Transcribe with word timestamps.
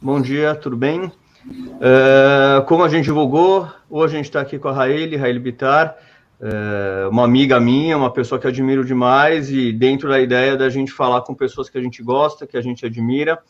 Bom 0.00 0.20
dia, 0.20 0.54
tudo 0.54 0.76
bem? 0.76 1.06
Uh, 1.44 2.64
como 2.68 2.84
a 2.84 2.88
gente 2.88 3.06
divulgou, 3.06 3.68
hoje 3.90 4.14
a 4.14 4.16
gente 4.16 4.26
está 4.26 4.40
aqui 4.40 4.56
com 4.56 4.68
a 4.68 4.72
Raeli, 4.72 5.16
Raeli 5.16 5.40
Bitar, 5.40 5.96
uh, 6.40 7.10
uma 7.10 7.24
amiga 7.24 7.58
minha, 7.58 7.96
uma 7.96 8.12
pessoa 8.12 8.40
que 8.40 8.46
admiro 8.46 8.84
demais, 8.84 9.50
e 9.50 9.72
dentro 9.72 10.08
da 10.08 10.20
ideia 10.20 10.56
da 10.56 10.70
gente 10.70 10.92
falar 10.92 11.22
com 11.22 11.34
pessoas 11.34 11.68
que 11.68 11.76
a 11.76 11.80
gente 11.80 12.00
gosta, 12.00 12.46
que 12.46 12.56
a 12.56 12.60
gente 12.60 12.86
admira. 12.86 13.40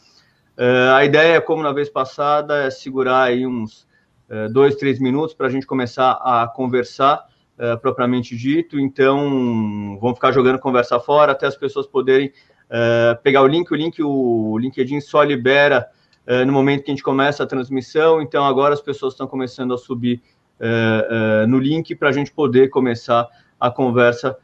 Uh, 0.57 0.95
a 0.95 1.05
ideia, 1.05 1.39
como 1.39 1.63
na 1.63 1.71
vez 1.71 1.91
passada, 1.91 2.65
é 2.65 2.71
segurar 2.71 3.25
aí 3.25 3.47
uns 3.47 3.87
dois, 4.51 4.75
três 4.77 4.99
minutos 4.99 5.35
para 5.35 5.49
a 5.49 5.51
gente 5.51 5.67
começar 5.67 6.13
a 6.13 6.47
conversar 6.47 7.27
propriamente 7.81 8.37
dito. 8.37 8.79
Então, 8.79 9.99
vamos 9.99 10.17
ficar 10.17 10.33
jogando 10.33 10.59
conversa 10.59 11.01
fora 11.01 11.33
até 11.33 11.47
as 11.47 11.57
pessoas 11.57 11.87
poderem 11.87 12.31
pegar 13.23 13.41
o 13.41 13.47
link. 13.47 13.73
O 13.73 13.75
link, 13.75 14.03
o 14.03 14.59
LinkedIn 14.59 15.01
só 15.01 15.23
libera 15.23 15.89
uh, 16.29 16.45
no 16.45 16.53
momento 16.53 16.85
que 16.85 16.91
a 16.91 16.95
gente 16.95 17.03
começa 17.03 17.43
a 17.43 17.47
transmissão. 17.47 18.21
Então, 18.21 18.45
agora 18.45 18.75
as 18.75 18.81
pessoas 18.81 19.15
estão 19.15 19.27
começando 19.27 19.73
a 19.73 19.79
subir 19.79 20.21
uh, 20.61 21.45
uh, 21.45 21.47
no 21.49 21.59
link 21.59 21.95
para 21.95 22.11
a 22.11 22.13
gente 22.13 22.31
poder 22.31 22.69
começar 22.69 23.27
a 23.59 23.71
conversa 23.71 24.37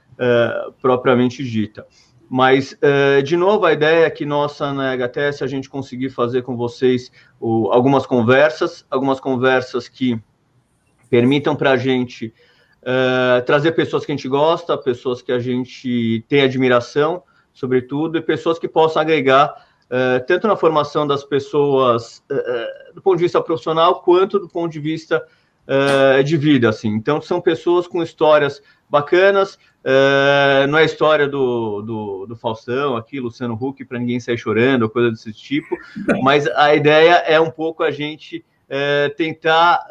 propriamente 0.80 1.42
dita. 1.42 1.84
Mas, 2.30 2.78
de 3.24 3.36
novo, 3.36 3.66
a 3.66 3.72
ideia 3.72 4.06
é 4.06 4.10
que 4.10 4.24
nossa 4.24 4.72
na 4.72 4.92
HTS 4.92 5.42
a 5.42 5.46
gente 5.48 5.68
conseguir 5.68 6.08
fazer 6.08 6.42
com 6.42 6.56
vocês 6.56 7.10
o, 7.40 7.68
algumas 7.72 8.06
conversas, 8.06 8.86
algumas 8.88 9.18
conversas 9.18 9.88
que 9.88 10.16
permitam 11.10 11.56
para 11.56 11.72
a 11.72 11.76
gente 11.76 12.32
trazer 13.44 13.72
pessoas 13.72 14.06
que 14.06 14.12
a 14.12 14.14
gente 14.14 14.28
gosta, 14.28 14.78
pessoas 14.78 15.20
que 15.20 15.32
a 15.32 15.40
gente 15.40 16.24
tem 16.28 16.42
admiração, 16.42 17.24
sobretudo, 17.52 18.18
e 18.18 18.20
pessoas 18.20 18.56
que 18.56 18.68
possam 18.68 19.02
agregar 19.02 19.52
eh, 19.96 20.18
tanto 20.26 20.48
na 20.48 20.56
formação 20.56 21.06
das 21.06 21.22
pessoas 21.22 22.20
uh, 22.28 22.94
do 22.96 23.00
ponto 23.00 23.16
de 23.16 23.22
vista 23.22 23.40
profissional 23.40 24.02
quanto 24.02 24.40
do 24.40 24.48
ponto 24.48 24.72
de 24.72 24.80
vista 24.80 25.24
de 26.26 26.36
vida, 26.36 26.68
assim. 26.68 26.88
Então, 26.88 27.22
são 27.22 27.40
pessoas 27.40 27.88
com 27.88 28.02
histórias 28.02 28.60
bacanas, 28.90 29.58
não 30.68 30.78
é 30.78 30.82
a 30.82 30.84
história 30.84 31.26
do, 31.26 31.80
do, 31.80 32.26
do 32.26 32.36
Faustão 32.36 32.98
aqui, 32.98 33.18
Luciano 33.18 33.54
Huck, 33.54 33.82
para 33.86 33.98
ninguém 33.98 34.20
sair 34.20 34.36
chorando, 34.36 34.90
coisa 34.90 35.10
desse 35.10 35.32
tipo, 35.32 35.74
mas 36.22 36.46
a 36.48 36.74
ideia 36.74 37.14
é 37.26 37.40
um 37.40 37.50
pouco 37.50 37.82
a 37.82 37.90
gente 37.90 38.44
tentar 39.16 39.86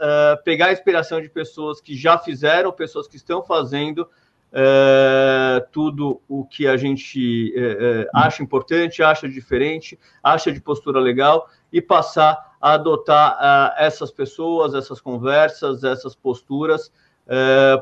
pegar 0.46 0.68
a 0.68 0.74
inspiração 0.74 1.20
de 1.20 1.28
pessoas 1.28 1.82
que 1.82 1.96
já 1.98 2.20
fizeram, 2.20 2.72
pessoas 2.72 3.08
que 3.08 3.16
estão 3.16 3.42
fazendo, 3.42 4.08
é, 4.54 5.66
tudo 5.72 6.22
o 6.30 6.46
que 6.46 6.68
a 6.68 6.78
gente 6.78 7.52
é, 7.58 8.08
acha 8.14 8.44
importante, 8.44 9.02
acha 9.02 9.28
diferente, 9.28 10.00
acha 10.24 10.52
de 10.52 10.62
postura 10.62 11.00
legal 11.00 11.50
e 11.72 11.82
passar 11.82 12.54
a 12.62 12.74
adotar 12.74 13.76
essas 13.78 14.12
pessoas, 14.12 14.76
essas 14.76 15.02
conversas, 15.02 15.84
essas 15.84 16.16
posturas 16.16 16.92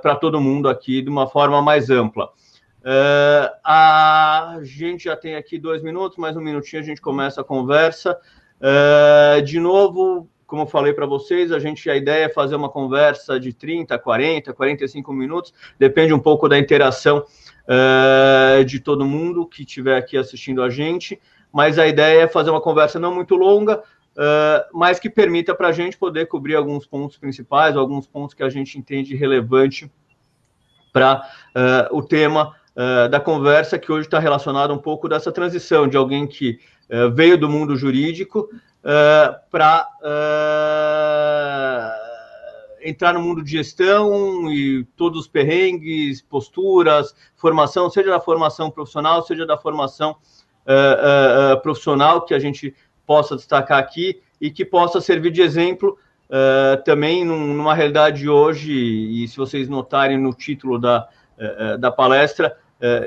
para 0.02 0.16
todo 0.16 0.40
mundo 0.40 0.70
aqui 0.70 1.02
de 1.02 1.10
uma 1.10 1.28
forma 1.28 1.62
mais 1.62 1.90
ampla. 1.90 2.30
a 3.64 4.60
gente 4.64 5.04
já 5.04 5.16
tem 5.16 5.36
aqui 5.36 5.60
dois 5.60 5.84
minutos, 5.84 6.18
mais 6.18 6.36
um 6.36 6.42
minutinho 6.42 6.82
a 6.82 6.86
gente 6.86 7.02
começa 7.02 7.42
a 7.42 7.44
conversa. 7.44 8.18
de 9.46 9.60
novo, 9.60 10.28
como 10.52 10.64
eu 10.64 10.68
falei 10.68 10.92
para 10.92 11.06
vocês, 11.06 11.50
a 11.50 11.60
gente 11.60 11.90
a 11.90 11.96
ideia 11.96 12.26
é 12.26 12.30
fazer 12.30 12.58
uma 12.58 12.68
conversa 12.68 13.40
de 13.40 13.54
30, 13.54 13.98
40, 13.98 14.52
45 14.52 15.14
minutos, 15.14 15.54
depende 15.80 16.14
um 16.14 16.20
pouco 16.20 16.50
da 16.50 16.60
interação 16.60 17.20
uh, 17.20 18.66
de 18.66 18.82
todo 18.82 19.06
mundo 19.06 19.48
que 19.48 19.62
estiver 19.62 19.96
aqui 19.96 20.18
assistindo 20.18 20.62
a 20.62 20.70
gente, 20.70 21.18
mas 21.54 21.80
a 21.80 21.88
ideia 21.88 22.24
é 22.24 22.28
fazer 22.28 22.50
uma 22.50 22.60
conversa 22.60 23.00
não 23.00 23.16
muito 23.16 23.34
longa, 23.38 23.80
uh, 23.80 24.78
mas 24.78 25.00
que 25.00 25.10
permita 25.10 25.56
para 25.56 25.70
a 25.70 25.72
gente 25.72 25.98
poder 25.98 26.26
cobrir 26.26 26.56
alguns 26.56 26.86
pontos 26.86 27.16
principais, 27.16 27.78
alguns 27.78 28.06
pontos 28.06 28.34
que 28.34 28.44
a 28.44 28.50
gente 28.50 28.78
entende 28.78 29.16
relevante 29.16 29.90
para 30.92 31.26
uh, 31.56 31.98
o 31.98 32.04
tema 32.04 32.54
da 33.12 33.20
conversa, 33.20 33.78
que 33.78 33.92
hoje 33.92 34.08
está 34.08 34.18
relacionado 34.18 34.74
um 34.74 34.78
pouco 34.78 35.10
dessa 35.10 35.30
transição 35.30 35.90
de 35.90 35.98
alguém 35.98 36.26
que 36.26 36.58
veio 37.14 37.38
do 37.38 37.50
mundo 37.50 37.76
jurídico 37.76 38.50
uh, 38.84 38.88
eh, 38.90 39.40
para 39.50 39.88
uh, 40.02 40.08
eh, 42.84 42.90
entrar 42.90 43.14
no 43.14 43.22
mundo 43.22 43.44
de 43.44 43.52
gestão 43.52 44.52
e 44.52 44.84
todos 44.96 45.22
os 45.22 45.28
perrengues, 45.28 46.22
posturas, 46.22 47.16
formação, 47.36 47.90
seja 47.90 48.10
da 48.10 48.20
formação 48.20 48.72
profissional, 48.72 49.24
seja 49.24 49.46
da 49.46 49.58
formação 49.58 50.16
uh, 50.66 51.62
profissional 51.62 52.22
que 52.22 52.34
a 52.34 52.40
gente 52.40 52.76
possa 53.06 53.36
destacar 53.36 53.78
aqui 53.78 54.22
e 54.40 54.50
que 54.50 54.66
possa 54.66 55.00
servir 55.00 55.32
de 55.32 55.42
exemplo 55.42 55.98
também 56.86 57.26
num, 57.26 57.54
numa 57.54 57.76
realidade 57.76 58.30
hoje, 58.30 58.72
e 58.72 59.28
se 59.28 59.36
vocês 59.36 59.68
notarem 59.68 60.18
no 60.18 60.34
título 60.34 60.80
da, 60.80 61.06
da 61.78 61.92
palestra, 61.92 62.58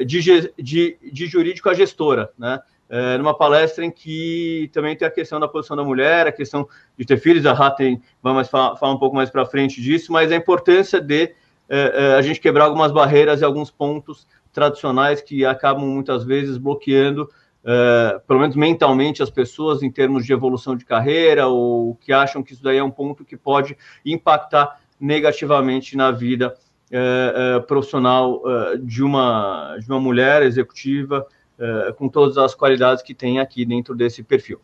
de, 0.05 0.21
de, 0.59 0.99
de 1.03 1.27
jurídico 1.27 1.71
a 1.71 1.75
gestora, 1.75 2.31
né? 2.39 2.61
É, 2.95 3.19
numa 3.19 3.37
palestra 3.37 3.85
em 3.85 3.91
que 3.91 4.71
também 4.73 4.97
tem 4.97 5.09
a 5.09 5.11
questão 5.11 5.41
da 5.41 5.49
posição 5.49 5.77
da 5.77 5.83
mulher, 5.83 6.29
a 6.29 6.33
questão 6.33 6.69
de 6.97 7.05
ter 7.05 7.17
filhos, 7.17 7.45
a 7.45 7.53
Ratten 7.53 8.01
vamos 8.23 8.47
falar, 8.47 8.77
falar 8.77 8.93
um 8.93 8.99
pouco 8.99 9.17
mais 9.17 9.29
para 9.31 9.45
frente 9.45 9.83
disso, 9.83 10.13
mas 10.13 10.31
a 10.31 10.37
importância 10.37 11.01
de 11.01 11.25
é, 11.25 11.33
é, 11.69 12.15
a 12.15 12.23
gente 12.23 12.39
quebrar 12.39 12.67
algumas 12.67 12.93
barreiras 12.93 13.41
e 13.41 13.45
alguns 13.45 13.69
pontos 13.69 14.29
tradicionais 14.53 15.21
que 15.21 15.45
acabam 15.45 15.85
muitas 15.85 16.23
vezes 16.23 16.57
bloqueando, 16.57 17.29
é, 17.65 18.21
pelo 18.29 18.39
menos 18.39 18.55
mentalmente, 18.55 19.25
as 19.25 19.31
pessoas 19.31 19.83
em 19.83 19.91
termos 19.91 20.25
de 20.25 20.33
evolução 20.33 20.77
de 20.77 20.85
carreira 20.85 21.49
ou 21.49 21.97
que 21.97 22.13
acham 22.13 22.45
que 22.45 22.53
isso 22.53 22.63
daí 22.63 22.77
é 22.77 22.85
um 22.85 22.93
ponto 22.93 23.25
que 23.25 23.37
pode 23.37 23.77
impactar 24.07 24.79
negativamente 25.01 25.97
na 25.97 26.13
vida 26.13 26.55
é, 26.93 27.57
é, 27.57 27.61
profissional 27.61 28.41
de, 28.81 29.03
uma, 29.03 29.79
de 29.81 29.89
uma 29.91 29.99
mulher 29.99 30.43
executiva 30.43 31.27
uh, 31.59 31.95
com 31.95 32.09
todas 32.09 32.39
as 32.39 32.55
qualidades 32.55 33.03
que 33.03 33.15
tem 33.15 33.39
aqui 33.39 33.65
dentro 33.65 33.95
desse 33.95 34.23
perfil. 34.23 34.61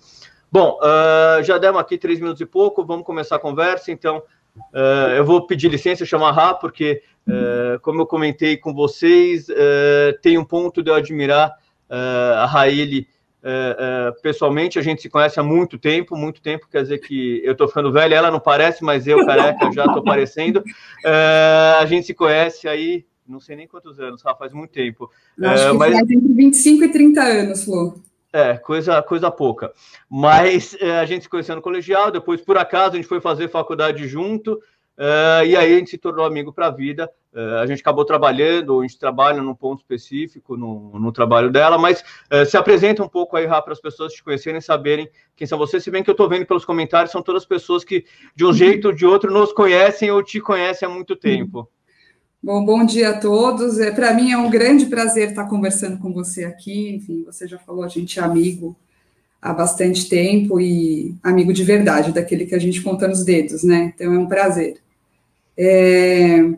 Bom, 0.51 0.78
uh, 0.81 1.43
já 1.43 1.59
demos 1.59 1.81
aqui 1.81 1.97
três 1.97 2.19
minutos 2.19 2.41
e 2.41 2.47
pouco, 2.47 2.84
vamos 2.84 3.05
começar 3.05 3.37
a 3.37 3.41
conversa, 3.41 3.93
então 3.93 4.23
uh, 4.75 5.11
eu 5.17 5.25
vou 5.25 5.47
pedir 5.47 5.69
licença, 5.69 6.05
chamar 6.05 6.33
Rá, 6.33 6.55
porque, 6.55 7.03
como 7.83 8.00
eu 8.00 8.06
comentei 8.06 8.56
com 8.56 8.75
vocês, 8.75 9.47
tem 10.21 10.37
um 10.37 10.45
ponto 10.45 10.83
de 10.83 10.91
eu 10.91 10.97
admirar 10.97 11.55
a 11.89 12.45
Raíli 12.45 13.06
pessoalmente, 14.21 14.81
a 14.81 14.83
gente 14.83 15.03
se 15.03 15.09
conhece 15.09 15.39
há 15.39 15.43
muito 15.43 15.79
tempo, 15.79 16.17
muito 16.17 16.43
tempo, 16.43 16.67
quer 16.69 16.83
dizer 16.83 16.99
que 16.99 17.41
eu 17.45 17.53
estou 17.53 17.69
ficando 17.69 17.93
velho, 17.93 18.15
ela 18.15 18.33
não 18.33 18.41
parece, 18.41 18.83
mas 18.83 19.06
eu, 19.06 19.25
careca, 19.25 19.71
já 19.71 19.84
estou 19.84 20.03
parecendo. 20.03 20.65
a 21.79 21.87
gente 21.87 22.06
se 22.06 22.15
conhece 22.15 22.67
aí 22.67 23.05
não 23.31 23.41
sei 23.41 23.57
nem 23.57 23.69
quantos 23.69 24.01
anos, 24.01 24.23
Rafa, 24.23 24.41
faz 24.41 24.53
muito 24.53 24.73
tempo. 24.73 25.11
Eu 25.39 25.49
acho 25.49 25.65
é, 25.65 25.71
que 25.71 25.77
mas... 25.79 25.93
faz 25.93 26.11
entre 26.11 26.33
25 26.35 26.85
e 26.85 26.93
30 26.93 27.23
anos, 27.23 27.65
Flor. 27.65 27.95
É, 28.33 28.57
coisa, 28.59 29.03
coisa 29.03 29.31
pouca. 29.31 29.73
Mas 30.09 30.77
é, 30.81 30.99
a 30.99 31.05
gente 31.05 31.23
se 31.23 31.29
conheceu 31.29 31.57
no 31.57 31.63
colegial, 31.63 32.11
depois, 32.11 32.41
por 32.41 32.57
acaso, 32.57 32.95
a 32.95 32.97
gente 32.97 33.09
foi 33.09 33.21
fazer 33.21 33.49
faculdade 33.49 34.07
junto, 34.07 34.61
é, 34.97 35.47
e 35.47 35.57
aí 35.57 35.75
a 35.75 35.79
gente 35.79 35.91
se 35.91 35.99
tornou 35.99 36.25
amigo 36.25 36.53
para 36.53 36.67
a 36.67 36.71
vida. 36.71 37.11
É, 37.33 37.61
a 37.61 37.67
gente 37.67 37.81
acabou 37.81 38.05
trabalhando, 38.05 38.81
a 38.81 38.83
gente 38.83 38.99
trabalha 38.99 39.41
num 39.41 39.55
ponto 39.55 39.81
específico 39.81 40.57
no, 40.57 40.99
no 40.99 41.11
trabalho 41.11 41.51
dela, 41.51 41.79
mas 41.79 42.05
é, 42.29 42.45
se 42.45 42.57
apresenta 42.57 43.03
um 43.03 43.09
pouco 43.09 43.37
aí, 43.37 43.47
Rafa, 43.47 43.62
para 43.62 43.73
as 43.73 43.81
pessoas 43.81 44.12
te 44.12 44.23
conhecerem, 44.23 44.61
saberem 44.61 45.09
quem 45.35 45.47
são 45.47 45.57
vocês. 45.57 45.83
Se 45.83 45.91
bem 45.91 46.03
que 46.03 46.11
eu 46.11 46.12
estou 46.12 46.29
vendo 46.29 46.45
pelos 46.45 46.65
comentários, 46.65 47.12
são 47.12 47.23
todas 47.23 47.47
pessoas 47.47 47.83
que, 47.83 48.05
de 48.35 48.45
um 48.45 48.53
jeito 48.53 48.89
ou 48.89 48.95
de 48.95 49.07
outro, 49.07 49.33
nos 49.33 49.53
conhecem 49.53 50.11
ou 50.11 50.23
te 50.23 50.41
conhecem 50.41 50.87
há 50.87 50.91
muito 50.91 51.17
tempo. 51.17 51.69
Bom, 52.43 52.65
bom 52.65 52.87
dia 52.87 53.11
a 53.11 53.19
todos. 53.19 53.78
É, 53.78 53.91
Para 53.91 54.15
mim 54.15 54.33
é 54.33 54.39
um 54.39 54.49
grande 54.49 54.87
prazer 54.87 55.28
estar 55.28 55.45
conversando 55.45 55.99
com 55.99 56.11
você 56.11 56.45
aqui. 56.45 56.95
Enfim, 56.95 57.23
você 57.25 57.47
já 57.47 57.59
falou, 57.59 57.84
a 57.84 57.89
gente 57.89 58.19
é 58.19 58.23
amigo 58.23 58.75
há 59.43 59.53
bastante 59.53 60.09
tempo 60.09 60.59
e 60.59 61.14
amigo 61.23 61.53
de 61.53 61.62
verdade, 61.62 62.12
daquele 62.12 62.47
que 62.47 62.55
a 62.55 62.59
gente 62.59 62.81
conta 62.81 63.06
nos 63.06 63.25
dedos, 63.25 63.62
né? 63.62 63.93
Então 63.94 64.14
é 64.14 64.19
um 64.19 64.26
prazer. 64.26 64.79
É... 65.56 66.50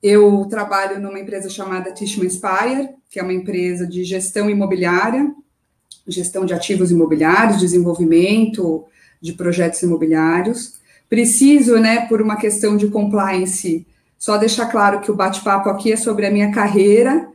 Eu 0.00 0.46
trabalho 0.48 1.00
numa 1.00 1.18
empresa 1.18 1.50
chamada 1.50 1.92
Tishman 1.92 2.30
Spire, 2.30 2.90
que 3.10 3.18
é 3.18 3.22
uma 3.24 3.32
empresa 3.32 3.84
de 3.84 4.04
gestão 4.04 4.48
imobiliária, 4.48 5.34
gestão 6.06 6.46
de 6.46 6.54
ativos 6.54 6.92
imobiliários, 6.92 7.58
desenvolvimento 7.58 8.84
de 9.20 9.32
projetos 9.32 9.82
imobiliários. 9.82 10.74
Preciso, 11.08 11.76
né, 11.76 12.06
por 12.06 12.22
uma 12.22 12.36
questão 12.36 12.76
de 12.76 12.86
compliance, 12.86 13.84
só 14.20 14.36
deixar 14.36 14.66
claro 14.66 15.00
que 15.00 15.10
o 15.10 15.16
bate-papo 15.16 15.70
aqui 15.70 15.94
é 15.94 15.96
sobre 15.96 16.26
a 16.26 16.30
minha 16.30 16.52
carreira. 16.52 17.26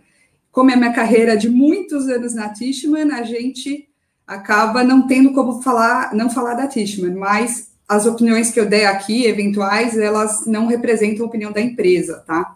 Como 0.52 0.70
é 0.70 0.76
a 0.76 0.78
minha 0.78 0.94
carreira 0.94 1.36
de 1.36 1.50
muitos 1.50 2.08
anos 2.08 2.36
na 2.36 2.50
Tishman, 2.50 3.12
a 3.12 3.24
gente 3.24 3.90
acaba 4.26 4.84
não 4.84 5.08
tendo 5.08 5.34
como 5.34 5.64
falar, 5.64 6.14
não 6.14 6.30
falar 6.30 6.54
da 6.54 6.68
Tishman, 6.68 7.16
mas 7.16 7.72
as 7.90 8.06
opiniões 8.06 8.52
que 8.52 8.60
eu 8.60 8.68
der 8.70 8.86
aqui, 8.86 9.26
eventuais, 9.26 9.98
elas 9.98 10.46
não 10.46 10.68
representam 10.68 11.26
a 11.26 11.28
opinião 11.28 11.52
da 11.52 11.60
empresa, 11.60 12.24
tá? 12.26 12.56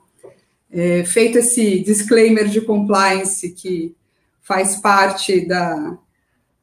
É, 0.72 1.04
feito 1.06 1.40
esse 1.40 1.80
disclaimer 1.80 2.48
de 2.48 2.62
compliance 2.62 3.50
que 3.50 3.96
faz 4.44 4.76
parte 4.76 5.48
da, 5.48 5.98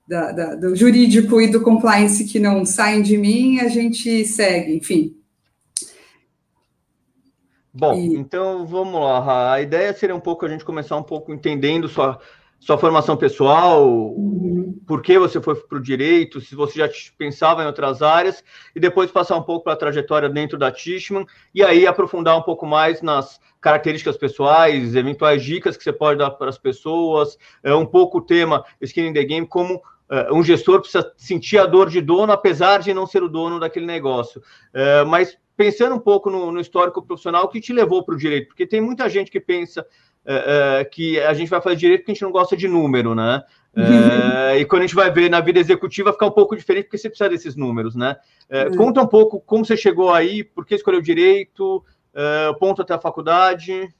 da, 0.06 0.30
da, 0.30 0.54
do 0.54 0.76
jurídico 0.76 1.40
e 1.40 1.48
do 1.48 1.62
compliance 1.62 2.24
que 2.24 2.38
não 2.38 2.64
saem 2.64 3.02
de 3.02 3.18
mim, 3.18 3.58
a 3.58 3.66
gente 3.66 4.24
segue, 4.24 4.76
enfim. 4.76 5.15
Bom, 7.78 7.94
e... 7.94 8.16
então 8.16 8.66
vamos 8.66 9.00
lá. 9.00 9.52
A 9.52 9.60
ideia 9.60 9.92
seria 9.92 10.14
um 10.14 10.20
pouco 10.20 10.46
a 10.46 10.48
gente 10.48 10.64
começar 10.64 10.96
um 10.96 11.02
pouco 11.02 11.32
entendendo 11.32 11.88
sua, 11.88 12.18
sua 12.58 12.78
formação 12.78 13.16
pessoal, 13.16 13.86
uhum. 13.86 14.74
por 14.86 15.02
que 15.02 15.18
você 15.18 15.40
foi 15.40 15.54
para 15.54 15.76
o 15.76 15.82
direito, 15.82 16.40
se 16.40 16.54
você 16.54 16.78
já 16.78 16.88
pensava 17.18 17.62
em 17.62 17.66
outras 17.66 18.00
áreas, 18.00 18.42
e 18.74 18.80
depois 18.80 19.10
passar 19.10 19.36
um 19.36 19.42
pouco 19.42 19.64
para 19.64 19.74
a 19.74 19.76
trajetória 19.76 20.28
dentro 20.28 20.58
da 20.58 20.72
Tishman, 20.72 21.26
e 21.54 21.62
aí 21.62 21.86
aprofundar 21.86 22.38
um 22.38 22.42
pouco 22.42 22.64
mais 22.66 23.02
nas 23.02 23.38
características 23.60 24.16
pessoais, 24.16 24.94
eventuais 24.94 25.44
dicas 25.44 25.76
que 25.76 25.84
você 25.84 25.92
pode 25.92 26.18
dar 26.18 26.30
para 26.30 26.48
as 26.48 26.58
pessoas, 26.58 27.36
é, 27.62 27.74
um 27.74 27.86
pouco 27.86 28.18
o 28.18 28.22
tema 28.22 28.64
Skin 28.80 29.08
in 29.08 29.12
the 29.12 29.24
Game, 29.24 29.46
como 29.46 29.82
Uh, 30.08 30.32
um 30.32 30.44
gestor 30.44 30.78
precisa 30.78 31.12
sentir 31.16 31.58
a 31.58 31.66
dor 31.66 31.90
de 31.90 32.00
dono, 32.00 32.32
apesar 32.32 32.78
de 32.78 32.94
não 32.94 33.08
ser 33.08 33.24
o 33.24 33.28
dono 33.28 33.58
daquele 33.58 33.86
negócio. 33.86 34.40
Uh, 34.72 35.04
mas 35.04 35.36
pensando 35.56 35.94
um 35.94 36.00
pouco 36.00 36.30
no, 36.30 36.52
no 36.52 36.60
histórico 36.60 37.02
profissional, 37.02 37.44
o 37.44 37.48
que 37.48 37.60
te 37.60 37.72
levou 37.72 38.04
para 38.04 38.14
o 38.14 38.18
direito? 38.18 38.48
Porque 38.48 38.66
tem 38.66 38.80
muita 38.80 39.08
gente 39.08 39.30
que 39.30 39.40
pensa 39.40 39.82
uh, 39.82 40.90
que 40.90 41.18
a 41.20 41.32
gente 41.32 41.48
vai 41.48 41.60
fazer 41.60 41.76
direito 41.76 42.00
porque 42.00 42.12
a 42.12 42.14
gente 42.14 42.22
não 42.22 42.32
gosta 42.32 42.56
de 42.56 42.68
número, 42.68 43.14
né? 43.14 43.42
e 44.58 44.64
quando 44.64 44.82
a 44.82 44.86
gente 44.86 44.94
vai 44.94 45.10
ver 45.10 45.28
na 45.28 45.40
vida 45.40 45.58
executiva, 45.58 46.12
fica 46.12 46.26
um 46.26 46.30
pouco 46.30 46.56
diferente 46.56 46.84
porque 46.84 46.96
você 46.96 47.10
precisa 47.10 47.28
desses 47.28 47.56
números, 47.56 47.94
né? 47.94 48.16
Uhum. 48.50 48.76
Conta 48.76 49.02
um 49.02 49.06
pouco 49.06 49.38
como 49.40 49.64
você 49.66 49.76
chegou 49.76 50.12
aí, 50.12 50.42
por 50.42 50.64
que 50.64 50.74
escolheu 50.74 51.02
direito, 51.02 51.84
ponto 52.58 52.80
até 52.80 52.94
a 52.94 52.98
faculdade. 52.98 53.92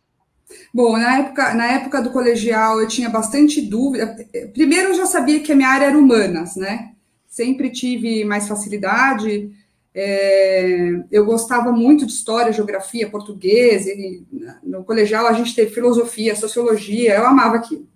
Bom, 0.73 0.97
na 0.97 1.19
época, 1.19 1.55
na 1.55 1.67
época 1.67 2.01
do 2.01 2.11
colegial 2.11 2.81
eu 2.81 2.89
tinha 2.89 3.11
bastante 3.11 3.61
dúvida. 3.61 4.17
Primeiro 4.55 4.91
eu 4.91 4.95
já 4.95 5.07
sabia 5.07 5.41
que 5.41 5.53
a 5.53 5.57
minha 5.57 5.69
área 5.69 5.87
era 5.87 5.99
humanas, 5.99 6.57
né? 6.57 6.93
Sempre 7.27 7.71
tive 7.71 8.25
mais 8.25 8.49
facilidade. 8.49 9.51
É, 9.99 11.05
eu 11.11 11.25
gostava 11.25 11.73
muito 11.73 12.05
de 12.05 12.13
história, 12.13 12.53
geografia, 12.53 13.09
português. 13.09 13.87
E 13.87 14.27
no 14.63 14.85
colegial 14.85 15.27
a 15.27 15.33
gente 15.33 15.55
teve 15.55 15.73
filosofia, 15.73 16.37
sociologia, 16.37 17.15
eu 17.15 17.27
amava 17.27 17.57
aquilo. 17.57 17.89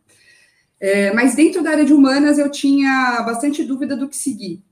É, 0.81 1.12
mas 1.12 1.35
dentro 1.35 1.62
da 1.62 1.73
área 1.73 1.85
de 1.85 1.93
humanas 1.93 2.38
eu 2.38 2.50
tinha 2.50 3.23
bastante 3.26 3.62
dúvida 3.62 3.94
do 3.94 4.08
que 4.08 4.17
seguir. 4.17 4.62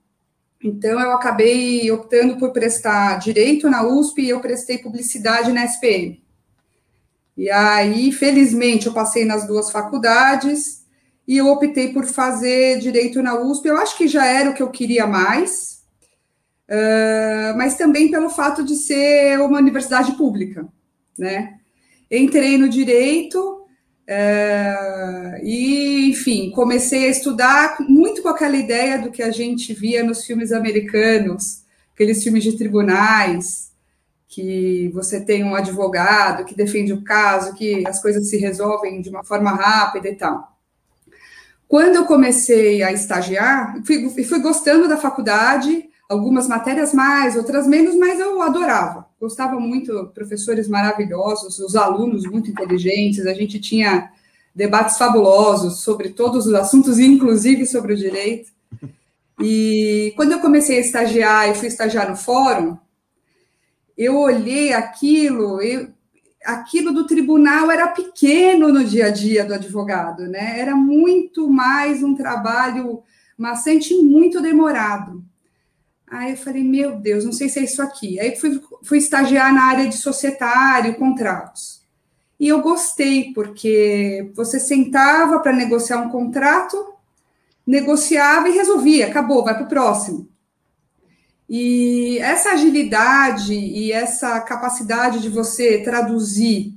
Então 0.64 0.98
eu 0.98 1.12
acabei 1.12 1.90
optando 1.90 2.38
por 2.38 2.50
prestar 2.50 3.18
direito 3.18 3.68
na 3.68 3.86
USP 3.86 4.22
e 4.22 4.30
eu 4.30 4.40
prestei 4.40 4.78
publicidade 4.78 5.52
na 5.52 5.66
SPM. 5.66 6.22
E 7.36 7.50
aí, 7.50 8.10
felizmente, 8.10 8.86
eu 8.86 8.94
passei 8.94 9.26
nas 9.26 9.46
duas 9.46 9.70
faculdades 9.70 10.82
e 11.26 11.36
eu 11.36 11.48
optei 11.48 11.92
por 11.92 12.06
fazer 12.06 12.78
direito 12.78 13.22
na 13.22 13.38
USP. 13.38 13.68
Eu 13.68 13.76
acho 13.76 13.98
que 13.98 14.08
já 14.08 14.24
era 14.24 14.48
o 14.48 14.54
que 14.54 14.62
eu 14.62 14.70
queria 14.70 15.06
mais, 15.06 15.77
uh, 16.68 17.56
mas 17.56 17.76
também 17.76 18.10
pelo 18.10 18.30
fato 18.30 18.64
de 18.64 18.76
ser 18.76 19.40
uma 19.40 19.58
universidade 19.58 20.12
pública, 20.12 20.66
né? 21.18 21.54
Entrei 22.10 22.56
no 22.56 22.68
direito 22.68 23.38
uh, 23.38 25.38
e, 25.42 26.10
enfim, 26.10 26.50
comecei 26.50 27.06
a 27.06 27.10
estudar 27.10 27.76
muito 27.88 28.22
com 28.22 28.28
aquela 28.28 28.56
ideia 28.56 28.98
do 28.98 29.10
que 29.10 29.22
a 29.22 29.30
gente 29.30 29.74
via 29.74 30.02
nos 30.02 30.24
filmes 30.24 30.52
americanos, 30.52 31.62
aqueles 31.94 32.22
filmes 32.22 32.44
de 32.44 32.56
tribunais, 32.56 33.68
que 34.28 34.90
você 34.92 35.20
tem 35.20 35.42
um 35.42 35.54
advogado 35.54 36.44
que 36.44 36.54
defende 36.54 36.92
o 36.92 37.02
caso, 37.02 37.54
que 37.54 37.86
as 37.86 38.00
coisas 38.00 38.28
se 38.28 38.36
resolvem 38.36 39.00
de 39.00 39.08
uma 39.08 39.24
forma 39.24 39.50
rápida 39.50 40.08
e 40.08 40.14
tal. 40.14 40.56
Quando 41.66 41.96
eu 41.96 42.06
comecei 42.06 42.82
a 42.82 42.92
estagiar, 42.92 43.82
fui, 43.84 44.24
fui 44.24 44.40
gostando 44.40 44.88
da 44.88 44.96
faculdade, 44.96 45.87
algumas 46.08 46.48
matérias 46.48 46.94
mais, 46.94 47.36
outras 47.36 47.66
menos, 47.66 47.94
mas 47.94 48.18
eu 48.18 48.40
adorava. 48.40 49.06
Gostava 49.20 49.60
muito, 49.60 50.10
professores 50.14 50.66
maravilhosos, 50.66 51.58
os 51.58 51.76
alunos 51.76 52.24
muito 52.24 52.50
inteligentes, 52.50 53.26
a 53.26 53.34
gente 53.34 53.60
tinha 53.60 54.10
debates 54.54 54.96
fabulosos 54.96 55.82
sobre 55.82 56.08
todos 56.10 56.46
os 56.46 56.54
assuntos, 56.54 56.98
inclusive 56.98 57.66
sobre 57.66 57.92
o 57.92 57.96
direito. 57.96 58.50
E 59.40 60.12
quando 60.16 60.32
eu 60.32 60.40
comecei 60.40 60.78
a 60.78 60.80
estagiar 60.80 61.48
e 61.48 61.54
fui 61.54 61.68
estagiar 61.68 62.08
no 62.08 62.16
fórum, 62.16 62.76
eu 63.96 64.16
olhei 64.16 64.72
aquilo, 64.72 65.60
eu, 65.60 65.88
aquilo 66.44 66.92
do 66.92 67.06
tribunal 67.06 67.70
era 67.70 67.88
pequeno 67.88 68.72
no 68.72 68.82
dia 68.82 69.06
a 69.06 69.10
dia 69.10 69.44
do 69.44 69.54
advogado, 69.54 70.22
né? 70.22 70.58
Era 70.58 70.74
muito 70.74 71.48
mais 71.48 72.02
um 72.02 72.14
trabalho 72.14 73.02
maçante 73.36 73.94
e 73.94 74.02
muito 74.02 74.40
demorado. 74.40 75.22
Aí 76.10 76.32
eu 76.32 76.36
falei, 76.36 76.62
meu 76.62 76.96
Deus, 76.96 77.24
não 77.24 77.32
sei 77.32 77.48
se 77.48 77.58
é 77.58 77.64
isso 77.64 77.82
aqui. 77.82 78.18
Aí 78.18 78.36
fui, 78.36 78.60
fui 78.82 78.98
estagiar 78.98 79.52
na 79.52 79.64
área 79.64 79.86
de 79.86 79.96
societário, 79.96 80.94
contratos. 80.96 81.82
E 82.40 82.48
eu 82.48 82.60
gostei, 82.60 83.32
porque 83.32 84.30
você 84.34 84.60
sentava 84.60 85.40
para 85.40 85.52
negociar 85.52 85.98
um 85.98 86.08
contrato, 86.08 86.94
negociava 87.66 88.48
e 88.48 88.52
resolvia, 88.52 89.08
acabou, 89.08 89.44
vai 89.44 89.54
para 89.54 89.64
o 89.64 89.68
próximo. 89.68 90.28
E 91.48 92.18
essa 92.18 92.50
agilidade 92.50 93.54
e 93.54 93.90
essa 93.90 94.40
capacidade 94.40 95.20
de 95.20 95.28
você 95.28 95.82
traduzir 95.82 96.74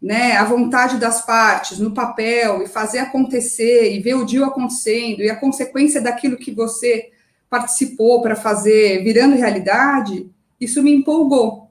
né, 0.00 0.36
a 0.36 0.44
vontade 0.44 0.98
das 0.98 1.24
partes 1.24 1.78
no 1.78 1.92
papel 1.92 2.62
e 2.62 2.68
fazer 2.68 2.98
acontecer 2.98 3.92
e 3.92 4.00
ver 4.00 4.14
o 4.14 4.24
dia 4.24 4.46
acontecendo 4.46 5.20
e 5.20 5.30
a 5.30 5.36
consequência 5.36 6.00
daquilo 6.00 6.36
que 6.36 6.52
você 6.52 7.10
participou 7.54 8.20
para 8.20 8.34
fazer 8.34 9.04
virando 9.04 9.36
realidade, 9.36 10.28
isso 10.60 10.82
me 10.82 10.92
empolgou. 10.92 11.70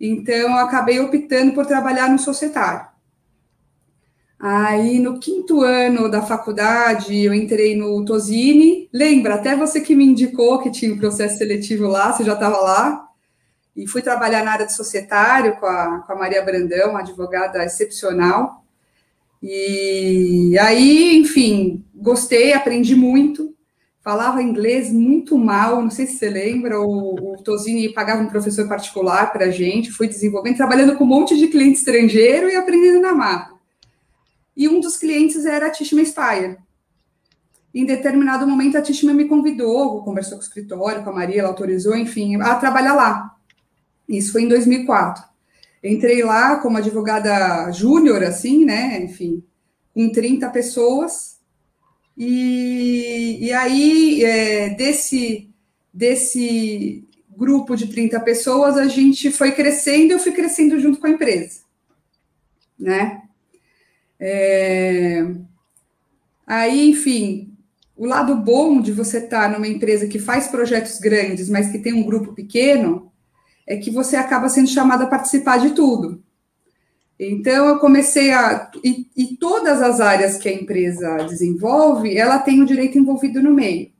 Então, 0.00 0.34
eu 0.34 0.54
acabei 0.58 1.00
optando 1.00 1.52
por 1.52 1.66
trabalhar 1.66 2.08
no 2.08 2.18
societário. 2.18 2.86
Aí, 4.38 5.00
no 5.00 5.18
quinto 5.18 5.62
ano 5.62 6.08
da 6.08 6.22
faculdade, 6.22 7.18
eu 7.18 7.34
entrei 7.34 7.74
no 7.74 8.04
Tosini. 8.04 8.88
Lembra, 8.92 9.34
até 9.34 9.56
você 9.56 9.80
que 9.80 9.96
me 9.96 10.04
indicou 10.04 10.60
que 10.60 10.70
tinha 10.70 10.94
um 10.94 10.98
processo 10.98 11.38
seletivo 11.38 11.88
lá, 11.88 12.12
você 12.12 12.22
já 12.22 12.34
estava 12.34 12.58
lá. 12.58 13.08
E 13.74 13.88
fui 13.88 14.00
trabalhar 14.00 14.44
na 14.44 14.52
área 14.52 14.66
de 14.66 14.74
societário 14.74 15.56
com 15.56 15.66
a, 15.66 16.04
com 16.06 16.12
a 16.12 16.16
Maria 16.16 16.44
Brandão, 16.44 16.90
uma 16.90 17.00
advogada 17.00 17.64
excepcional. 17.64 18.64
E 19.42 20.56
aí, 20.60 21.16
enfim, 21.16 21.84
gostei, 21.94 22.52
aprendi 22.52 22.94
muito. 22.94 23.53
Falava 24.04 24.42
inglês 24.42 24.92
muito 24.92 25.38
mal, 25.38 25.80
não 25.80 25.90
sei 25.90 26.06
se 26.06 26.18
você 26.18 26.28
lembra, 26.28 26.78
o, 26.78 27.14
o 27.14 27.94
pagava 27.94 28.22
um 28.22 28.28
professor 28.28 28.68
particular 28.68 29.32
para 29.32 29.46
a 29.46 29.50
gente, 29.50 29.90
fui 29.90 30.06
desenvolvendo, 30.06 30.56
trabalhando 30.56 30.94
com 30.94 31.04
um 31.04 31.06
monte 31.06 31.36
de 31.38 31.48
cliente 31.48 31.78
estrangeiro 31.78 32.50
e 32.50 32.54
aprendendo 32.54 33.00
na 33.00 33.14
mata 33.14 33.54
e 34.56 34.68
um 34.68 34.80
dos 34.80 34.96
clientes 34.96 35.44
era 35.44 35.66
a 35.66 35.70
Tishma 35.70 36.04
Spire. 36.04 36.56
Em 37.74 37.84
determinado 37.84 38.46
momento, 38.46 38.78
a 38.78 38.82
Tishma 38.82 39.12
me 39.12 39.26
convidou, 39.26 40.02
conversou 40.02 40.38
com 40.38 40.44
o 40.44 40.46
escritório, 40.46 41.02
com 41.02 41.10
a 41.10 41.14
Maria, 41.14 41.40
ela 41.40 41.48
autorizou, 41.48 41.96
enfim, 41.96 42.40
a 42.40 42.54
trabalhar 42.54 42.94
lá. 42.94 43.34
Isso 44.08 44.30
foi 44.32 44.42
em 44.42 44.48
2004. 44.48 45.24
Entrei 45.82 46.22
lá 46.22 46.56
como 46.56 46.78
advogada 46.78 47.70
júnior, 47.72 48.22
assim, 48.22 48.64
né, 48.64 49.02
enfim, 49.02 49.42
com 49.92 50.10
30 50.10 50.48
pessoas. 50.50 51.33
E, 52.16 53.38
e 53.40 53.52
aí, 53.52 54.24
é, 54.24 54.70
desse, 54.70 55.50
desse 55.92 57.04
grupo 57.36 57.76
de 57.76 57.88
30 57.88 58.20
pessoas, 58.20 58.76
a 58.76 58.86
gente 58.86 59.30
foi 59.30 59.52
crescendo, 59.52 60.12
eu 60.12 60.18
fui 60.18 60.32
crescendo 60.32 60.78
junto 60.78 60.98
com 60.98 61.06
a 61.06 61.10
empresa, 61.10 61.60
né? 62.78 63.22
É... 64.18 65.26
Aí, 66.46 66.90
enfim, 66.90 67.52
o 67.96 68.06
lado 68.06 68.36
bom 68.36 68.80
de 68.80 68.92
você 68.92 69.18
estar 69.18 69.50
numa 69.50 69.68
empresa 69.68 70.06
que 70.06 70.18
faz 70.18 70.46
projetos 70.48 70.98
grandes, 70.98 71.48
mas 71.48 71.70
que 71.70 71.78
tem 71.78 71.92
um 71.92 72.04
grupo 72.04 72.32
pequeno, 72.32 73.10
é 73.66 73.76
que 73.76 73.90
você 73.90 74.16
acaba 74.16 74.48
sendo 74.48 74.68
chamado 74.68 75.02
a 75.02 75.06
participar 75.06 75.58
de 75.58 75.70
tudo. 75.70 76.22
Então, 77.18 77.68
eu 77.68 77.78
comecei 77.78 78.32
a. 78.32 78.70
E, 78.82 79.06
e, 79.16 79.36
todas 79.36 79.80
as 79.80 80.00
áreas 80.00 80.36
que 80.36 80.48
a 80.48 80.52
empresa 80.52 81.16
desenvolve, 81.28 82.16
ela 82.16 82.38
tem 82.38 82.60
o 82.60 82.66
direito 82.66 82.98
envolvido 82.98 83.42
no 83.42 83.52
meio. 83.52 83.90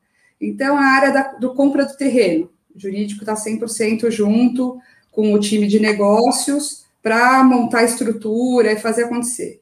Então, 0.40 0.76
a 0.76 0.84
área 0.84 1.12
da, 1.12 1.22
do 1.34 1.54
compra 1.54 1.84
do 1.84 1.96
terreno, 1.96 2.50
o 2.74 2.78
jurídico 2.78 3.22
está 3.22 3.34
100% 3.34 4.10
junto 4.10 4.78
com 5.12 5.32
o 5.32 5.38
time 5.38 5.68
de 5.68 5.78
negócios 5.78 6.84
para 7.00 7.44
montar 7.44 7.80
a 7.80 7.84
estrutura 7.84 8.72
e 8.72 8.80
fazer 8.80 9.04
acontecer. 9.04 9.60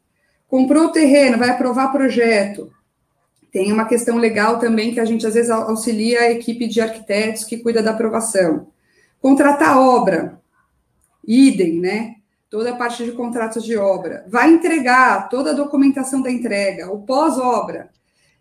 Comprou 0.48 0.86
o 0.86 0.92
terreno, 0.92 1.38
vai 1.38 1.50
aprovar 1.50 1.92
projeto. 1.92 2.72
Tem 3.50 3.70
uma 3.70 3.84
questão 3.84 4.16
legal 4.16 4.58
também 4.58 4.94
que 4.94 5.00
a 5.00 5.04
gente 5.04 5.26
às 5.26 5.34
vezes 5.34 5.50
auxilia 5.50 6.20
a 6.20 6.30
equipe 6.30 6.66
de 6.66 6.80
arquitetos 6.80 7.44
que 7.44 7.58
cuida 7.58 7.82
da 7.82 7.90
aprovação. 7.90 8.68
Contratar 9.20 9.76
obra, 9.76 10.40
idem, 11.26 11.78
né? 11.78 12.16
Toda 12.52 12.72
a 12.72 12.76
parte 12.76 13.02
de 13.02 13.12
contratos 13.12 13.64
de 13.64 13.78
obra. 13.78 14.26
Vai 14.28 14.52
entregar 14.52 15.30
toda 15.30 15.52
a 15.52 15.54
documentação 15.54 16.20
da 16.20 16.30
entrega, 16.30 16.92
o 16.92 17.00
pós-obra. 17.00 17.88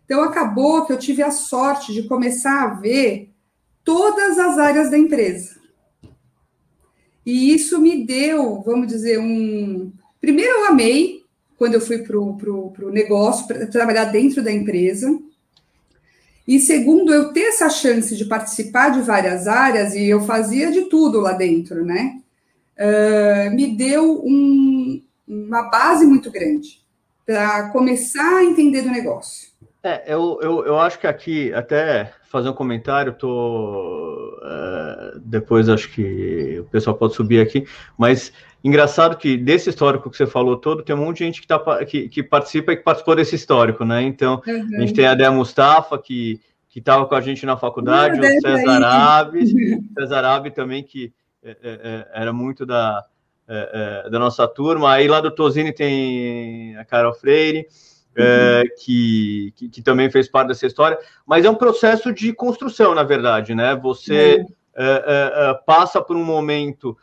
Então, 0.04 0.22
acabou 0.22 0.84
que 0.84 0.92
eu 0.92 0.98
tive 0.98 1.22
a 1.22 1.30
sorte 1.30 1.94
de 1.94 2.02
começar 2.02 2.62
a 2.62 2.74
ver 2.74 3.30
todas 3.82 4.38
as 4.38 4.58
áreas 4.58 4.90
da 4.90 4.98
empresa. 4.98 5.56
E 7.24 7.54
isso 7.54 7.80
me 7.80 8.04
deu, 8.04 8.60
vamos 8.60 8.86
dizer, 8.86 9.18
um. 9.18 9.90
Primeiro, 10.20 10.58
eu 10.58 10.66
amei 10.66 11.22
quando 11.56 11.72
eu 11.72 11.80
fui 11.80 12.00
para 12.00 12.18
o 12.18 12.90
negócio, 12.90 13.46
para 13.46 13.66
trabalhar 13.66 14.04
dentro 14.04 14.44
da 14.44 14.52
empresa. 14.52 15.08
E 16.46 16.58
segundo, 16.58 17.14
eu 17.14 17.32
ter 17.32 17.44
essa 17.44 17.70
chance 17.70 18.14
de 18.14 18.26
participar 18.26 18.90
de 18.90 19.00
várias 19.00 19.48
áreas, 19.48 19.94
e 19.94 20.06
eu 20.06 20.20
fazia 20.20 20.70
de 20.70 20.82
tudo 20.82 21.18
lá 21.18 21.32
dentro, 21.32 21.82
né? 21.82 22.21
Uh, 22.78 23.54
me 23.54 23.76
deu 23.76 24.22
um, 24.24 25.02
uma 25.26 25.70
base 25.70 26.04
muito 26.06 26.30
grande 26.30 26.82
para 27.24 27.70
começar 27.70 28.38
a 28.38 28.44
entender 28.44 28.82
do 28.82 28.90
negócio. 28.90 29.52
É, 29.82 30.12
eu, 30.12 30.38
eu, 30.40 30.64
eu 30.64 30.78
acho 30.78 30.98
que 30.98 31.06
aqui, 31.06 31.52
até 31.52 32.12
fazer 32.30 32.48
um 32.48 32.54
comentário, 32.54 33.12
tô. 33.12 34.38
Uh, 34.42 35.18
depois 35.20 35.68
acho 35.68 35.90
que 35.90 36.60
o 36.60 36.64
pessoal 36.64 36.96
pode 36.96 37.14
subir 37.14 37.40
aqui, 37.40 37.66
mas 37.98 38.32
engraçado 38.62 39.16
que 39.16 39.36
desse 39.36 39.70
histórico 39.70 40.08
que 40.08 40.16
você 40.16 40.26
falou 40.26 40.56
todo, 40.56 40.82
tem 40.82 40.94
um 40.94 41.00
monte 41.00 41.18
de 41.18 41.24
gente 41.24 41.40
que, 41.40 41.46
tá, 41.48 41.84
que, 41.84 42.08
que 42.08 42.22
participa 42.22 42.72
e 42.72 42.76
que 42.76 42.82
participou 42.82 43.16
desse 43.16 43.34
histórico, 43.34 43.84
né? 43.84 44.02
Então, 44.02 44.40
uhum. 44.46 44.76
a 44.76 44.80
gente 44.80 44.94
tem 44.94 45.06
a 45.06 45.14
Dea 45.14 45.30
Mustafa, 45.30 45.98
que 45.98 46.40
que 46.72 46.78
estava 46.78 47.04
com 47.04 47.14
a 47.14 47.20
gente 47.20 47.44
na 47.44 47.54
faculdade, 47.54 48.18
o 48.18 48.40
César 48.40 48.82
Aves, 48.82 49.52
César 49.92 50.24
Aves 50.24 50.54
também, 50.54 50.82
que 50.82 51.12
era 52.12 52.32
muito 52.32 52.64
da, 52.64 53.04
é, 53.48 54.04
é, 54.06 54.10
da 54.10 54.18
nossa 54.18 54.46
turma. 54.46 54.92
Aí 54.92 55.08
lá 55.08 55.20
do 55.20 55.30
Tosini 55.30 55.72
tem 55.72 56.76
a 56.76 56.84
Carol 56.84 57.12
Freire, 57.12 57.66
é, 58.16 58.62
uhum. 58.62 58.68
que, 58.78 59.52
que, 59.56 59.68
que, 59.68 59.82
também 59.82 60.10
fez 60.10 60.28
parte 60.28 60.48
dessa 60.48 60.66
história, 60.66 60.98
mas 61.26 61.44
é 61.44 61.50
um 61.50 61.54
processo 61.54 62.12
de 62.12 62.32
construção, 62.32 62.94
na 62.94 63.02
verdade, 63.02 63.54
né? 63.54 63.74
Você 63.76 64.44
passa 65.66 66.00
por 66.00 66.16
um 66.16 66.24
momento, 66.24 66.96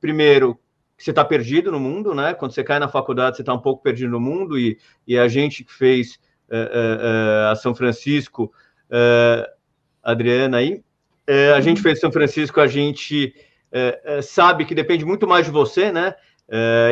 primeiro, 0.00 0.54
que 0.96 1.02
você 1.02 1.10
está 1.10 1.24
perdido 1.24 1.72
no 1.72 1.80
mundo, 1.80 2.14
né? 2.14 2.34
Quando 2.34 2.52
você 2.52 2.62
cai 2.62 2.78
na 2.78 2.88
faculdade, 2.88 3.36
você 3.36 3.42
está 3.42 3.54
um 3.54 3.60
pouco 3.60 3.82
perdido 3.82 4.10
no 4.10 4.20
mundo, 4.20 4.58
e, 4.58 4.78
e 5.06 5.18
a 5.18 5.26
gente 5.26 5.64
que 5.64 5.72
fez 5.72 6.18
a 7.50 7.54
São 7.56 7.74
Francisco 7.74 8.52
Adriana 10.02 10.58
aí. 10.58 10.84
Uh, 11.28 11.54
a 11.54 11.60
gente 11.60 11.82
fez 11.82 11.98
São 11.98 12.12
Francisco, 12.12 12.60
a 12.60 12.66
gente 12.66 13.34
uh, 13.72 14.22
sabe 14.22 14.64
que 14.64 14.74
depende 14.74 15.04
muito 15.04 15.26
mais 15.26 15.46
de 15.46 15.52
você, 15.52 15.90
né? 15.90 16.14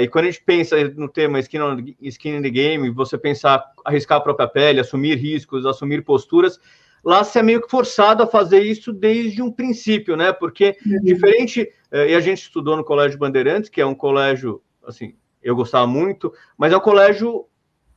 e 0.03 0.09
quando 0.09 0.25
a 0.25 0.31
gente 0.33 0.43
pensa 0.43 0.77
no 0.97 1.09
tema 1.09 1.39
skin, 1.39 1.61
on, 1.61 1.77
skin 2.03 2.39
in 2.39 2.43
the 2.43 2.51
game, 2.51 2.91
você 2.91 3.17
pensar 3.17 3.65
arriscar 3.85 4.19
a 4.19 4.21
própria 4.21 4.49
pele, 4.49 4.81
assumir 4.81 5.15
riscos, 5.17 5.65
assumir 5.65 6.03
posturas, 6.03 6.59
lá 7.05 7.23
você 7.23 7.39
é 7.39 7.43
meio 7.45 7.63
que 7.63 7.71
forçado 7.71 8.25
a 8.25 8.27
fazer 8.27 8.63
isso 8.63 8.93
desde 8.93 9.41
um 9.41 9.53
princípio, 9.53 10.17
né? 10.17 10.33
Porque 10.33 10.77
uhum. 10.85 10.99
diferente, 11.05 11.73
e 11.93 12.15
a 12.17 12.19
gente 12.19 12.43
estudou 12.43 12.77
no 12.77 12.83
Colégio 12.83 13.17
Bandeirantes, 13.17 13.71
que 13.71 13.81
é 13.81 13.87
um 13.87 13.95
colégio, 13.95 14.61
assim, 14.85 15.15
eu 15.41 15.55
gostava 15.55 15.87
muito, 15.87 16.33
mas 16.59 16.73
é 16.73 16.77
um 16.77 16.81
colégio 16.81 17.47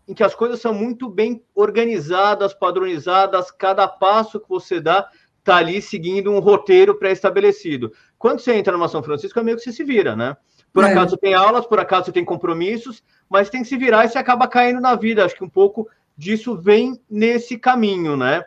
em 0.07 0.13
que 0.13 0.23
as 0.23 0.33
coisas 0.33 0.61
são 0.61 0.73
muito 0.73 1.09
bem 1.09 1.43
organizadas, 1.53 2.53
padronizadas, 2.53 3.51
cada 3.51 3.87
passo 3.87 4.39
que 4.39 4.47
você 4.47 4.79
dá 4.79 5.09
está 5.47 5.55
ali 5.55 5.81
seguindo 5.81 6.29
um 6.31 6.39
roteiro 6.39 6.95
pré-estabelecido. 6.95 7.93
Quando 8.19 8.39
você 8.39 8.53
entra 8.53 8.73
numa 8.73 8.89
São 8.89 9.01
Francisco, 9.01 9.39
é 9.39 9.43
meio 9.43 9.55
que 9.55 9.63
você 9.63 9.71
se 9.71 9.83
vira, 9.83 10.15
né? 10.15 10.35
Por 10.73 10.83
é. 10.83 10.91
acaso 10.91 11.15
tem 11.15 11.33
aulas, 11.33 11.65
por 11.65 11.79
acaso 11.79 12.11
tem 12.11 12.25
compromissos, 12.25 13.01
mas 13.29 13.49
tem 13.49 13.61
que 13.61 13.69
se 13.69 13.77
virar 13.77 14.05
e 14.05 14.09
você 14.09 14.17
acaba 14.17 14.47
caindo 14.47 14.81
na 14.81 14.95
vida. 14.95 15.23
Acho 15.23 15.35
que 15.35 15.43
um 15.43 15.49
pouco 15.49 15.87
disso 16.17 16.57
vem 16.57 16.99
nesse 17.09 17.57
caminho, 17.57 18.17
né? 18.17 18.43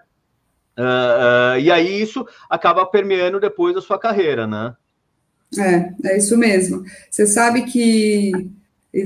Uh, 0.79 1.57
uh, 1.57 1.59
e 1.59 1.71
aí 1.71 2.01
isso 2.01 2.27
acaba 2.49 2.87
permeando 2.87 3.41
depois 3.41 3.77
a 3.77 3.81
sua 3.81 3.99
carreira, 3.99 4.47
né? 4.47 4.75
É, 5.59 6.13
é 6.13 6.19
isso 6.19 6.37
mesmo. 6.37 6.85
Você 7.11 7.27
sabe 7.27 7.63
que 7.63 8.31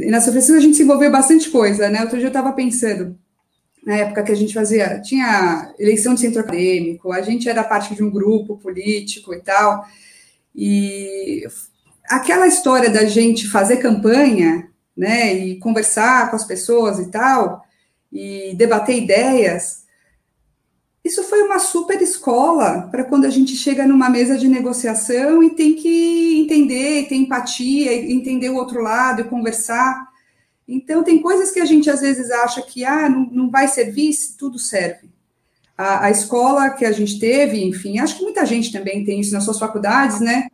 na 0.08 0.20
São 0.20 0.32
Francisco 0.32 0.56
a 0.56 0.60
gente 0.60 0.76
se 0.76 0.82
envolveu 0.82 1.10
bastante 1.10 1.48
coisa, 1.48 1.88
né? 1.88 2.02
Outro 2.02 2.16
dia 2.16 2.26
eu 2.26 2.28
estava 2.28 2.52
pensando, 2.52 3.16
na 3.84 3.96
época 3.96 4.22
que 4.22 4.32
a 4.32 4.36
gente 4.36 4.54
fazia, 4.54 5.00
tinha 5.00 5.74
eleição 5.78 6.14
de 6.14 6.20
centro 6.20 6.40
acadêmico, 6.40 7.12
a 7.12 7.22
gente 7.22 7.48
era 7.48 7.62
parte 7.62 7.94
de 7.94 8.02
um 8.02 8.10
grupo 8.10 8.56
político 8.56 9.34
e 9.34 9.40
tal, 9.40 9.84
e 10.54 11.44
aquela 12.08 12.46
história 12.46 12.88
da 12.90 13.04
gente 13.04 13.48
fazer 13.48 13.78
campanha, 13.78 14.68
né, 14.96 15.34
e 15.34 15.58
conversar 15.58 16.30
com 16.30 16.36
as 16.36 16.44
pessoas 16.44 16.98
e 16.98 17.10
tal, 17.10 17.62
e 18.12 18.54
debater 18.56 18.96
ideias, 18.96 19.84
isso 21.04 21.22
foi 21.24 21.42
uma 21.42 21.58
super 21.58 22.00
escola 22.00 22.88
para 22.90 23.04
quando 23.04 23.26
a 23.26 23.30
gente 23.30 23.54
chega 23.54 23.86
numa 23.86 24.08
mesa 24.08 24.38
de 24.38 24.48
negociação 24.48 25.42
e 25.42 25.50
tem 25.50 25.74
que 25.74 26.40
entender, 26.40 27.08
ter 27.08 27.16
empatia, 27.16 27.92
entender 28.10 28.48
o 28.48 28.56
outro 28.56 28.80
lado 28.80 29.20
e 29.20 29.24
conversar. 29.24 30.13
Então, 30.66 31.04
tem 31.04 31.20
coisas 31.20 31.50
que 31.50 31.60
a 31.60 31.64
gente 31.64 31.90
às 31.90 32.00
vezes 32.00 32.30
acha 32.30 32.62
que 32.62 32.84
ah, 32.84 33.08
não, 33.08 33.28
não 33.30 33.50
vai 33.50 33.68
servir, 33.68 34.12
tudo 34.38 34.58
serve. 34.58 35.10
A, 35.76 36.06
a, 36.06 36.10
escola 36.10 36.70
que 36.70 36.84
a 36.84 36.92
gente 36.92 37.18
teve, 37.18 37.62
enfim, 37.64 37.98
acho 37.98 38.16
que 38.16 38.22
muita 38.22 38.46
gente 38.46 38.72
também 38.72 39.04
tem 39.04 39.20
isso 39.20 39.34
nas 39.34 39.44
suas 39.44 39.58
faculdades, 39.58 40.20
né? 40.20 40.46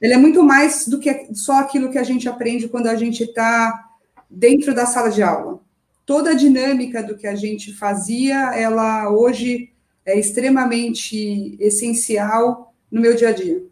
Ele 0.00 0.12
é 0.12 0.18
muito 0.18 0.42
mais 0.42 0.86
do 0.86 0.98
que 1.00 1.28
só 1.34 1.60
aquilo 1.60 1.90
que 1.90 1.98
a 1.98 2.02
gente 2.02 2.28
aprende 2.28 2.68
quando 2.68 2.86
a 2.86 2.94
gente 2.94 3.24
está 3.24 3.88
dentro 4.28 4.74
da 4.74 4.84
sala 4.84 5.10
de 5.10 5.22
aula. 5.22 5.60
Toda 6.04 6.30
a 6.30 6.34
dinâmica 6.34 7.02
do 7.02 7.16
que 7.16 7.26
a 7.26 7.34
gente 7.34 7.72
fazia, 7.72 8.54
ela 8.54 9.10
hoje 9.10 9.72
é 10.04 10.18
extremamente 10.18 11.56
essencial 11.58 12.72
no 12.90 13.00
meu 13.00 13.16
dia 13.16 13.30
a 13.30 13.32
dia. 13.32 13.62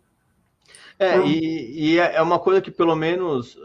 É, 0.99 1.17
então, 1.17 1.27
e, 1.27 1.95
e, 1.95 1.99
é 1.99 2.23
uma 2.23 2.39
coisa 2.39 2.61
que, 2.61 2.71
pelo 2.71 2.95
menos, 2.95 3.59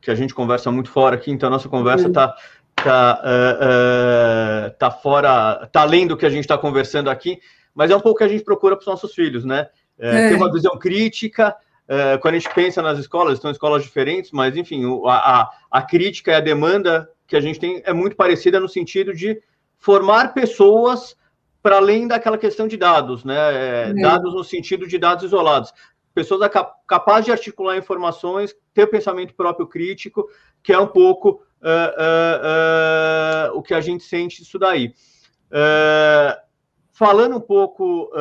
que 0.00 0.10
a 0.10 0.14
gente 0.14 0.34
conversa 0.34 0.70
muito 0.70 0.90
fora 0.90 1.16
aqui, 1.16 1.30
então 1.30 1.46
a 1.48 1.50
nossa 1.50 1.68
conversa 1.68 2.08
está 2.08 2.34
tá, 2.74 3.22
uh, 3.24 4.68
uh, 4.68 4.70
tá 4.78 4.90
fora, 4.90 5.66
tá 5.72 5.82
além 5.82 6.06
do 6.06 6.16
que 6.16 6.26
a 6.26 6.30
gente 6.30 6.44
está 6.44 6.58
conversando 6.58 7.08
aqui, 7.08 7.38
mas 7.74 7.90
é 7.90 7.96
um 7.96 8.00
pouco 8.00 8.18
que 8.18 8.24
a 8.24 8.28
gente 8.28 8.44
procura 8.44 8.76
para 8.76 8.82
os 8.82 8.86
nossos 8.86 9.14
filhos, 9.14 9.44
né? 9.44 9.68
É, 9.98 10.26
é. 10.26 10.28
Ter 10.28 10.34
uma 10.36 10.52
visão 10.52 10.76
crítica, 10.78 11.56
uh, 11.88 12.18
quando 12.20 12.34
a 12.34 12.38
gente 12.38 12.52
pensa 12.54 12.82
nas 12.82 12.98
escolas, 12.98 13.34
estão 13.34 13.50
escolas 13.50 13.82
diferentes, 13.82 14.30
mas 14.32 14.56
enfim, 14.56 14.84
a, 15.06 15.40
a, 15.40 15.50
a 15.70 15.82
crítica 15.82 16.32
e 16.32 16.34
a 16.34 16.40
demanda 16.40 17.08
que 17.26 17.36
a 17.36 17.40
gente 17.40 17.58
tem 17.58 17.82
é 17.84 17.92
muito 17.92 18.16
parecida 18.16 18.60
no 18.60 18.68
sentido 18.68 19.14
de 19.14 19.40
formar 19.78 20.34
pessoas 20.34 21.16
para 21.62 21.76
além 21.76 22.06
daquela 22.06 22.36
questão 22.36 22.68
de 22.68 22.76
dados, 22.76 23.24
né? 23.24 23.36
É, 23.36 23.90
é. 23.90 23.94
Dados 23.94 24.34
no 24.34 24.44
sentido 24.44 24.86
de 24.86 24.98
dados 24.98 25.24
isolados. 25.24 25.72
Pessoas 26.14 26.48
capazes 26.86 27.24
de 27.24 27.32
articular 27.32 27.76
informações, 27.76 28.54
ter 28.72 28.86
pensamento 28.86 29.34
próprio 29.34 29.66
crítico, 29.66 30.28
que 30.62 30.72
é 30.72 30.78
um 30.78 30.86
pouco 30.86 31.42
uh, 31.60 33.50
uh, 33.50 33.54
uh, 33.54 33.58
o 33.58 33.62
que 33.62 33.74
a 33.74 33.80
gente 33.80 34.04
sente 34.04 34.42
isso 34.42 34.58
daí. 34.58 34.94
falando 36.92 37.36
um 37.36 37.40
pouco, 37.40 38.12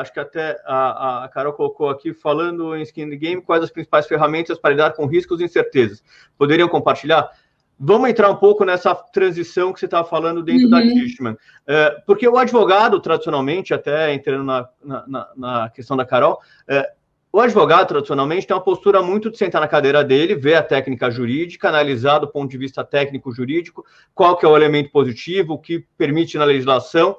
acho 0.00 0.12
que 0.12 0.18
até 0.18 0.60
a, 0.66 1.24
a, 1.24 1.28
Carol 1.28 1.52
colocou 1.52 1.88
aqui, 1.88 2.12
falando 2.12 2.74
em 2.74 2.82
Skin 2.82 3.08
Game, 3.10 3.40
quais 3.40 3.62
as 3.62 3.70
principais 3.70 4.06
ferramentas 4.08 4.58
para 4.58 4.70
lidar 4.70 4.92
com 4.94 5.06
riscos 5.06 5.40
e 5.40 5.44
incertezas? 5.44 6.02
Poderiam 6.36 6.68
compartilhar? 6.68 7.30
Vamos 7.78 8.08
entrar 8.08 8.30
um 8.30 8.36
pouco 8.36 8.64
nessa 8.64 8.94
transição 8.94 9.72
que 9.72 9.80
você 9.80 9.86
estava 9.86 10.06
falando 10.06 10.42
dentro 10.42 10.64
uhum. 10.64 10.70
da 10.70 10.80
Tishman. 10.80 11.36
É, 11.66 11.90
porque 12.06 12.26
o 12.26 12.38
advogado, 12.38 13.00
tradicionalmente, 13.00 13.74
até 13.74 14.14
entrando 14.14 14.44
na, 14.44 14.68
na, 14.82 15.28
na 15.36 15.70
questão 15.70 15.96
da 15.96 16.04
Carol, 16.04 16.40
é, 16.68 16.92
o 17.34 17.40
advogado, 17.40 17.88
tradicionalmente, 17.88 18.46
tem 18.46 18.54
uma 18.54 18.62
postura 18.62 19.02
muito 19.02 19.28
de 19.28 19.36
sentar 19.36 19.60
na 19.60 19.66
cadeira 19.66 20.04
dele, 20.04 20.36
ver 20.36 20.54
a 20.54 20.62
técnica 20.62 21.10
jurídica, 21.10 21.68
analisar 21.68 22.20
do 22.20 22.28
ponto 22.28 22.48
de 22.48 22.56
vista 22.56 22.84
técnico-jurídico, 22.84 23.84
qual 24.14 24.36
que 24.36 24.46
é 24.46 24.48
o 24.48 24.56
elemento 24.56 24.92
positivo, 24.92 25.54
o 25.54 25.58
que 25.58 25.84
permite 25.98 26.38
na 26.38 26.44
legislação. 26.44 27.18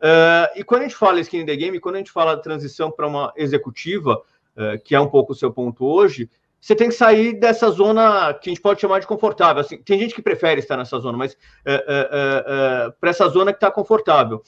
Uh, 0.00 0.50
e 0.56 0.64
quando 0.64 0.80
a 0.80 0.84
gente 0.86 0.96
fala 0.96 1.20
skin 1.20 1.42
in 1.42 1.46
the 1.46 1.54
game, 1.54 1.78
quando 1.78 1.94
a 1.94 1.98
gente 1.98 2.10
fala 2.10 2.36
transição 2.36 2.90
para 2.90 3.06
uma 3.06 3.32
executiva, 3.36 4.20
uh, 4.56 4.82
que 4.82 4.96
é 4.96 5.00
um 5.00 5.06
pouco 5.06 5.32
o 5.32 5.36
seu 5.36 5.52
ponto 5.52 5.86
hoje, 5.86 6.28
você 6.60 6.74
tem 6.74 6.88
que 6.88 6.96
sair 6.96 7.34
dessa 7.34 7.70
zona 7.70 8.34
que 8.34 8.50
a 8.50 8.52
gente 8.52 8.60
pode 8.60 8.80
chamar 8.80 8.98
de 8.98 9.06
confortável. 9.06 9.60
Assim, 9.60 9.76
tem 9.76 9.96
gente 9.96 10.12
que 10.12 10.22
prefere 10.22 10.58
estar 10.58 10.76
nessa 10.76 10.98
zona, 10.98 11.16
mas 11.16 11.36
é, 11.64 11.74
é, 11.74 12.92
para 13.00 13.10
essa 13.10 13.28
zona 13.28 13.52
que 13.52 13.58
está 13.58 13.70
confortável. 13.70 14.42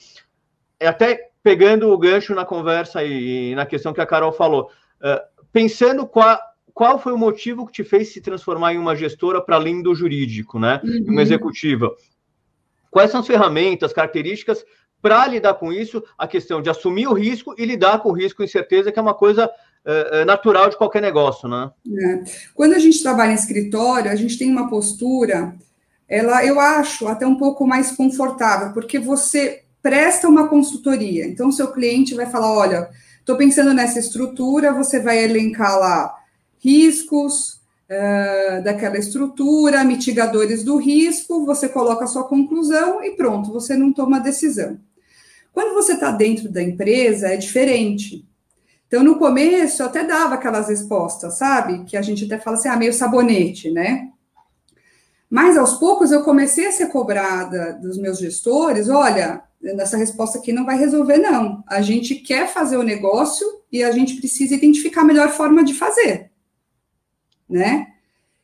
É 0.78 0.88
até 0.88 1.30
pegando 1.40 1.90
o 1.90 1.98
gancho 1.98 2.34
na 2.34 2.44
conversa 2.44 3.02
e, 3.04 3.50
e 3.50 3.54
na 3.54 3.66
questão 3.66 3.92
que 3.92 4.00
a 4.00 4.06
Carol 4.06 4.32
falou, 4.32 4.70
é, 5.02 5.22
pensando 5.52 6.06
qual, 6.06 6.38
qual 6.72 6.98
foi 6.98 7.12
o 7.12 7.18
motivo 7.18 7.66
que 7.66 7.72
te 7.72 7.84
fez 7.84 8.12
se 8.12 8.20
transformar 8.20 8.74
em 8.74 8.78
uma 8.78 8.96
gestora 8.96 9.40
para 9.40 9.56
além 9.56 9.82
do 9.82 9.94
jurídico, 9.94 10.58
né? 10.58 10.80
Uhum. 10.82 11.06
Uma 11.08 11.22
executiva. 11.22 11.94
Quais 12.90 13.10
são 13.10 13.20
as 13.20 13.26
ferramentas, 13.26 13.92
características 13.92 14.64
para 15.00 15.26
lidar 15.26 15.54
com 15.54 15.70
isso, 15.70 16.02
a 16.16 16.26
questão 16.26 16.62
de 16.62 16.70
assumir 16.70 17.06
o 17.06 17.12
risco 17.12 17.54
e 17.58 17.66
lidar 17.66 17.98
com 17.98 18.08
o 18.08 18.12
risco 18.12 18.42
e 18.42 18.46
incerteza, 18.46 18.90
que 18.90 18.98
é 18.98 19.02
uma 19.02 19.12
coisa 19.12 19.50
é, 19.84 20.22
é 20.22 20.24
natural 20.24 20.70
de 20.70 20.78
qualquer 20.78 21.02
negócio, 21.02 21.46
né? 21.46 21.70
É. 21.86 22.24
Quando 22.54 22.72
a 22.72 22.78
gente 22.78 23.02
trabalha 23.02 23.32
em 23.32 23.34
escritório, 23.34 24.10
a 24.10 24.16
gente 24.16 24.38
tem 24.38 24.50
uma 24.50 24.70
postura, 24.70 25.54
ela 26.08 26.44
eu 26.46 26.58
acho 26.58 27.06
até 27.06 27.26
um 27.26 27.36
pouco 27.36 27.66
mais 27.66 27.92
confortável, 27.92 28.72
porque 28.72 28.98
você 28.98 29.64
presta 29.82 30.26
uma 30.26 30.48
consultoria. 30.48 31.26
Então, 31.26 31.48
o 31.48 31.52
seu 31.52 31.70
cliente 31.70 32.14
vai 32.14 32.24
falar: 32.24 32.50
olha, 32.50 32.88
estou 33.24 33.36
pensando 33.38 33.72
nessa 33.72 33.98
estrutura, 33.98 34.74
você 34.74 35.00
vai 35.00 35.24
elencar 35.24 35.78
lá 35.78 36.14
riscos 36.58 37.54
uh, 37.88 38.62
daquela 38.62 38.98
estrutura, 38.98 39.82
mitigadores 39.82 40.62
do 40.62 40.76
risco, 40.76 41.46
você 41.46 41.66
coloca 41.66 42.04
a 42.04 42.06
sua 42.06 42.24
conclusão 42.24 43.02
e 43.02 43.12
pronto, 43.12 43.50
você 43.50 43.76
não 43.76 43.92
toma 43.94 44.20
decisão. 44.20 44.78
Quando 45.54 45.72
você 45.72 45.94
está 45.94 46.10
dentro 46.10 46.50
da 46.50 46.62
empresa, 46.62 47.28
é 47.28 47.36
diferente. 47.36 48.26
Então, 48.86 49.02
no 49.02 49.18
começo, 49.18 49.82
eu 49.82 49.86
até 49.86 50.04
dava 50.04 50.34
aquelas 50.34 50.68
respostas, 50.68 51.38
sabe? 51.38 51.84
Que 51.84 51.96
a 51.96 52.02
gente 52.02 52.26
até 52.26 52.38
fala 52.38 52.56
assim, 52.56 52.68
ah, 52.68 52.76
meio 52.76 52.92
sabonete, 52.92 53.70
né? 53.70 54.10
Mas 55.30 55.56
aos 55.56 55.74
poucos 55.78 56.12
eu 56.12 56.22
comecei 56.22 56.66
a 56.66 56.72
ser 56.72 56.88
cobrada 56.88 57.72
dos 57.80 57.96
meus 57.96 58.18
gestores: 58.18 58.88
olha, 58.88 59.42
essa 59.78 59.96
resposta 59.96 60.38
aqui 60.38 60.52
não 60.52 60.64
vai 60.64 60.78
resolver, 60.78 61.18
não. 61.18 61.62
A 61.66 61.80
gente 61.80 62.16
quer 62.16 62.52
fazer 62.52 62.76
o 62.76 62.82
negócio 62.82 63.46
e 63.70 63.82
a 63.82 63.90
gente 63.90 64.16
precisa 64.16 64.54
identificar 64.54 65.00
a 65.00 65.04
melhor 65.04 65.30
forma 65.30 65.64
de 65.64 65.74
fazer, 65.74 66.30
né? 67.48 67.88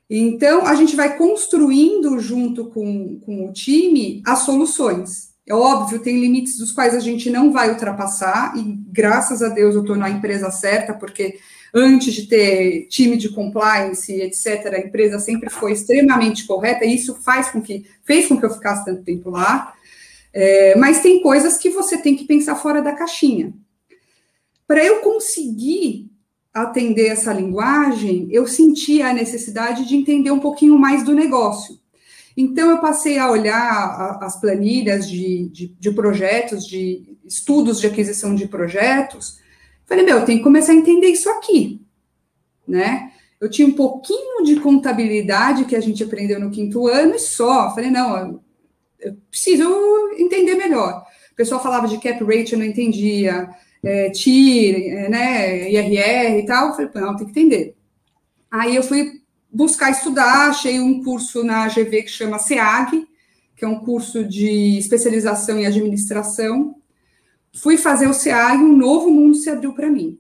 Então, 0.09 0.67
a 0.67 0.75
gente 0.75 0.97
vai 0.97 1.17
construindo 1.17 2.19
junto 2.19 2.67
com, 2.67 3.21
com 3.21 3.49
o 3.49 3.53
time 3.53 4.21
as 4.27 4.41
soluções. 4.41 5.31
É 5.47 5.55
óbvio, 5.55 6.01
tem 6.01 6.21
limites 6.21 6.59
dos 6.59 6.73
quais 6.73 6.95
a 6.95 7.01
gente 7.01 7.31
não 7.31 7.53
vai 7.53 7.71
ultrapassar, 7.71 8.53
e 8.57 8.63
graças 8.89 9.43
a 9.43 9.49
Deus 9.49 9.75
eu 9.75 9.83
estou 9.83 9.97
na 9.97 10.11
empresa 10.11 10.51
certa, 10.51 10.95
porque 10.95 11.39
antes 11.73 12.13
de 12.13 12.27
ter 12.27 12.87
time 12.89 13.17
de 13.17 13.29
compliance, 13.29 14.13
etc., 14.13 14.75
a 14.75 14.79
empresa 14.81 15.19
sempre 15.19 15.49
foi 15.49 15.73
extremamente 15.73 16.47
correta, 16.47 16.85
e 16.85 16.95
isso 16.95 17.15
faz 17.23 17.51
com 17.51 17.63
que, 17.63 17.85
fez 18.05 18.27
com 18.27 18.37
que 18.37 18.45
eu 18.45 18.51
ficasse 18.51 18.85
tanto 18.85 19.03
tempo 19.03 19.31
lá. 19.31 19.75
É, 20.33 20.77
mas 20.77 21.01
tem 21.01 21.23
coisas 21.23 21.59
que 21.59 21.71
você 21.71 21.99
tem 21.99 22.17
que 22.17 22.25
pensar 22.25 22.57
fora 22.57 22.81
da 22.81 22.93
caixinha. 22.93 23.53
Para 24.67 24.85
eu 24.85 25.01
conseguir 25.01 26.11
atender 26.53 27.09
essa 27.09 27.33
linguagem, 27.33 28.29
eu 28.31 28.47
senti 28.47 29.03
a 29.03 29.13
necessidade 29.13 29.87
de 29.87 29.97
entender 29.97 30.31
um 30.31 30.41
pouquinho 30.41 30.79
mais 30.79 31.05
do 31.05 31.15
negócio. 31.15 31.79
Então, 32.37 32.71
eu 32.71 32.79
passei 32.79 33.19
a 33.19 33.31
olhar 33.31 34.19
as 34.23 34.41
planilhas 34.41 35.09
de, 35.09 35.49
de, 35.49 35.67
de 35.79 35.91
projetos, 35.91 36.67
de 36.67 37.19
estudos 37.25 37.81
de 37.81 37.87
aquisição 37.87 38.35
de 38.35 38.47
projetos. 38.49 39.39
Falei, 39.87 40.05
meu, 40.05 40.19
eu 40.19 40.25
tenho 40.25 40.39
que 40.39 40.45
começar 40.45 40.73
a 40.73 40.77
entender 40.77 41.09
isso 41.09 41.29
aqui, 41.29 41.81
né? 42.67 43.13
Eu 43.41 43.51
tinha 43.51 43.67
um 43.67 43.73
pouquinho 43.73 44.45
de 44.45 44.57
contabilidade 44.61 45.65
que 45.65 45.75
a 45.75 45.81
gente 45.81 46.05
aprendeu 46.05 46.39
no 46.39 46.51
quinto 46.51 46.87
ano 46.87 47.15
e 47.15 47.19
só. 47.19 47.75
Falei, 47.75 47.91
não, 47.91 48.41
eu 49.01 49.17
preciso 49.31 49.65
entender 50.19 50.55
melhor. 50.55 51.05
O 51.33 51.35
pessoal 51.35 51.63
falava 51.63 51.89
de 51.89 51.99
cap 51.99 52.23
rate, 52.25 52.53
eu 52.53 52.59
não 52.59 52.67
entendia, 52.67 53.49
é, 53.83 54.11
TIR, 54.11 54.93
é, 54.93 55.09
né, 55.09 55.71
IRR 55.71 56.39
e 56.39 56.47
tal. 56.47 56.69
Eu 56.69 56.75
falei, 56.75 56.91
não, 56.95 57.17
tem 57.17 57.27
que 57.27 57.33
entender. 57.33 57.77
Aí 58.51 58.77
eu 58.77 58.83
fui 58.83 59.21
buscar 59.51 59.91
estudar, 59.91 60.51
achei 60.51 60.81
um 60.81 61.03
curso 61.03 61.43
na 61.43 61.69
GV 61.69 62.03
que 62.03 62.11
chama 62.11 62.39
SEAG, 62.39 63.07
que 63.57 63.65
é 63.65 63.69
um 63.69 63.81
curso 63.81 64.25
de 64.25 64.79
especialização 64.79 65.59
em 65.59 65.67
administração. 65.67 66.77
Fui 67.55 67.77
fazer 67.77 68.07
o 68.07 68.15
SEAG, 68.15 68.63
um 68.63 68.77
novo 68.77 69.11
mundo 69.11 69.35
se 69.35 69.51
abriu 69.51 69.73
para 69.73 69.91
mim. 69.91 70.19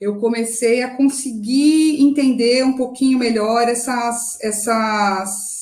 Eu 0.00 0.16
comecei 0.16 0.82
a 0.82 0.96
conseguir 0.96 2.00
entender 2.00 2.64
um 2.64 2.74
pouquinho 2.74 3.18
melhor 3.18 3.68
essas, 3.68 4.38
essas 4.40 5.59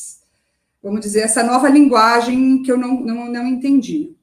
vamos 0.82 1.00
dizer, 1.00 1.20
essa 1.20 1.42
nova 1.42 1.68
linguagem 1.68 2.62
que 2.62 2.70
eu 2.70 2.76
não, 2.76 3.00
não, 3.00 3.26
não 3.30 3.46
entendi. 3.46 4.14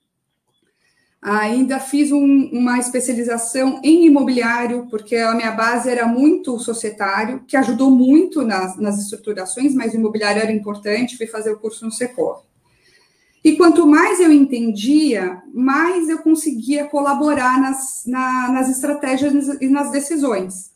Ainda 1.21 1.79
fiz 1.79 2.11
um, 2.11 2.49
uma 2.51 2.77
especialização 2.77 3.81
em 3.83 4.05
imobiliário, 4.05 4.87
porque 4.89 5.15
a 5.15 5.33
minha 5.33 5.51
base 5.51 5.89
era 5.89 6.05
muito 6.05 6.59
societário, 6.59 7.43
que 7.47 7.57
ajudou 7.57 7.89
muito 7.89 8.43
nas, 8.43 8.77
nas 8.77 8.99
estruturações, 8.99 9.73
mas 9.73 9.93
o 9.93 9.95
imobiliário 9.95 10.41
era 10.41 10.51
importante, 10.51 11.17
fui 11.17 11.25
fazer 11.25 11.51
o 11.51 11.59
curso 11.59 11.83
no 11.83 11.91
Secor. 11.91 12.43
E 13.43 13.55
quanto 13.55 13.87
mais 13.87 14.19
eu 14.19 14.31
entendia, 14.31 15.41
mais 15.53 16.09
eu 16.09 16.19
conseguia 16.19 16.85
colaborar 16.85 17.59
nas, 17.59 18.03
na, 18.05 18.51
nas 18.51 18.69
estratégias 18.69 19.47
e 19.61 19.67
nas 19.67 19.91
decisões. 19.91 20.71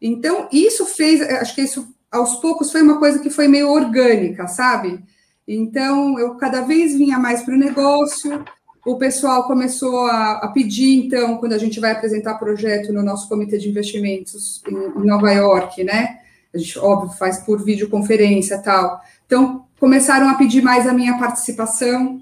Então, 0.00 0.48
isso 0.50 0.84
fez, 0.84 1.20
acho 1.20 1.54
que 1.54 1.62
isso 1.62 1.91
aos 2.12 2.34
poucos 2.36 2.70
foi 2.70 2.82
uma 2.82 2.98
coisa 2.98 3.18
que 3.18 3.30
foi 3.30 3.48
meio 3.48 3.70
orgânica, 3.70 4.46
sabe? 4.46 5.02
Então, 5.48 6.18
eu 6.18 6.34
cada 6.36 6.60
vez 6.60 6.94
vinha 6.94 7.18
mais 7.18 7.42
para 7.42 7.54
o 7.54 7.58
negócio, 7.58 8.44
o 8.84 8.96
pessoal 8.96 9.46
começou 9.46 10.06
a, 10.06 10.32
a, 10.38 10.48
pedir, 10.48 11.06
então, 11.06 11.38
quando 11.38 11.52
a 11.52 11.58
gente 11.58 11.80
vai 11.80 11.92
apresentar 11.92 12.34
projeto 12.34 12.92
no 12.92 13.02
nosso 13.02 13.28
comitê 13.28 13.56
de 13.56 13.68
investimentos 13.68 14.62
em, 14.68 14.74
em 14.74 15.06
Nova 15.06 15.32
York, 15.32 15.82
né? 15.82 16.18
A 16.52 16.58
gente, 16.58 16.78
óbvio, 16.78 17.16
faz 17.16 17.38
por 17.38 17.64
videoconferência 17.64 18.58
tal. 18.58 19.00
Então, 19.24 19.64
começaram 19.80 20.28
a 20.28 20.34
pedir 20.34 20.62
mais 20.62 20.86
a 20.86 20.92
minha 20.92 21.16
participação. 21.18 22.20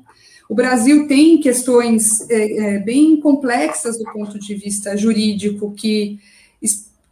O 0.48 0.54
Brasil 0.54 1.08
tem 1.08 1.40
questões 1.40 2.28
é, 2.30 2.76
é, 2.76 2.78
bem 2.78 3.18
complexas 3.18 3.98
do 3.98 4.04
ponto 4.12 4.38
de 4.38 4.54
vista 4.54 4.96
jurídico 4.96 5.72
que 5.72 6.18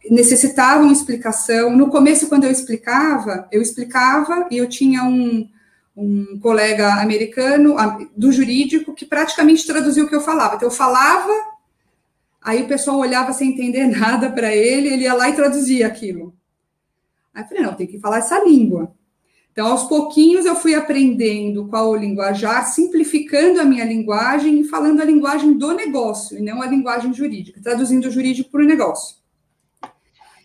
necessitavam 0.09 0.91
explicação. 0.91 1.75
No 1.75 1.89
começo, 1.89 2.27
quando 2.27 2.45
eu 2.45 2.51
explicava, 2.51 3.47
eu 3.51 3.61
explicava 3.61 4.47
e 4.51 4.57
eu 4.57 4.69
tinha 4.69 5.03
um, 5.03 5.47
um 5.95 6.39
colega 6.39 6.93
americano 7.01 7.75
do 8.15 8.31
jurídico 8.31 8.93
que 8.93 9.05
praticamente 9.05 9.65
traduzia 9.65 10.03
o 10.03 10.07
que 10.07 10.15
eu 10.15 10.21
falava. 10.21 10.55
Então, 10.55 10.67
eu 10.67 10.73
falava, 10.73 11.33
aí 12.41 12.63
o 12.63 12.67
pessoal 12.67 12.97
olhava 12.97 13.33
sem 13.33 13.49
entender 13.49 13.87
nada 13.91 14.29
para 14.29 14.55
ele, 14.55 14.89
ele 14.89 15.03
ia 15.03 15.13
lá 15.13 15.29
e 15.29 15.35
traduzia 15.35 15.87
aquilo. 15.87 16.33
Aí 17.33 17.43
eu 17.43 17.47
falei, 17.47 17.63
não, 17.63 17.73
tem 17.73 17.87
que 17.87 17.99
falar 17.99 18.19
essa 18.19 18.43
língua. 18.43 18.93
Então, 19.51 19.67
aos 19.67 19.83
pouquinhos, 19.83 20.45
eu 20.45 20.55
fui 20.55 20.73
aprendendo 20.73 21.67
qual 21.67 21.89
o 21.89 21.95
linguajar, 21.95 22.65
simplificando 22.65 23.59
a 23.59 23.65
minha 23.65 23.83
linguagem 23.83 24.61
e 24.61 24.63
falando 24.63 25.01
a 25.01 25.05
linguagem 25.05 25.57
do 25.57 25.73
negócio, 25.73 26.37
e 26.37 26.41
não 26.41 26.61
a 26.61 26.67
linguagem 26.67 27.13
jurídica, 27.13 27.59
traduzindo 27.61 28.05
o 28.07 28.11
jurídico 28.11 28.49
para 28.49 28.61
o 28.61 28.65
negócio. 28.65 29.18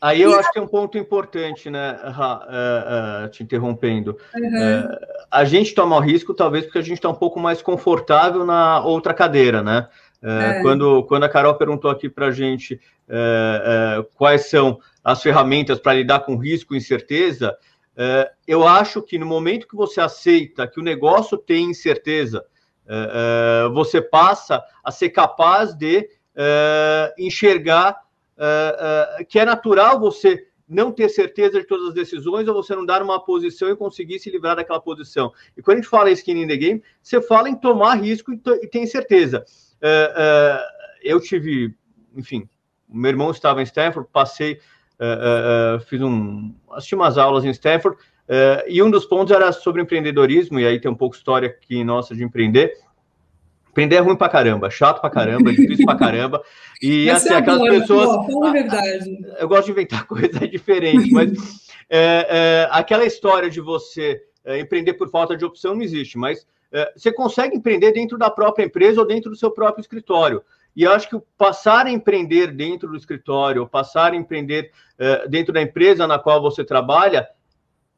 Aí 0.05 0.21
eu 0.21 0.33
e 0.33 0.35
acho 0.35 0.51
a... 0.51 0.53
que 0.53 0.59
é 0.59 0.63
um 0.63 0.67
ponto 0.67 0.99
importante, 0.99 1.71
né, 1.71 1.99
uh, 2.05 3.25
uh, 3.25 3.29
te 3.31 3.43
interrompendo. 3.43 4.19
Uhum. 4.35 4.83
Uh, 4.83 4.99
a 5.31 5.47
gente 5.47 5.75
toma 5.75 5.97
o 5.97 6.01
risco, 6.01 6.35
talvez, 6.35 6.67
porque 6.67 6.77
a 6.77 6.83
gente 6.83 6.99
está 6.99 7.09
um 7.09 7.15
pouco 7.15 7.41
mais 7.41 7.63
confortável 7.63 8.45
na 8.45 8.85
outra 8.85 9.15
cadeira, 9.15 9.63
né? 9.63 9.89
É. 10.23 10.61
Quando, 10.61 11.05
quando 11.05 11.25
a 11.25 11.29
Carol 11.29 11.55
perguntou 11.55 11.91
aqui 11.91 12.09
para 12.09 12.27
a 12.27 12.31
gente 12.31 12.81
quais 14.15 14.49
são 14.49 14.79
as 15.03 15.23
ferramentas 15.23 15.79
para 15.79 15.93
lidar 15.93 16.21
com 16.21 16.37
risco 16.37 16.75
e 16.75 16.79
incerteza, 16.79 17.55
eu 18.49 18.67
acho 18.67 19.03
que 19.03 19.19
no 19.19 19.27
momento 19.27 19.69
que 19.69 19.77
você 19.77 20.01
aceita 20.01 20.67
que 20.67 20.81
o 20.81 20.83
negócio 20.83 21.37
tem 21.37 21.69
incerteza, 21.69 22.43
você 23.75 24.01
passa 24.01 24.65
a 24.83 24.91
ser 24.91 25.11
capaz 25.11 25.75
de 25.75 26.09
enxergar 27.19 28.04
uh, 28.39 29.23
uh, 29.23 29.27
que 29.27 29.39
é 29.39 29.45
natural 29.45 29.99
você 29.99 30.47
não 30.69 30.91
ter 30.91 31.09
certeza 31.09 31.61
de 31.61 31.67
todas 31.67 31.89
as 31.89 31.95
decisões 31.95 32.49
ou 32.49 32.55
você 32.55 32.75
não 32.75 32.87
dar 32.87 33.03
uma 33.03 33.23
posição 33.23 33.69
e 33.69 33.77
conseguir 33.77 34.19
se 34.19 34.31
livrar 34.31 34.57
daquela 34.57 34.81
posição. 34.81 35.33
E 35.57 35.63
quando 35.63 35.79
a 35.79 35.81
gente 35.81 35.91
fala 35.91 36.11
em 36.11 36.15
skin 36.15 36.43
in 36.43 36.49
the 36.49 36.57
game, 36.57 36.83
você 37.03 37.21
fala 37.21 37.51
em 37.51 37.55
tomar 37.55 37.97
risco 37.97 38.33
e, 38.33 38.41
e 38.63 38.67
tem 38.67 38.87
certeza. 38.87 39.45
Uh, 39.77 40.61
eu 41.03 41.21
tive, 41.21 41.75
enfim, 42.17 42.49
meu 42.89 43.11
irmão 43.11 43.31
estava 43.31 43.61
em 43.61 43.65
Stanford, 43.65 44.09
passei, 44.11 44.59
fiz 45.87 46.01
um, 46.01 46.55
assisti 46.71 46.95
umas 46.95 47.19
aulas 47.19 47.45
em 47.45 47.51
Stanford, 47.51 47.99
e 48.67 48.83
um 48.83 48.91
dos 48.91 49.05
pontos 49.05 49.35
era 49.35 49.53
sobre 49.53 49.83
empreendedorismo, 49.83 50.59
e 50.59 50.67
aí 50.67 50.81
tem 50.81 50.91
um 50.91 50.95
pouco 50.95 51.15
história 51.15 51.49
aqui 51.49 51.85
nossa 51.85 52.15
de 52.15 52.25
empreender, 52.25 52.73
Empreender 53.75 53.97
é 53.97 53.99
ruim 53.99 54.15
pra 54.15 54.29
caramba, 54.29 54.71
chato 54.71 55.01
pra 55.01 55.11
caramba, 55.11 55.51
difícil 55.53 55.85
pra 55.85 55.97
caramba. 55.97 56.41
E 56.81 57.07
mas 57.07 57.27
assim, 57.27 57.35
aquelas 57.35 57.61
adora, 57.61 57.81
pessoas. 57.81 58.27
Pô, 58.27 58.45
a 58.45 58.53
verdade. 58.53 59.19
Eu 59.37 59.49
gosto 59.49 59.65
de 59.65 59.73
inventar 59.73 60.07
coisa 60.07 60.47
diferente, 60.47 61.11
mas 61.11 61.33
é, 61.91 62.27
é, 62.31 62.69
aquela 62.71 63.05
história 63.05 63.51
de 63.51 63.61
você 63.61 64.23
é, 64.45 64.61
empreender 64.61 64.95
por 64.95 65.11
falta 65.11 65.37
de 65.37 65.45
opção 65.45 65.75
não 65.75 65.83
existe, 65.83 66.17
mas 66.17 66.47
é, 66.71 66.93
você 66.97 67.13
consegue 67.13 67.57
empreender 67.57 67.91
dentro 67.91 68.17
da 68.17 68.31
própria 68.31 68.65
empresa 68.65 69.01
ou 69.01 69.07
dentro 69.07 69.29
do 69.29 69.37
seu 69.37 69.51
próprio 69.51 69.83
escritório. 69.83 70.41
E 70.77 70.85
eu 70.85 70.93
acho 70.93 71.09
que 71.09 71.21
passar 71.37 71.87
a 71.87 71.91
empreender 71.91 72.53
dentro 72.53 72.89
do 72.89 72.97
escritório, 72.97 73.63
ou 73.63 73.69
passar 73.69 74.13
a 74.13 74.17
empreender 74.17 74.71
é, 74.97 75.27
dentro 75.27 75.53
da 75.53 75.61
empresa 75.61 76.07
na 76.07 76.21
qual 76.21 76.41
você 76.41 76.63
trabalha, 76.63 77.29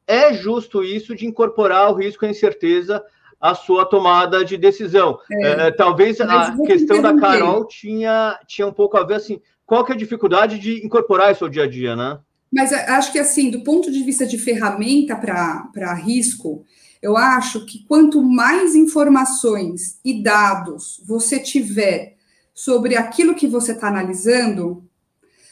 é 0.07 0.33
justo 0.33 0.83
isso 0.83 1.15
de 1.15 1.27
incorporar 1.27 1.91
o 1.91 1.95
risco 1.95 2.25
e 2.25 2.29
a 2.29 2.31
incerteza 2.31 3.05
a 3.41 3.55
sua 3.55 3.85
tomada 3.85 4.45
de 4.45 4.57
decisão. 4.57 5.19
É, 5.31 5.67
é 5.67 5.71
talvez 5.71 6.21
a 6.21 6.57
questão 6.67 7.01
da 7.03 7.17
Carol 7.17 7.67
tinha, 7.67 8.39
tinha 8.47 8.67
um 8.67 8.73
pouco 8.73 8.97
a 8.97 9.05
ver 9.05 9.15
assim, 9.15 9.41
qual 9.65 9.85
que 9.85 9.93
é 9.93 9.95
a 9.95 9.99
dificuldade 9.99 10.59
de 10.59 10.85
incorporar 10.85 11.33
isso 11.33 11.45
ao 11.45 11.51
dia 11.51 11.65
a 11.65 11.69
dia, 11.69 11.95
né? 11.95 12.19
Mas 12.53 12.73
acho 12.73 13.13
que 13.13 13.19
assim, 13.19 13.51
do 13.51 13.63
ponto 13.63 13.91
de 13.91 14.03
vista 14.03 14.25
de 14.25 14.39
ferramenta 14.39 15.17
para 15.17 15.95
risco, 15.95 16.65
Eu 17.03 17.17
acho 17.17 17.67
que 17.67 17.85
quanto 17.87 18.23
mais 18.23 18.75
informações 18.75 20.01
e 20.05 20.23
dados 20.23 21.01
você 21.07 21.39
tiver 21.39 22.17
sobre 22.55 22.97
aquilo 22.97 23.35
que 23.35 23.47
você 23.47 23.73
está 23.73 23.89
analisando, 23.89 24.83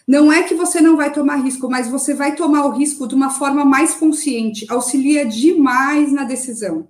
não 0.09 0.33
é 0.33 0.42
que 0.42 0.55
você 0.55 0.81
não 0.81 0.97
vai 0.97 1.12
tomar 1.12 1.37
risco, 1.37 1.68
mas 1.68 1.87
você 1.88 2.14
vai 2.14 2.35
tomar 2.35 2.64
o 2.66 2.70
risco 2.70 3.07
de 3.07 3.14
uma 3.14 3.31
forma 3.31 3.64
mais 3.64 3.94
consciente, 3.94 4.66
auxilia 4.70 5.25
demais 5.27 6.12
na 6.12 6.25
decisão. 6.25 6.88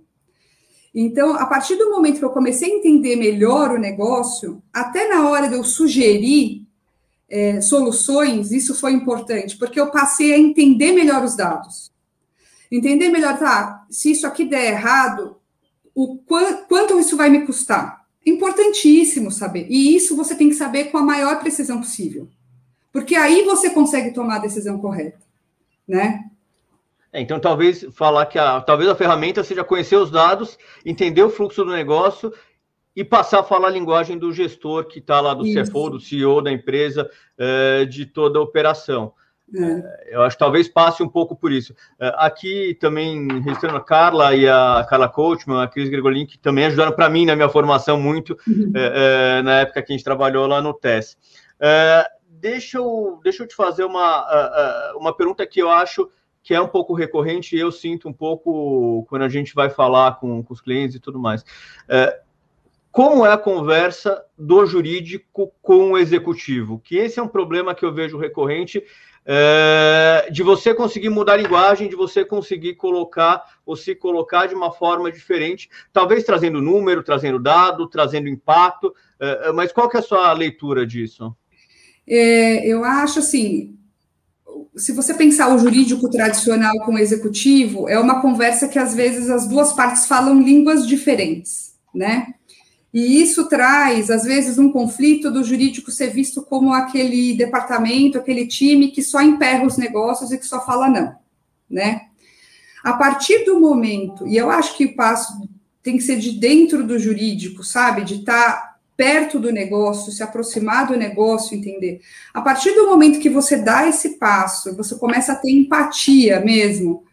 Então, 0.94 1.34
a 1.34 1.44
partir 1.46 1.74
do 1.74 1.90
momento 1.90 2.18
que 2.18 2.24
eu 2.24 2.30
comecei 2.30 2.70
a 2.70 2.76
entender 2.76 3.16
melhor 3.16 3.72
o 3.72 3.78
negócio, 3.78 4.62
até 4.72 5.08
na 5.08 5.28
hora 5.28 5.48
de 5.48 5.54
eu 5.56 5.64
sugerir 5.64 6.64
é, 7.28 7.60
soluções, 7.60 8.52
isso 8.52 8.74
foi 8.76 8.92
importante, 8.92 9.56
porque 9.56 9.80
eu 9.80 9.90
passei 9.90 10.32
a 10.32 10.38
entender 10.38 10.92
melhor 10.92 11.24
os 11.24 11.34
dados. 11.34 11.92
Entender 12.70 13.08
melhor, 13.08 13.36
tá? 13.38 13.84
Se 13.90 14.12
isso 14.12 14.24
aqui 14.26 14.44
der 14.44 14.72
errado, 14.72 15.36
o 15.94 16.18
quanto, 16.18 16.66
quanto 16.68 17.00
isso 17.00 17.16
vai 17.16 17.28
me 17.28 17.44
custar? 17.44 18.04
Importantíssimo 18.24 19.32
saber. 19.32 19.66
E 19.68 19.96
isso 19.96 20.16
você 20.16 20.34
tem 20.34 20.48
que 20.48 20.54
saber 20.54 20.84
com 20.84 20.98
a 20.98 21.02
maior 21.02 21.40
precisão 21.40 21.78
possível. 21.78 22.28
Porque 22.92 23.16
aí 23.16 23.42
você 23.42 23.70
consegue 23.70 24.12
tomar 24.12 24.36
a 24.36 24.40
decisão 24.40 24.78
correta, 24.78 25.18
né? 25.86 26.30
É, 27.14 27.20
então, 27.20 27.38
talvez 27.38 27.86
falar 27.92 28.26
que 28.26 28.36
a, 28.40 28.60
talvez 28.60 28.90
a 28.90 28.94
ferramenta 28.96 29.44
seja 29.44 29.62
conhecer 29.62 29.94
os 29.94 30.10
dados, 30.10 30.58
entender 30.84 31.22
o 31.22 31.30
fluxo 31.30 31.64
do 31.64 31.70
negócio 31.70 32.34
e 32.94 33.04
passar 33.04 33.38
a 33.38 33.44
falar 33.44 33.68
a 33.68 33.70
linguagem 33.70 34.18
do 34.18 34.32
gestor 34.32 34.86
que 34.86 34.98
está 34.98 35.20
lá, 35.20 35.32
do 35.32 35.46
Isso. 35.46 35.70
CFO, 35.70 35.90
do 35.90 36.00
CEO 36.00 36.42
da 36.42 36.50
empresa, 36.50 37.08
é, 37.38 37.84
de 37.84 38.04
toda 38.04 38.40
a 38.40 38.42
operação. 38.42 39.12
É. 39.54 40.16
Eu 40.16 40.22
acho 40.22 40.34
que 40.34 40.40
talvez 40.40 40.68
passe 40.68 41.04
um 41.04 41.08
pouco 41.08 41.36
por 41.36 41.52
isso. 41.52 41.72
É, 42.00 42.12
aqui 42.16 42.76
também, 42.80 43.28
registrando 43.42 43.76
a 43.76 43.84
Carla 43.84 44.34
e 44.34 44.48
a 44.48 44.84
Carla 44.90 45.08
Coachman, 45.08 45.62
a 45.62 45.68
Cris 45.68 45.88
Gregolin, 45.88 46.26
que 46.26 46.36
também 46.36 46.64
ajudaram 46.64 46.90
para 46.90 47.08
mim 47.08 47.26
na 47.26 47.36
minha 47.36 47.48
formação 47.48 47.96
muito, 47.96 48.36
uhum. 48.44 48.72
na 49.44 49.60
época 49.60 49.82
que 49.82 49.92
a 49.92 49.96
gente 49.96 50.04
trabalhou 50.04 50.48
lá 50.48 50.60
no 50.60 50.74
TES. 50.74 51.16
Deixa, 52.28 52.78
eu, 52.78 53.20
deixa 53.22 53.44
eu 53.44 53.46
te 53.46 53.54
fazer 53.54 53.84
uma, 53.84 54.92
uma 54.96 55.16
pergunta 55.16 55.46
que 55.46 55.60
eu 55.60 55.70
acho 55.70 56.10
que 56.44 56.52
é 56.52 56.60
um 56.60 56.68
pouco 56.68 56.92
recorrente 56.92 57.56
e 57.56 57.58
eu 57.58 57.72
sinto 57.72 58.06
um 58.06 58.12
pouco 58.12 59.06
quando 59.08 59.22
a 59.22 59.28
gente 59.30 59.54
vai 59.54 59.70
falar 59.70 60.20
com, 60.20 60.42
com 60.44 60.52
os 60.52 60.60
clientes 60.60 60.94
e 60.94 61.00
tudo 61.00 61.18
mais. 61.18 61.42
É, 61.88 62.20
como 62.92 63.24
é 63.24 63.32
a 63.32 63.38
conversa 63.38 64.22
do 64.38 64.64
jurídico 64.66 65.50
com 65.62 65.92
o 65.92 65.98
executivo? 65.98 66.78
Que 66.78 66.98
esse 66.98 67.18
é 67.18 67.22
um 67.22 67.28
problema 67.28 67.74
que 67.74 67.82
eu 67.82 67.94
vejo 67.94 68.18
recorrente 68.18 68.84
é, 69.24 70.28
de 70.30 70.42
você 70.42 70.74
conseguir 70.74 71.08
mudar 71.08 71.32
a 71.32 71.38
linguagem, 71.38 71.88
de 71.88 71.96
você 71.96 72.26
conseguir 72.26 72.74
colocar 72.74 73.42
ou 73.64 73.74
se 73.74 73.94
colocar 73.94 74.46
de 74.46 74.54
uma 74.54 74.70
forma 74.70 75.10
diferente, 75.10 75.70
talvez 75.94 76.24
trazendo 76.24 76.60
número, 76.60 77.02
trazendo 77.02 77.38
dado, 77.38 77.88
trazendo 77.88 78.28
impacto. 78.28 78.94
É, 79.18 79.50
mas 79.50 79.72
qual 79.72 79.88
que 79.88 79.96
é 79.96 80.00
a 80.00 80.02
sua 80.02 80.30
leitura 80.34 80.86
disso? 80.86 81.34
É, 82.06 82.66
eu 82.66 82.84
acho 82.84 83.20
assim, 83.20 83.78
se 84.76 84.92
você 84.92 85.14
pensar 85.14 85.54
o 85.54 85.58
jurídico 85.58 86.10
tradicional 86.10 86.74
com 86.84 86.94
o 86.94 86.98
executivo, 86.98 87.88
é 87.88 87.98
uma 87.98 88.20
conversa 88.20 88.68
que 88.68 88.78
às 88.78 88.94
vezes 88.94 89.30
as 89.30 89.46
duas 89.46 89.72
partes 89.72 90.06
falam 90.06 90.40
línguas 90.40 90.86
diferentes, 90.86 91.74
né? 91.94 92.34
E 92.92 93.20
isso 93.20 93.48
traz, 93.48 94.08
às 94.08 94.22
vezes, 94.22 94.56
um 94.56 94.70
conflito 94.70 95.28
do 95.28 95.42
jurídico 95.42 95.90
ser 95.90 96.10
visto 96.10 96.42
como 96.42 96.72
aquele 96.72 97.34
departamento, 97.34 98.18
aquele 98.18 98.46
time 98.46 98.92
que 98.92 99.02
só 99.02 99.20
emperra 99.20 99.66
os 99.66 99.76
negócios 99.76 100.30
e 100.30 100.38
que 100.38 100.46
só 100.46 100.64
fala 100.64 100.88
não, 100.88 101.14
né? 101.68 102.02
A 102.84 102.92
partir 102.92 103.44
do 103.44 103.58
momento, 103.58 104.26
e 104.28 104.36
eu 104.36 104.48
acho 104.50 104.76
que 104.76 104.84
o 104.84 104.94
passo 104.94 105.48
tem 105.82 105.96
que 105.96 106.04
ser 106.04 106.18
de 106.18 106.32
dentro 106.38 106.86
do 106.86 106.98
jurídico, 106.98 107.64
sabe? 107.64 108.04
De 108.04 108.16
estar 108.16 108.52
tá 108.52 108.73
perto 108.96 109.38
do 109.38 109.50
negócio, 109.50 110.12
se 110.12 110.22
aproximar 110.22 110.86
do 110.86 110.96
negócio, 110.96 111.56
entender. 111.56 112.00
A 112.32 112.40
partir 112.40 112.72
do 112.72 112.86
momento 112.86 113.20
que 113.20 113.30
você 113.30 113.56
dá 113.56 113.88
esse 113.88 114.18
passo, 114.18 114.76
você 114.76 114.94
começa 114.96 115.32
a 115.32 115.36
ter 115.36 115.50
empatia 115.50 116.40
mesmo 116.40 117.04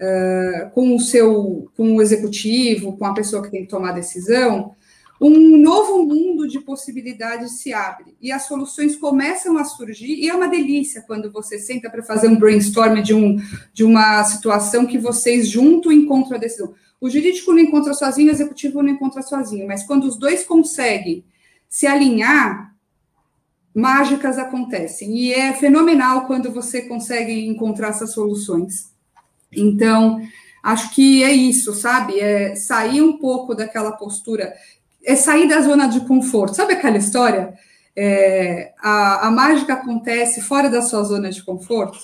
uh, 0.00 0.70
com 0.70 0.94
o 0.94 1.00
seu, 1.00 1.70
com 1.76 1.96
o 1.96 2.02
executivo, 2.02 2.96
com 2.96 3.06
a 3.06 3.14
pessoa 3.14 3.42
que 3.42 3.50
tem 3.50 3.62
que 3.62 3.70
tomar 3.70 3.90
a 3.90 3.94
decisão, 3.94 4.74
um 5.20 5.56
novo 5.56 6.04
mundo 6.04 6.46
de 6.46 6.60
possibilidades 6.60 7.60
se 7.60 7.72
abre 7.72 8.16
e 8.20 8.30
as 8.30 8.46
soluções 8.46 8.94
começam 8.94 9.58
a 9.58 9.64
surgir 9.64 10.14
e 10.14 10.28
é 10.28 10.34
uma 10.34 10.46
delícia 10.46 11.02
quando 11.02 11.32
você 11.32 11.58
senta 11.58 11.90
para 11.90 12.04
fazer 12.04 12.28
um 12.28 12.38
brainstorm 12.38 13.02
de, 13.02 13.12
um, 13.14 13.36
de 13.72 13.82
uma 13.82 14.22
situação 14.22 14.86
que 14.86 14.96
vocês 14.96 15.48
junto 15.48 15.90
encontram 15.90 16.36
a 16.36 16.40
decisão. 16.40 16.72
O 17.00 17.08
jurídico 17.08 17.52
não 17.52 17.60
encontra 17.60 17.94
sozinho, 17.94 18.28
o 18.28 18.32
executivo 18.32 18.82
não 18.82 18.90
encontra 18.90 19.22
sozinho, 19.22 19.66
mas 19.66 19.84
quando 19.84 20.04
os 20.04 20.16
dois 20.16 20.44
conseguem 20.44 21.24
se 21.68 21.86
alinhar, 21.86 22.74
mágicas 23.74 24.38
acontecem 24.38 25.16
e 25.16 25.32
é 25.32 25.52
fenomenal 25.52 26.26
quando 26.26 26.50
você 26.50 26.82
consegue 26.82 27.46
encontrar 27.46 27.88
essas 27.88 28.12
soluções. 28.12 28.90
Então, 29.52 30.20
acho 30.62 30.94
que 30.94 31.22
é 31.22 31.32
isso, 31.32 31.72
sabe? 31.74 32.18
É 32.18 32.56
sair 32.56 33.00
um 33.00 33.18
pouco 33.18 33.54
daquela 33.54 33.92
postura 33.92 34.52
é 35.08 35.16
sair 35.16 35.48
da 35.48 35.62
zona 35.62 35.88
de 35.88 36.00
conforto. 36.00 36.54
Sabe 36.54 36.74
aquela 36.74 36.98
história? 36.98 37.54
É, 37.96 38.74
a, 38.78 39.28
a 39.28 39.30
mágica 39.30 39.72
acontece 39.72 40.42
fora 40.42 40.68
da 40.68 40.82
sua 40.82 41.02
zona 41.02 41.30
de 41.30 41.42
conforto? 41.42 41.98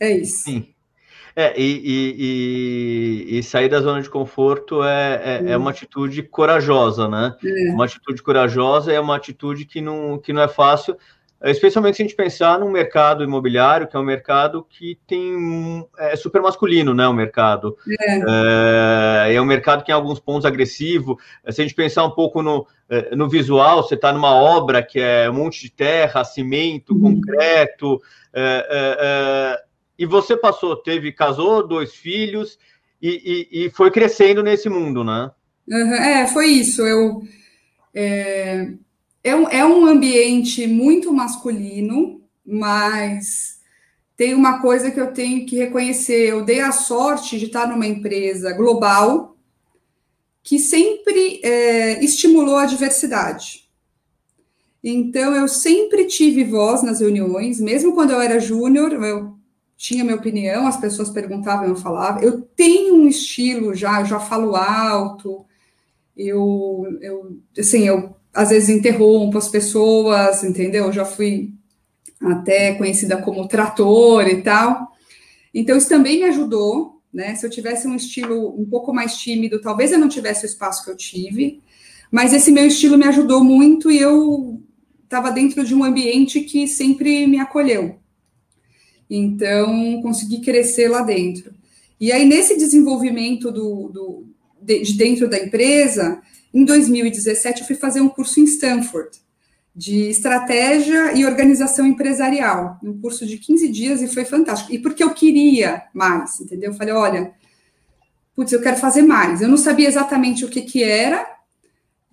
É 0.00 0.10
isso. 0.10 0.44
Sim. 0.44 0.73
É, 1.36 1.52
e, 1.60 3.26
e, 3.28 3.38
e, 3.38 3.42
sair 3.42 3.68
da 3.68 3.80
zona 3.80 4.00
de 4.00 4.08
conforto 4.08 4.84
é, 4.84 5.42
é, 5.46 5.52
é 5.52 5.56
uma 5.56 5.70
atitude 5.70 6.22
corajosa, 6.22 7.08
né? 7.08 7.34
É. 7.44 7.72
Uma 7.72 7.86
atitude 7.86 8.22
corajosa 8.22 8.92
é 8.92 9.00
uma 9.00 9.16
atitude 9.16 9.64
que 9.64 9.80
não, 9.80 10.16
que 10.16 10.32
não 10.32 10.40
é 10.40 10.46
fácil, 10.46 10.96
especialmente 11.42 11.96
se 11.96 12.02
a 12.02 12.06
gente 12.06 12.16
pensar 12.16 12.58
num 12.58 12.70
mercado 12.70 13.22
imobiliário, 13.22 13.86
que 13.86 13.96
é 13.96 13.98
um 13.98 14.04
mercado 14.04 14.64
que 14.68 14.98
tem 15.06 15.86
é 15.98 16.16
super 16.16 16.40
masculino, 16.40 16.94
né? 16.94 17.06
O 17.06 17.12
mercado 17.12 17.76
é. 18.00 19.30
é, 19.30 19.34
é 19.34 19.40
um 19.40 19.44
mercado 19.44 19.80
que 19.80 19.86
tem 19.86 19.94
alguns 19.94 20.20
pontos 20.20 20.46
agressivo. 20.46 21.18
Se 21.50 21.60
a 21.60 21.64
gente 21.64 21.74
pensar 21.74 22.04
um 22.04 22.12
pouco 22.12 22.42
no, 22.42 22.66
é, 22.88 23.14
no 23.14 23.28
visual, 23.28 23.82
você 23.82 23.94
está 23.94 24.12
numa 24.12 24.34
obra 24.34 24.82
que 24.82 25.00
é 25.00 25.28
um 25.28 25.34
monte 25.34 25.60
de 25.60 25.70
terra, 25.70 26.24
cimento, 26.24 26.94
uhum. 26.94 27.16
concreto, 27.16 28.00
é, 28.32 28.66
é, 28.70 29.64
e 29.98 30.06
você 30.06 30.36
passou, 30.36 30.76
teve, 30.76 31.12
casou, 31.12 31.66
dois 31.66 31.94
filhos 31.94 32.58
e, 33.00 33.48
e, 33.52 33.66
e 33.66 33.70
foi 33.70 33.90
crescendo 33.90 34.42
nesse 34.42 34.68
mundo, 34.68 35.04
né? 35.04 35.30
Uhum, 35.68 35.94
é, 35.94 36.26
foi 36.26 36.46
isso. 36.46 36.82
Eu 36.82 37.22
é, 37.94 38.72
é 39.22 39.36
um, 39.36 39.48
é 39.48 39.64
um 39.64 39.86
ambiente 39.86 40.66
muito 40.66 41.12
masculino, 41.12 42.20
mas 42.44 43.60
tem 44.16 44.34
uma 44.34 44.60
coisa 44.60 44.90
que 44.90 45.00
eu 45.00 45.12
tenho 45.12 45.46
que 45.46 45.56
reconhecer. 45.56 46.28
Eu 46.28 46.44
dei 46.44 46.60
a 46.60 46.72
sorte 46.72 47.38
de 47.38 47.46
estar 47.46 47.66
numa 47.68 47.86
empresa 47.86 48.52
global 48.52 49.36
que 50.42 50.58
sempre 50.58 51.40
é, 51.42 52.04
estimulou 52.04 52.56
a 52.56 52.66
diversidade. 52.66 53.64
Então, 54.82 55.34
eu 55.34 55.48
sempre 55.48 56.04
tive 56.04 56.44
voz 56.44 56.82
nas 56.82 57.00
reuniões, 57.00 57.58
mesmo 57.58 57.94
quando 57.94 58.10
eu 58.10 58.20
era 58.20 58.38
júnior, 58.38 58.92
eu 58.92 59.33
tinha 59.84 60.02
minha 60.02 60.16
opinião, 60.16 60.66
as 60.66 60.78
pessoas 60.78 61.10
perguntavam, 61.10 61.68
eu 61.68 61.76
falava. 61.76 62.24
Eu 62.24 62.40
tenho 62.40 62.94
um 62.94 63.06
estilo 63.06 63.74
já, 63.74 64.00
eu 64.00 64.06
já 64.06 64.18
falo 64.18 64.56
alto, 64.56 65.44
eu, 66.16 66.86
eu 67.02 67.38
assim, 67.58 67.86
eu 67.86 68.16
às 68.32 68.48
vezes 68.48 68.70
interrompo 68.70 69.36
as 69.36 69.48
pessoas, 69.48 70.42
entendeu? 70.42 70.90
Já 70.90 71.04
fui 71.04 71.52
até 72.18 72.72
conhecida 72.76 73.20
como 73.20 73.46
trator 73.46 74.26
e 74.26 74.40
tal. 74.40 74.90
Então, 75.52 75.76
isso 75.76 75.90
também 75.90 76.20
me 76.20 76.24
ajudou, 76.24 77.02
né? 77.12 77.34
Se 77.34 77.44
eu 77.44 77.50
tivesse 77.50 77.86
um 77.86 77.94
estilo 77.94 78.58
um 78.58 78.64
pouco 78.64 78.90
mais 78.90 79.18
tímido, 79.18 79.60
talvez 79.60 79.92
eu 79.92 79.98
não 79.98 80.08
tivesse 80.08 80.46
o 80.46 80.48
espaço 80.48 80.82
que 80.82 80.90
eu 80.90 80.96
tive, 80.96 81.62
mas 82.10 82.32
esse 82.32 82.50
meu 82.50 82.66
estilo 82.66 82.96
me 82.96 83.06
ajudou 83.06 83.44
muito 83.44 83.90
e 83.90 83.98
eu 83.98 84.62
estava 85.04 85.30
dentro 85.30 85.62
de 85.62 85.74
um 85.74 85.84
ambiente 85.84 86.40
que 86.40 86.66
sempre 86.66 87.26
me 87.26 87.38
acolheu. 87.38 88.02
Então, 89.08 90.00
consegui 90.02 90.40
crescer 90.40 90.88
lá 90.88 91.02
dentro. 91.02 91.52
E 92.00 92.10
aí, 92.10 92.24
nesse 92.24 92.56
desenvolvimento 92.56 93.50
do, 93.50 93.88
do 93.88 94.26
de, 94.60 94.82
de 94.82 94.94
dentro 94.94 95.28
da 95.28 95.38
empresa, 95.38 96.20
em 96.52 96.64
2017, 96.64 97.60
eu 97.60 97.66
fui 97.66 97.76
fazer 97.76 98.00
um 98.00 98.08
curso 98.08 98.40
em 98.40 98.44
Stanford 98.44 99.10
de 99.76 100.08
estratégia 100.08 101.12
e 101.14 101.26
organização 101.26 101.84
empresarial, 101.84 102.78
um 102.82 103.00
curso 103.00 103.26
de 103.26 103.38
15 103.38 103.68
dias 103.68 104.02
e 104.02 104.06
foi 104.06 104.24
fantástico. 104.24 104.72
E 104.72 104.78
porque 104.78 105.02
eu 105.02 105.12
queria 105.12 105.82
mais, 105.92 106.40
entendeu? 106.40 106.70
Eu 106.70 106.76
falei, 106.76 106.94
olha, 106.94 107.32
putz, 108.36 108.52
eu 108.52 108.62
quero 108.62 108.76
fazer 108.76 109.02
mais. 109.02 109.42
Eu 109.42 109.48
não 109.48 109.56
sabia 109.56 109.88
exatamente 109.88 110.44
o 110.44 110.48
que 110.48 110.62
que 110.62 110.84
era, 110.84 111.26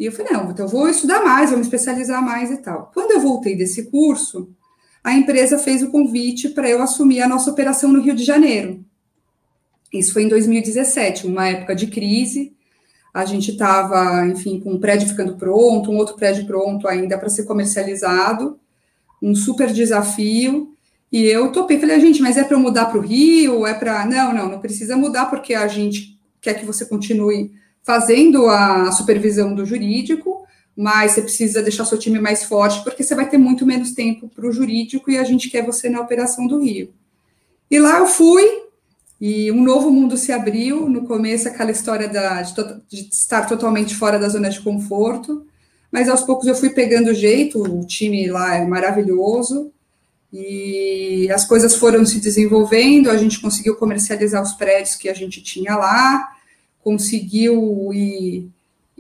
e 0.02 0.06
eu 0.06 0.12
falei, 0.12 0.34
não, 0.34 0.50
então 0.50 0.66
eu 0.66 0.72
vou 0.72 0.90
estudar 0.90 1.24
mais, 1.24 1.52
vou 1.52 1.60
me 1.60 1.64
especializar 1.64 2.26
mais 2.26 2.50
e 2.50 2.58
tal. 2.58 2.90
Quando 2.92 3.12
eu 3.12 3.20
voltei 3.20 3.56
desse 3.56 3.84
curso, 3.92 4.50
a 5.04 5.14
empresa 5.14 5.58
fez 5.58 5.82
o 5.82 5.90
convite 5.90 6.50
para 6.50 6.70
eu 6.70 6.82
assumir 6.82 7.22
a 7.22 7.28
nossa 7.28 7.50
operação 7.50 7.92
no 7.92 8.02
Rio 8.02 8.16
de 8.16 8.24
Janeiro. 8.24 8.84
Isso 9.92 10.14
foi 10.14 10.24
em 10.24 10.28
2017, 10.28 11.28
uma 11.28 11.48
época 11.48 11.76
de 11.76 11.88
crise. 11.88 12.54
A 13.14 13.26
gente 13.26 13.52
estava, 13.52 14.26
enfim, 14.28 14.60
com 14.60 14.74
um 14.74 14.80
prédio 14.80 15.10
ficando 15.10 15.36
pronto, 15.36 15.92
um 15.92 15.98
outro 15.98 16.16
prédio 16.16 16.46
pronto 16.46 16.88
ainda 16.88 17.18
para 17.18 17.30
ser 17.30 17.44
comercializado, 17.44 18.58
um 19.22 19.36
super 19.36 19.74
desafio. 19.74 20.74
E 21.12 21.26
eu 21.26 21.52
topei, 21.52 21.78
falei, 21.78 22.00
gente, 22.00 22.22
mas 22.22 22.38
é 22.38 22.44
para 22.44 22.58
mudar 22.58 22.86
para 22.86 22.98
o 22.98 23.02
Rio? 23.02 23.68
É 23.68 23.74
para. 23.74 24.06
Não, 24.06 24.34
não, 24.34 24.50
não 24.50 24.60
precisa 24.60 24.96
mudar, 24.96 25.26
porque 25.26 25.54
a 25.54 25.68
gente 25.68 26.18
quer 26.40 26.54
que 26.54 26.66
você 26.66 26.86
continue 26.86 27.52
fazendo 27.84 28.48
a 28.48 28.92
supervisão 28.92 29.54
do 29.54 29.66
jurídico, 29.66 30.41
mas 30.76 31.12
você 31.12 31.22
precisa 31.22 31.62
deixar 31.62 31.86
seu 31.86 31.98
time 31.98 32.20
mais 32.20 32.44
forte, 32.44 32.84
porque 32.84 33.04
você 33.04 33.14
vai 33.14 33.30
ter 33.30 33.38
muito 33.38 33.66
menos 33.66 33.92
tempo 33.92 34.30
para 34.30 34.48
o 34.48 34.52
jurídico 34.52 35.12
e 35.12 35.18
a 35.18 35.24
gente 35.24 35.50
quer 35.50 35.66
você 35.66 35.90
na 35.90 36.02
operação 36.02 36.48
do 36.48 36.60
Rio. 36.62 36.94
E 37.70 37.80
lá 37.80 38.00
eu 38.00 38.08
fui, 38.08 38.44
e 39.22 39.52
um 39.52 39.64
novo 39.64 39.92
mundo 39.92 40.18
se 40.18 40.32
abriu. 40.32 40.90
No 40.90 41.06
começo, 41.06 41.48
aquela 41.48 41.70
história 41.70 42.08
da, 42.08 42.42
de, 42.42 42.54
de 42.90 43.10
estar 43.12 43.46
totalmente 43.46 43.94
fora 43.94 44.18
da 44.18 44.28
zona 44.28 44.50
de 44.50 44.60
conforto, 44.60 45.46
mas 45.92 46.10
aos 46.10 46.22
poucos 46.22 46.48
eu 46.48 46.56
fui 46.56 46.72
pegando 46.72 47.14
jeito. 47.14 47.62
O 47.62 47.86
time 47.86 48.28
lá 48.28 48.56
é 48.56 48.66
maravilhoso 48.66 49.72
e 50.34 51.30
as 51.32 51.46
coisas 51.46 51.76
foram 51.76 52.04
se 52.04 52.20
desenvolvendo. 52.20 53.12
A 53.12 53.18
gente 53.18 53.40
conseguiu 53.40 53.76
comercializar 53.76 54.42
os 54.42 54.54
prédios 54.54 54.96
que 54.96 55.08
a 55.08 55.14
gente 55.14 55.40
tinha 55.44 55.76
lá, 55.76 56.28
conseguiu 56.84 57.94
ir, 57.94 58.50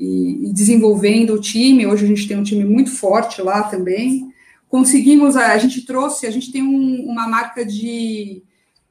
ir, 0.02 0.50
ir 0.50 0.54
desenvolvendo 0.54 1.34
o 1.34 1.40
time. 1.40 1.86
Hoje 1.86 2.06
a 2.06 2.08
gente 2.08 2.28
tem 2.28 2.38
um 2.38 2.44
time 2.44 2.64
muito 2.64 2.92
forte 2.92 3.42
lá 3.42 3.64
também. 3.64 4.32
Conseguimos, 4.68 5.36
a, 5.36 5.54
a 5.54 5.58
gente 5.58 5.86
trouxe, 5.86 6.26
a 6.26 6.32
gente 6.32 6.52
tem 6.52 6.64
um, 6.64 7.06
uma 7.06 7.28
marca 7.28 7.66
de 7.66 8.44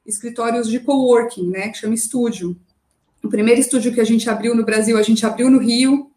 escritórios 0.06 0.68
de 0.68 0.78
coworking, 0.80 1.48
né, 1.50 1.68
que 1.68 1.78
chama 1.78 1.94
Estúdio. 1.94 2.56
O 3.22 3.28
primeiro 3.28 3.60
estúdio 3.60 3.92
que 3.92 4.00
a 4.00 4.04
gente 4.04 4.28
abriu 4.30 4.54
no 4.54 4.64
Brasil, 4.64 4.96
a 4.96 5.02
gente 5.02 5.24
abriu 5.26 5.50
no 5.50 5.58
Rio, 5.58 6.10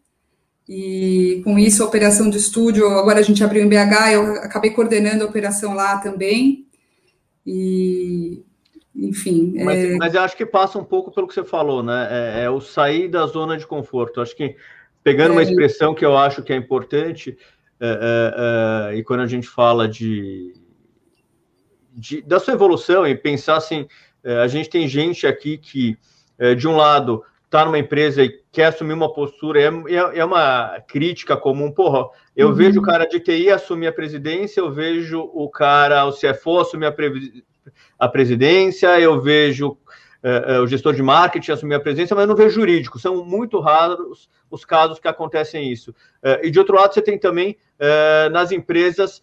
e 0.68 1.42
com 1.44 1.60
isso 1.60 1.84
a 1.84 1.86
operação 1.86 2.30
do 2.30 2.38
estúdio, 2.38 2.88
agora 2.88 3.20
a 3.20 3.24
gente 3.24 3.44
abriu 3.44 3.62
em 3.62 3.68
BH, 3.68 4.14
eu 4.14 4.34
acabei 4.36 4.72
coordenando 4.72 5.24
a 5.24 5.28
operação 5.28 5.74
lá 5.74 5.98
também, 5.98 6.66
e 7.46 8.42
enfim. 8.96 9.54
Mas, 9.64 9.84
é... 9.84 9.96
mas 9.98 10.14
eu 10.14 10.22
acho 10.22 10.38
que 10.38 10.46
passa 10.46 10.80
um 10.80 10.84
pouco 10.84 11.12
pelo 11.12 11.28
que 11.28 11.34
você 11.34 11.44
falou, 11.44 11.84
né, 11.84 12.08
é, 12.10 12.44
é 12.46 12.50
o 12.50 12.62
sair 12.62 13.10
da 13.10 13.26
zona 13.28 13.58
de 13.58 13.68
conforto, 13.68 14.22
acho 14.22 14.36
que 14.36 14.56
pegando 15.04 15.30
é... 15.30 15.34
uma 15.34 15.44
expressão 15.44 15.94
que 15.94 16.06
eu 16.06 16.18
acho 16.18 16.42
que 16.42 16.54
é 16.54 16.56
importante, 16.56 17.38
é, 17.80 18.92
é, 18.92 18.98
e 18.98 19.04
quando 19.04 19.22
a 19.22 19.28
gente 19.28 19.48
fala 19.48 19.88
de 19.88 20.54
de, 21.94 22.22
da 22.22 22.39
sua 22.39 22.54
evolução 22.54 23.06
e 23.08 23.16
pensar 23.16 23.58
assim, 23.58 23.88
é, 24.24 24.38
a 24.38 24.48
gente 24.48 24.70
tem 24.70 24.88
gente 24.88 25.28
aqui 25.28 25.58
que, 25.58 25.98
é, 26.39 26.56
de 26.56 26.68
um 26.68 26.76
lado, 26.76 27.24
está 27.46 27.63
numa 27.66 27.78
empresa 27.78 28.24
e 28.24 28.42
quer 28.52 28.66
assumir 28.66 28.94
uma 28.94 29.13
postura, 29.13 29.62
é, 29.62 29.68
é, 29.68 30.20
é 30.20 30.26
uma 30.26 30.82
crítica 30.88 31.38
comum, 31.38 31.72
porra, 31.72 32.08
eu 32.36 32.50
uhum. 32.50 32.54
vejo 32.54 32.80
o 32.80 32.84
cara 32.84 33.06
de 33.06 33.20
TI 33.20 33.50
assumir 33.50 33.88
a 33.88 33.94
presidência, 33.94 34.60
eu 34.60 34.72
vejo 34.72 35.20
o 35.34 35.48
cara, 35.50 36.06
o 36.06 36.12
CFO 36.12 36.60
assumir 36.60 36.88
a, 36.88 36.92
pre, 36.92 37.44
a 38.00 38.08
presidência, 38.08 39.00
eu 39.00 39.22
vejo 39.22 39.78
é, 40.24 40.60
o 40.60 40.68
gestor 40.68 40.94
de 40.94 41.04
marketing 41.04 41.52
assumir 41.52 41.76
a 41.76 41.80
presidência, 41.80 42.16
mas 42.16 42.24
eu 42.24 42.30
não 42.30 42.36
vejo 42.36 42.56
jurídico, 42.56 42.98
são 42.98 43.24
muito 43.24 43.60
raros 43.60 44.30
os 44.54 44.63
casos 44.63 45.00
que 45.00 45.08
acontecem 45.08 45.72
isso. 45.72 45.94
e 46.44 46.52
de 46.52 46.60
outro 46.60 46.76
lado, 46.76 46.94
você 46.94 47.02
tem 47.02 47.18
também 47.18 47.58
nas 48.32 48.52
empresas 48.52 49.22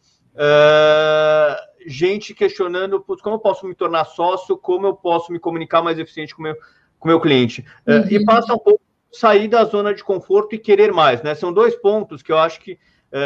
gente 1.87 2.35
questionando 2.35 3.01
como 3.01 3.37
eu 3.37 3.41
posso 3.41 3.67
me 3.67 3.75
tornar 3.75 4.05
sócio, 4.05 4.59
como 4.59 4.89
eu 4.89 4.95
posso 4.95 5.33
me 5.33 5.39
comunicar 5.39 5.83
mais 5.83 5.99
eficiente 5.99 6.35
com 6.35 6.43
meu, 6.43 6.55
o 6.55 6.57
com 6.99 7.09
meu 7.09 7.21
cliente. 7.21 7.65
Uhum. 7.87 8.07
e 8.11 8.25
passa 8.25 8.53
um 8.53 8.59
pouco 8.59 8.83
sair 9.13 9.49
da 9.49 9.65
zona 9.65 9.95
de 9.95 10.05
conforto 10.05 10.55
e 10.55 10.59
querer 10.59 10.93
mais. 10.93 11.23
Né? 11.23 11.35
São 11.35 11.53
dois 11.53 11.75
pontos 11.77 12.23
que 12.23 12.33
eu 12.33 12.39
acho 12.39 12.61
que 12.61 12.79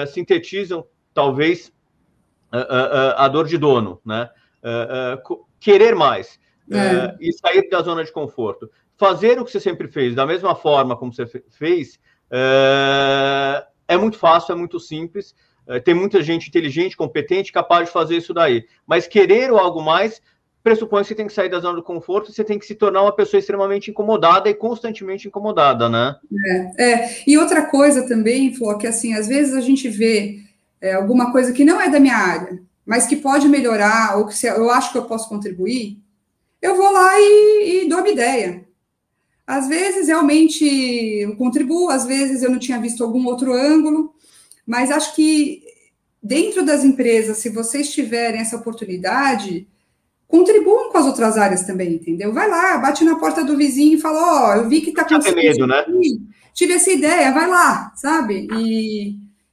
sintetizam, 0.08 0.86
talvez, 1.12 1.72
a 3.16 3.26
dor 3.28 3.46
de 3.46 3.58
dono. 3.58 4.00
Né? 4.04 4.28
querer 5.58 5.94
mais 5.94 6.38
é. 6.70 7.16
e 7.20 7.32
sair 7.32 7.68
da 7.68 7.82
zona 7.82 8.04
de 8.04 8.12
conforto. 8.12 8.70
Fazer 9.06 9.38
o 9.38 9.44
que 9.44 9.50
você 9.50 9.60
sempre 9.60 9.88
fez, 9.88 10.14
da 10.14 10.26
mesma 10.26 10.54
forma 10.54 10.96
como 10.96 11.12
você 11.12 11.26
fez, 11.50 11.98
é 12.30 13.96
muito 13.96 14.18
fácil, 14.18 14.52
é 14.52 14.56
muito 14.56 14.80
simples. 14.80 15.34
Eh, 15.66 15.80
tem 15.80 15.94
muita 15.94 16.22
gente 16.22 16.48
inteligente, 16.48 16.96
competente, 16.96 17.52
capaz 17.52 17.86
de 17.86 17.92
fazer 17.92 18.16
isso 18.16 18.34
daí. 18.34 18.64
Mas 18.86 19.06
querer 19.06 19.50
algo 19.50 19.82
mais 19.82 20.20
pressupõe 20.62 21.02
que 21.02 21.08
você 21.08 21.14
tem 21.14 21.26
que 21.26 21.32
sair 21.32 21.50
da 21.50 21.60
zona 21.60 21.76
do 21.76 21.82
conforto, 21.82 22.32
você 22.32 22.42
tem 22.42 22.58
que 22.58 22.64
se 22.64 22.74
tornar 22.74 23.02
uma 23.02 23.14
pessoa 23.14 23.38
extremamente 23.38 23.90
incomodada 23.90 24.48
e 24.48 24.54
constantemente 24.54 25.28
incomodada, 25.28 25.90
né? 25.90 26.16
É, 26.78 26.84
é. 26.84 27.22
e 27.26 27.36
outra 27.36 27.66
coisa 27.66 28.08
também, 28.08 28.54
Fló, 28.54 28.74
que 28.78 28.86
assim, 28.86 29.12
às 29.12 29.28
vezes 29.28 29.54
a 29.54 29.60
gente 29.60 29.88
vê 29.88 30.40
é, 30.80 30.94
alguma 30.94 31.30
coisa 31.30 31.52
que 31.52 31.66
não 31.66 31.78
é 31.78 31.90
da 31.90 32.00
minha 32.00 32.16
área, 32.16 32.62
mas 32.86 33.06
que 33.06 33.16
pode 33.16 33.46
melhorar, 33.46 34.16
ou 34.16 34.26
que 34.26 34.34
se, 34.34 34.46
eu 34.46 34.70
acho 34.70 34.90
que 34.90 34.96
eu 34.96 35.04
posso 35.04 35.28
contribuir, 35.28 35.98
eu 36.62 36.74
vou 36.76 36.90
lá 36.90 37.10
e, 37.14 37.82
e 37.84 37.88
dou 37.88 37.98
uma 37.98 38.08
ideia. 38.08 38.63
Às 39.46 39.68
vezes 39.68 40.08
realmente 40.08 40.64
eu 40.64 41.36
contribuo, 41.36 41.90
às 41.90 42.06
vezes 42.06 42.42
eu 42.42 42.50
não 42.50 42.58
tinha 42.58 42.80
visto 42.80 43.04
algum 43.04 43.26
outro 43.26 43.52
ângulo, 43.52 44.14
mas 44.66 44.90
acho 44.90 45.14
que 45.14 45.62
dentro 46.22 46.64
das 46.64 46.82
empresas, 46.82 47.36
se 47.38 47.50
vocês 47.50 47.92
tiverem 47.92 48.40
essa 48.40 48.56
oportunidade, 48.56 49.68
contribuam 50.26 50.90
com 50.90 50.98
as 50.98 51.06
outras 51.06 51.36
áreas 51.36 51.64
também, 51.64 51.94
entendeu? 51.94 52.32
Vai 52.32 52.48
lá, 52.48 52.78
bate 52.78 53.04
na 53.04 53.16
porta 53.16 53.44
do 53.44 53.56
vizinho 53.56 53.98
e 53.98 54.00
fala, 54.00 54.18
ó, 54.18 54.50
oh, 54.50 54.62
eu 54.62 54.68
vi 54.68 54.80
que 54.80 54.92
tá 54.92 55.02
acontecendo. 55.02 55.36
medo, 55.36 55.66
né? 55.66 55.84
Tive 56.54 56.72
essa 56.72 56.90
ideia, 56.90 57.30
vai 57.32 57.46
lá, 57.48 57.92
sabe? 57.94 58.48
E, 58.52 59.10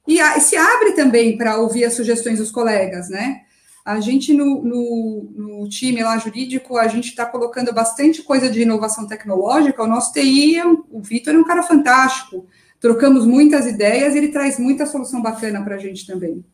e, 0.08 0.18
e 0.18 0.40
se 0.40 0.56
abre 0.56 0.92
também 0.92 1.36
para 1.36 1.58
ouvir 1.58 1.84
as 1.84 1.94
sugestões 1.94 2.38
dos 2.38 2.50
colegas, 2.50 3.10
né? 3.10 3.42
A 3.84 4.00
gente 4.00 4.32
no, 4.32 4.62
no, 4.62 5.32
no 5.34 5.68
time 5.68 6.02
lá 6.02 6.16
jurídico, 6.18 6.76
a 6.76 6.86
gente 6.86 7.08
está 7.08 7.26
colocando 7.26 7.72
bastante 7.72 8.22
coisa 8.22 8.48
de 8.48 8.62
inovação 8.62 9.06
tecnológica. 9.06 9.82
O 9.82 9.88
nosso 9.88 10.12
TI, 10.12 10.56
é 10.56 10.66
um, 10.66 10.84
o 10.90 11.00
Vitor 11.00 11.34
é 11.34 11.38
um 11.38 11.44
cara 11.44 11.62
fantástico 11.62 12.46
trocamos 12.82 13.24
muitas 13.24 13.64
ideias, 13.64 14.16
ele 14.16 14.28
traz 14.28 14.58
muita 14.58 14.84
solução 14.84 15.22
bacana 15.22 15.62
para 15.62 15.76
a 15.76 15.78
gente 15.78 16.04
também. 16.04 16.44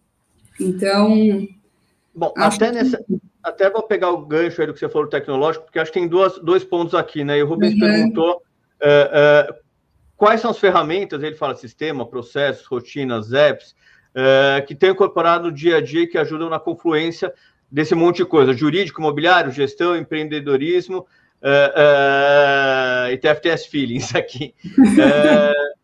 Então. 0.60 1.48
Bom, 2.14 2.34
até, 2.36 2.70
nessa, 2.70 3.02
até 3.42 3.70
vou 3.70 3.82
pegar 3.82 4.10
o 4.10 4.26
gancho 4.26 4.60
aí 4.60 4.66
do 4.66 4.74
que 4.74 4.78
você 4.78 4.90
falou 4.90 5.08
tecnológico, 5.08 5.64
porque 5.64 5.78
acho 5.78 5.90
que 5.90 5.98
tem 5.98 6.06
duas, 6.06 6.38
dois 6.40 6.62
pontos 6.62 6.94
aqui, 6.94 7.24
né? 7.24 7.38
E 7.38 7.42
o 7.42 7.46
Rubens 7.46 7.72
uhum. 7.72 7.80
perguntou 7.80 8.36
uh, 8.36 9.50
uh, 9.50 9.54
quais 10.18 10.42
são 10.42 10.50
as 10.50 10.58
ferramentas, 10.58 11.22
ele 11.22 11.34
fala 11.34 11.54
sistema, 11.54 12.06
processos, 12.06 12.66
rotinas, 12.66 13.32
apps, 13.32 13.74
uh, 14.18 14.66
que 14.66 14.74
tem 14.74 14.90
incorporado 14.90 15.44
no 15.44 15.52
dia 15.52 15.76
a 15.76 15.80
dia 15.80 16.08
que 16.08 16.18
ajudam 16.18 16.50
na 16.50 16.58
confluência 16.58 17.32
desse 17.70 17.94
monte 17.94 18.18
de 18.18 18.24
coisa, 18.24 18.52
jurídico, 18.52 19.00
imobiliário, 19.00 19.52
gestão, 19.52 19.96
empreendedorismo, 19.96 21.06
uh, 21.42 23.06
uh, 23.06 23.12
e 23.12 23.18
TFTS 23.18 23.66
Feelings 23.66 24.14
aqui. 24.14 24.54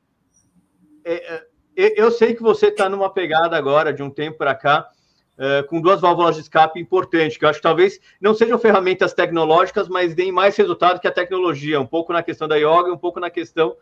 É, 1.06 1.44
é, 1.76 2.00
eu 2.00 2.10
sei 2.10 2.34
que 2.34 2.40
você 2.40 2.68
está 2.68 2.88
numa 2.88 3.12
pegada 3.12 3.58
agora, 3.58 3.92
de 3.92 4.02
um 4.02 4.08
tempo 4.08 4.38
para 4.38 4.54
cá, 4.54 4.88
é, 5.36 5.62
com 5.64 5.78
duas 5.78 6.00
válvulas 6.00 6.36
de 6.36 6.40
escape 6.40 6.80
importantes, 6.80 7.36
que 7.36 7.44
eu 7.44 7.48
acho 7.50 7.58
que 7.58 7.62
talvez 7.62 8.00
não 8.18 8.34
sejam 8.34 8.58
ferramentas 8.58 9.12
tecnológicas, 9.12 9.86
mas 9.86 10.14
deem 10.14 10.32
mais 10.32 10.56
resultado 10.56 10.98
que 10.98 11.06
a 11.06 11.12
tecnologia, 11.12 11.78
um 11.78 11.84
pouco 11.84 12.10
na 12.10 12.22
questão 12.22 12.48
da 12.48 12.56
yoga, 12.56 12.90
um 12.90 12.96
pouco 12.96 13.20
na 13.20 13.28
questão 13.28 13.76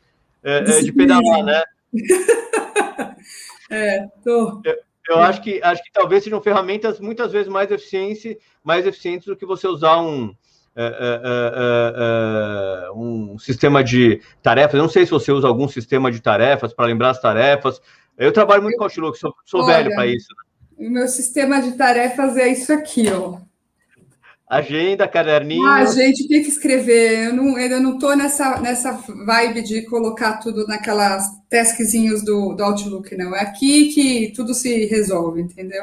de 0.82 0.90
pedalar, 0.90 1.44
né? 1.44 1.62
é, 3.72 4.06
tô. 4.22 4.60
Eu, 4.64 4.76
eu 5.08 5.18
acho, 5.18 5.42
que, 5.42 5.60
acho 5.62 5.82
que 5.82 5.92
talvez 5.92 6.22
sejam 6.22 6.40
ferramentas 6.40 7.00
muitas 7.00 7.32
vezes 7.32 7.48
mais 7.48 7.70
eficientes, 7.70 8.36
mais 8.62 8.86
eficientes 8.86 9.26
do 9.26 9.36
que 9.36 9.44
você 9.44 9.66
usar 9.66 10.00
um, 10.00 10.32
é, 10.76 10.84
é, 10.84 12.86
é, 12.86 12.90
um 12.92 13.36
sistema 13.38 13.82
de 13.82 14.20
tarefas. 14.42 14.74
Eu 14.74 14.82
não 14.82 14.88
sei 14.88 15.04
se 15.04 15.10
você 15.10 15.32
usa 15.32 15.48
algum 15.48 15.68
sistema 15.68 16.10
de 16.10 16.20
tarefas 16.20 16.72
para 16.72 16.86
lembrar 16.86 17.10
as 17.10 17.20
tarefas. 17.20 17.80
Eu 18.16 18.32
trabalho 18.32 18.62
muito 18.62 18.76
com 18.76 18.84
Outlook, 18.84 19.18
sou, 19.18 19.34
sou 19.44 19.64
Olha, 19.64 19.78
velho 19.78 19.94
para 19.94 20.06
isso. 20.06 20.28
O 20.78 20.88
meu 20.88 21.08
sistema 21.08 21.60
de 21.60 21.72
tarefas 21.72 22.36
é 22.36 22.48
isso 22.48 22.72
aqui, 22.72 23.10
ó. 23.10 23.38
Agenda, 24.48 25.08
caderninho. 25.08 25.66
Ah, 25.66 25.84
gente, 25.86 26.28
tem 26.28 26.42
que 26.42 26.48
escrever. 26.48 27.28
Eu 27.28 27.34
não, 27.34 27.56
ainda 27.56 27.80
não 27.80 27.94
estou 27.94 28.14
nessa, 28.14 28.60
nessa 28.60 28.92
vibe 28.92 29.62
de 29.62 29.82
colocar 29.86 30.38
tudo 30.38 30.66
naquelas 30.66 31.26
taskzinhos 31.52 32.24
do, 32.24 32.54
do 32.54 32.64
Outlook, 32.64 33.14
não. 33.14 33.36
É 33.36 33.42
aqui 33.42 33.92
que 33.92 34.32
tudo 34.34 34.54
se 34.54 34.86
resolve, 34.86 35.42
entendeu? 35.42 35.82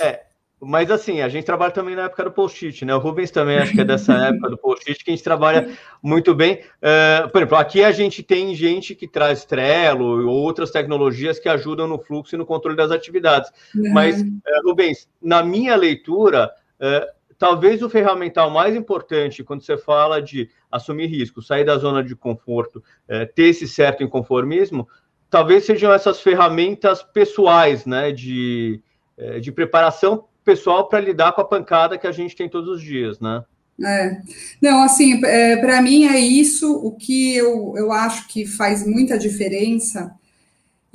É, 0.00 0.20
mas 0.60 0.92
assim, 0.92 1.20
a 1.20 1.28
gente 1.28 1.44
trabalha 1.44 1.72
também 1.72 1.96
na 1.96 2.04
época 2.04 2.22
do 2.22 2.30
post-it, 2.30 2.84
né? 2.84 2.94
O 2.94 3.00
Rubens 3.00 3.32
também 3.32 3.58
acho 3.58 3.72
que 3.72 3.80
é 3.80 3.84
dessa 3.84 4.12
época 4.28 4.50
do 4.50 4.56
post-it 4.56 5.04
que 5.04 5.10
a 5.10 5.14
gente 5.14 5.24
trabalha 5.24 5.76
muito 6.00 6.32
bem. 6.36 6.60
Uh, 6.78 7.28
por 7.30 7.38
exemplo, 7.38 7.58
aqui 7.58 7.82
a 7.82 7.90
gente 7.90 8.22
tem 8.22 8.54
gente 8.54 8.94
que 8.94 9.08
traz 9.08 9.44
Trello 9.44 10.24
ou 10.24 10.36
outras 10.36 10.70
tecnologias 10.70 11.40
que 11.40 11.48
ajudam 11.48 11.88
no 11.88 11.98
fluxo 11.98 12.36
e 12.36 12.38
no 12.38 12.46
controle 12.46 12.76
das 12.76 12.92
atividades. 12.92 13.50
Uhum. 13.74 13.92
Mas, 13.92 14.22
uh, 14.22 14.28
Rubens, 14.64 15.08
na 15.20 15.42
minha 15.42 15.74
leitura, 15.74 16.48
uh, 16.80 17.21
talvez 17.42 17.82
o 17.82 17.90
ferramental 17.90 18.48
mais 18.52 18.72
importante 18.76 19.42
quando 19.42 19.64
você 19.64 19.76
fala 19.76 20.22
de 20.22 20.48
assumir 20.70 21.06
risco, 21.06 21.42
sair 21.42 21.64
da 21.64 21.76
zona 21.76 22.00
de 22.00 22.14
conforto, 22.14 22.80
é, 23.08 23.26
ter 23.26 23.46
esse 23.46 23.66
certo 23.66 24.04
inconformismo, 24.04 24.86
talvez 25.28 25.64
sejam 25.64 25.92
essas 25.92 26.20
ferramentas 26.20 27.02
pessoais, 27.02 27.84
né, 27.84 28.12
de, 28.12 28.80
é, 29.18 29.40
de 29.40 29.50
preparação 29.50 30.26
pessoal 30.44 30.88
para 30.88 31.00
lidar 31.00 31.32
com 31.32 31.40
a 31.40 31.44
pancada 31.44 31.98
que 31.98 32.06
a 32.06 32.12
gente 32.12 32.36
tem 32.36 32.48
todos 32.48 32.76
os 32.76 32.80
dias, 32.80 33.18
né? 33.18 33.42
É. 33.84 34.20
Não, 34.60 34.80
assim, 34.84 35.20
é, 35.24 35.56
para 35.56 35.82
mim 35.82 36.04
é 36.06 36.20
isso 36.20 36.72
o 36.72 36.92
que 36.92 37.34
eu, 37.34 37.74
eu 37.76 37.90
acho 37.90 38.28
que 38.28 38.46
faz 38.46 38.86
muita 38.86 39.18
diferença 39.18 40.14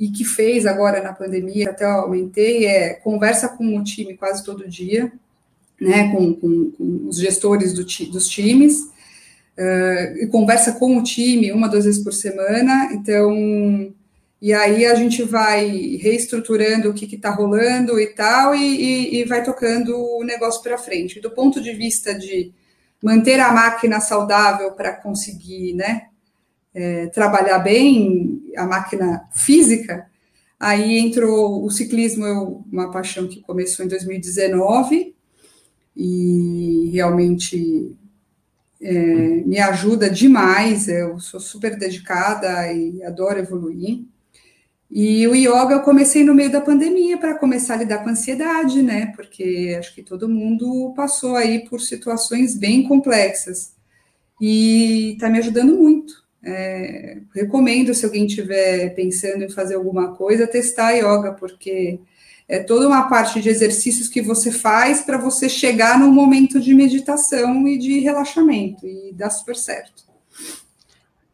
e 0.00 0.08
que 0.08 0.24
fez 0.24 0.64
agora 0.64 1.02
na 1.02 1.12
pandemia, 1.12 1.68
até 1.68 1.84
eu 1.84 1.90
aumentei, 1.90 2.64
é 2.64 2.94
conversa 2.94 3.50
com 3.50 3.76
o 3.76 3.84
time 3.84 4.16
quase 4.16 4.42
todo 4.42 4.66
dia, 4.66 5.12
né, 5.80 6.10
com, 6.10 6.34
com, 6.34 6.70
com 6.72 7.08
os 7.08 7.18
gestores 7.18 7.72
do, 7.72 7.84
dos 8.10 8.28
times, 8.28 8.80
uh, 9.56 10.18
e 10.18 10.26
conversa 10.26 10.72
com 10.72 10.96
o 10.96 11.02
time 11.02 11.52
uma, 11.52 11.68
duas 11.68 11.84
vezes 11.84 12.02
por 12.02 12.12
semana, 12.12 12.90
então, 12.92 13.92
e 14.40 14.52
aí 14.52 14.86
a 14.86 14.94
gente 14.94 15.22
vai 15.22 15.68
reestruturando 16.00 16.90
o 16.90 16.94
que 16.94 17.14
está 17.14 17.30
rolando 17.30 17.98
e 18.00 18.06
tal, 18.08 18.54
e, 18.54 18.60
e, 18.60 19.20
e 19.20 19.24
vai 19.24 19.42
tocando 19.42 19.96
o 19.96 20.24
negócio 20.24 20.62
para 20.62 20.78
frente. 20.78 21.20
Do 21.20 21.30
ponto 21.30 21.60
de 21.60 21.72
vista 21.72 22.14
de 22.14 22.52
manter 23.02 23.40
a 23.40 23.52
máquina 23.52 24.00
saudável 24.00 24.72
para 24.72 24.92
conseguir, 24.92 25.74
né, 25.74 26.06
é, 26.74 27.06
trabalhar 27.06 27.58
bem 27.58 28.42
a 28.56 28.66
máquina 28.66 29.28
física, 29.32 30.06
aí 30.58 30.98
entrou 30.98 31.64
o 31.64 31.70
ciclismo, 31.70 32.64
uma 32.70 32.90
paixão 32.90 33.28
que 33.28 33.40
começou 33.40 33.84
em 33.84 33.88
2019, 33.88 35.14
e 35.98 36.90
realmente 36.92 37.92
é, 38.80 38.92
me 39.44 39.58
ajuda 39.58 40.08
demais. 40.08 40.86
Eu 40.86 41.18
sou 41.18 41.40
super 41.40 41.76
dedicada 41.76 42.72
e 42.72 43.02
adoro 43.02 43.40
evoluir. 43.40 44.04
E 44.88 45.26
o 45.26 45.34
yoga 45.34 45.74
eu 45.74 45.82
comecei 45.82 46.22
no 46.22 46.34
meio 46.34 46.52
da 46.52 46.60
pandemia 46.60 47.18
para 47.18 47.36
começar 47.36 47.74
a 47.74 47.78
lidar 47.78 47.98
com 47.98 48.08
a 48.08 48.12
ansiedade, 48.12 48.80
né? 48.80 49.12
Porque 49.16 49.76
acho 49.76 49.92
que 49.92 50.02
todo 50.02 50.28
mundo 50.28 50.94
passou 50.96 51.34
aí 51.34 51.68
por 51.68 51.80
situações 51.80 52.56
bem 52.56 52.84
complexas. 52.84 53.74
E 54.40 55.14
está 55.14 55.28
me 55.28 55.38
ajudando 55.38 55.76
muito. 55.76 56.14
É, 56.44 57.18
recomendo, 57.34 57.92
se 57.92 58.04
alguém 58.06 58.24
estiver 58.26 58.94
pensando 58.94 59.42
em 59.42 59.50
fazer 59.50 59.74
alguma 59.74 60.14
coisa, 60.14 60.46
testar 60.46 60.92
yoga, 60.92 61.32
porque 61.32 61.98
é 62.48 62.60
toda 62.60 62.88
uma 62.88 63.08
parte 63.08 63.40
de 63.40 63.48
exercícios 63.48 64.08
que 64.08 64.22
você 64.22 64.50
faz 64.50 65.02
para 65.02 65.18
você 65.18 65.48
chegar 65.48 65.98
num 65.98 66.10
momento 66.10 66.58
de 66.58 66.74
meditação 66.74 67.68
e 67.68 67.76
de 67.76 68.00
relaxamento, 68.00 68.86
e 68.86 69.12
dá 69.12 69.28
super 69.28 69.54
certo. 69.54 70.08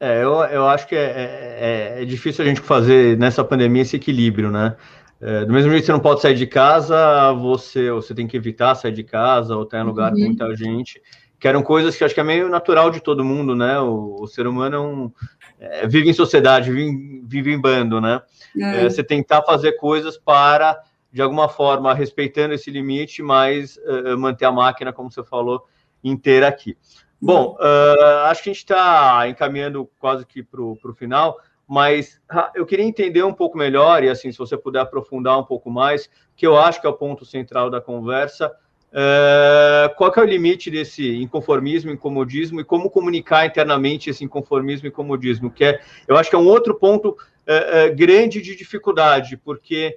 É, 0.00 0.22
eu, 0.22 0.33
eu 0.33 0.66
acho 0.66 0.88
que 0.88 0.96
é, 0.96 1.94
é, 1.98 2.03
é 2.03 2.05
difícil 2.05 2.44
a 2.44 2.48
gente 2.48 2.61
fazer 2.61 3.16
nessa 3.16 3.44
pandemia 3.44 3.83
esse 3.83 3.96
equilíbrio, 3.96 4.50
né? 4.50 4.77
É, 5.20 5.44
do 5.44 5.53
mesmo 5.53 5.70
jeito 5.70 5.83
que 5.83 5.87
você 5.87 5.92
não 5.92 6.00
pode 6.00 6.20
sair 6.20 6.35
de 6.35 6.46
casa, 6.46 7.33
você, 7.33 7.90
você 7.90 8.12
tem 8.12 8.27
que 8.27 8.37
evitar 8.37 8.74
sair 8.74 8.92
de 8.92 9.05
casa 9.05 9.57
ou 9.57 9.62
estar 9.62 9.81
em 9.81 9.85
lugar 9.85 10.12
uhum. 10.12 10.18
com 10.18 10.24
muita 10.27 10.55
gente, 10.57 11.00
que 11.38 11.46
eram 11.46 11.62
coisas 11.62 11.96
que 11.96 12.05
acho 12.05 12.12
que 12.12 12.20
é 12.20 12.24
meio 12.24 12.48
natural 12.48 12.90
de 12.90 13.00
todo 13.00 13.24
mundo, 13.24 13.55
né? 13.55 13.79
O, 13.79 14.16
o 14.20 14.27
ser 14.27 14.46
humano 14.46 14.77
é 14.77 14.81
um, 14.81 15.12
é, 15.61 15.87
vive 15.87 16.11
em 16.11 16.12
sociedade, 16.12 16.72
vive, 16.72 17.22
vive 17.24 17.53
em 17.53 17.61
bando, 17.61 18.00
né? 18.00 18.20
É. 18.61 18.88
você 18.88 19.03
tentar 19.03 19.42
fazer 19.42 19.72
coisas 19.72 20.16
para 20.18 20.79
de 21.14 21.22
alguma 21.22 21.48
forma, 21.48 21.94
respeitando 21.94 22.55
esse 22.55 22.72
limite, 22.72 23.22
mas 23.22 23.77
uh, 23.77 24.18
manter 24.18 24.46
a 24.46 24.50
máquina, 24.50 24.92
como 24.92 25.12
você 25.12 25.22
falou, 25.22 25.64
inteira 26.03 26.48
aqui. 26.48 26.77
Bom, 27.22 27.57
uh, 27.61 28.24
acho 28.24 28.42
que 28.42 28.50
a 28.50 28.53
gente 28.53 28.62
está 28.62 29.29
encaminhando 29.29 29.88
quase 30.00 30.27
que 30.27 30.42
para 30.42 30.61
o 30.61 30.77
final, 30.92 31.38
mas 31.68 32.20
eu 32.57 32.66
queria 32.66 32.85
entender 32.85 33.22
um 33.22 33.33
pouco 33.33 33.57
melhor, 33.57 34.03
e 34.03 34.11
assim, 34.11 34.33
se 34.33 34.38
você 34.38 34.57
puder 34.57 34.81
aprofundar 34.81 35.38
um 35.38 35.44
pouco 35.44 35.70
mais, 35.70 36.11
que 36.35 36.44
eu 36.44 36.59
acho 36.59 36.81
que 36.81 36.87
é 36.87 36.90
o 36.90 36.94
ponto 36.94 37.24
central 37.24 37.70
da 37.70 37.81
conversa, 37.81 38.48
uh, 38.90 39.94
qual 39.94 40.12
é 40.16 40.20
o 40.20 40.24
limite 40.24 40.68
desse 40.68 41.14
inconformismo, 41.22 41.92
incomodismo, 41.92 42.61
e 42.61 42.64
como 42.64 42.90
comunicar 42.90 43.46
internamente 43.46 44.11
esse 44.11 44.24
inconformismo 44.24 44.88
e 44.88 44.90
incomodismo, 44.90 45.48
que 45.48 45.64
é, 45.64 45.81
eu 46.09 46.16
acho 46.16 46.29
que 46.29 46.35
é 46.35 46.40
um 46.40 46.48
outro 46.48 46.74
ponto 46.74 47.11
uh, 47.11 47.94
grande 47.94 48.42
de 48.42 48.57
dificuldade, 48.57 49.37
porque 49.37 49.96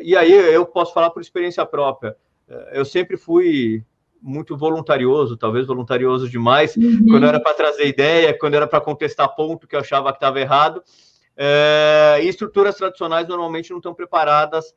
e 0.00 0.16
aí 0.16 0.32
eu 0.32 0.64
posso 0.66 0.92
falar 0.92 1.10
por 1.10 1.20
experiência 1.20 1.64
própria. 1.66 2.16
É, 2.48 2.78
eu 2.78 2.84
sempre 2.84 3.16
fui 3.16 3.84
muito 4.20 4.56
voluntarioso, 4.56 5.36
talvez 5.36 5.66
voluntarioso 5.66 6.28
demais, 6.28 6.76
uhum. 6.76 7.06
quando 7.08 7.26
era 7.26 7.40
para 7.40 7.54
trazer 7.54 7.86
ideia, 7.88 8.36
quando 8.38 8.54
era 8.54 8.68
para 8.68 8.80
contestar 8.80 9.34
ponto 9.34 9.66
que 9.66 9.74
eu 9.74 9.80
achava 9.80 10.12
que 10.12 10.18
estava 10.18 10.40
errado. 10.40 10.82
É, 11.36 12.20
e 12.22 12.28
estruturas 12.28 12.76
tradicionais 12.76 13.26
normalmente 13.26 13.70
não 13.70 13.78
estão 13.78 13.94
preparadas 13.94 14.74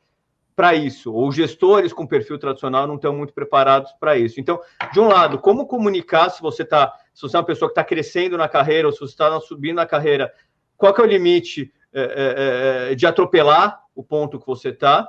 para 0.56 0.74
isso, 0.74 1.14
ou 1.14 1.30
gestores 1.34 1.92
com 1.92 2.08
perfil 2.08 2.40
tradicional 2.40 2.88
não 2.88 2.96
estão 2.96 3.14
muito 3.14 3.34
preparados 3.34 3.92
para 4.00 4.18
isso. 4.18 4.40
Então, 4.40 4.60
de 4.94 5.02
um 5.02 5.08
lado, 5.10 5.38
como 5.38 5.68
comunicar 5.68 6.30
se 6.30 6.42
você 6.42 6.64
está, 6.64 6.94
se 7.14 7.22
você 7.22 7.36
é 7.36 7.40
uma 7.40 7.46
pessoa 7.46 7.68
que 7.68 7.74
está 7.74 7.84
crescendo 7.84 8.38
na 8.38 8.48
carreira, 8.48 8.88
ou 8.88 8.94
se 8.94 9.00
você 9.00 9.12
está 9.12 9.38
subindo 9.42 9.76
na 9.76 9.86
carreira, 9.86 10.32
qual 10.78 10.94
que 10.94 11.02
é 11.02 11.04
o 11.04 11.08
limite 11.08 11.74
é, 11.98 12.88
é, 12.88 12.92
é, 12.92 12.96
de 12.96 13.08
atropelar 13.08 13.80
o 13.96 14.04
ponto 14.04 14.40
que 14.40 14.46
você 14.46 14.70
está. 14.70 15.08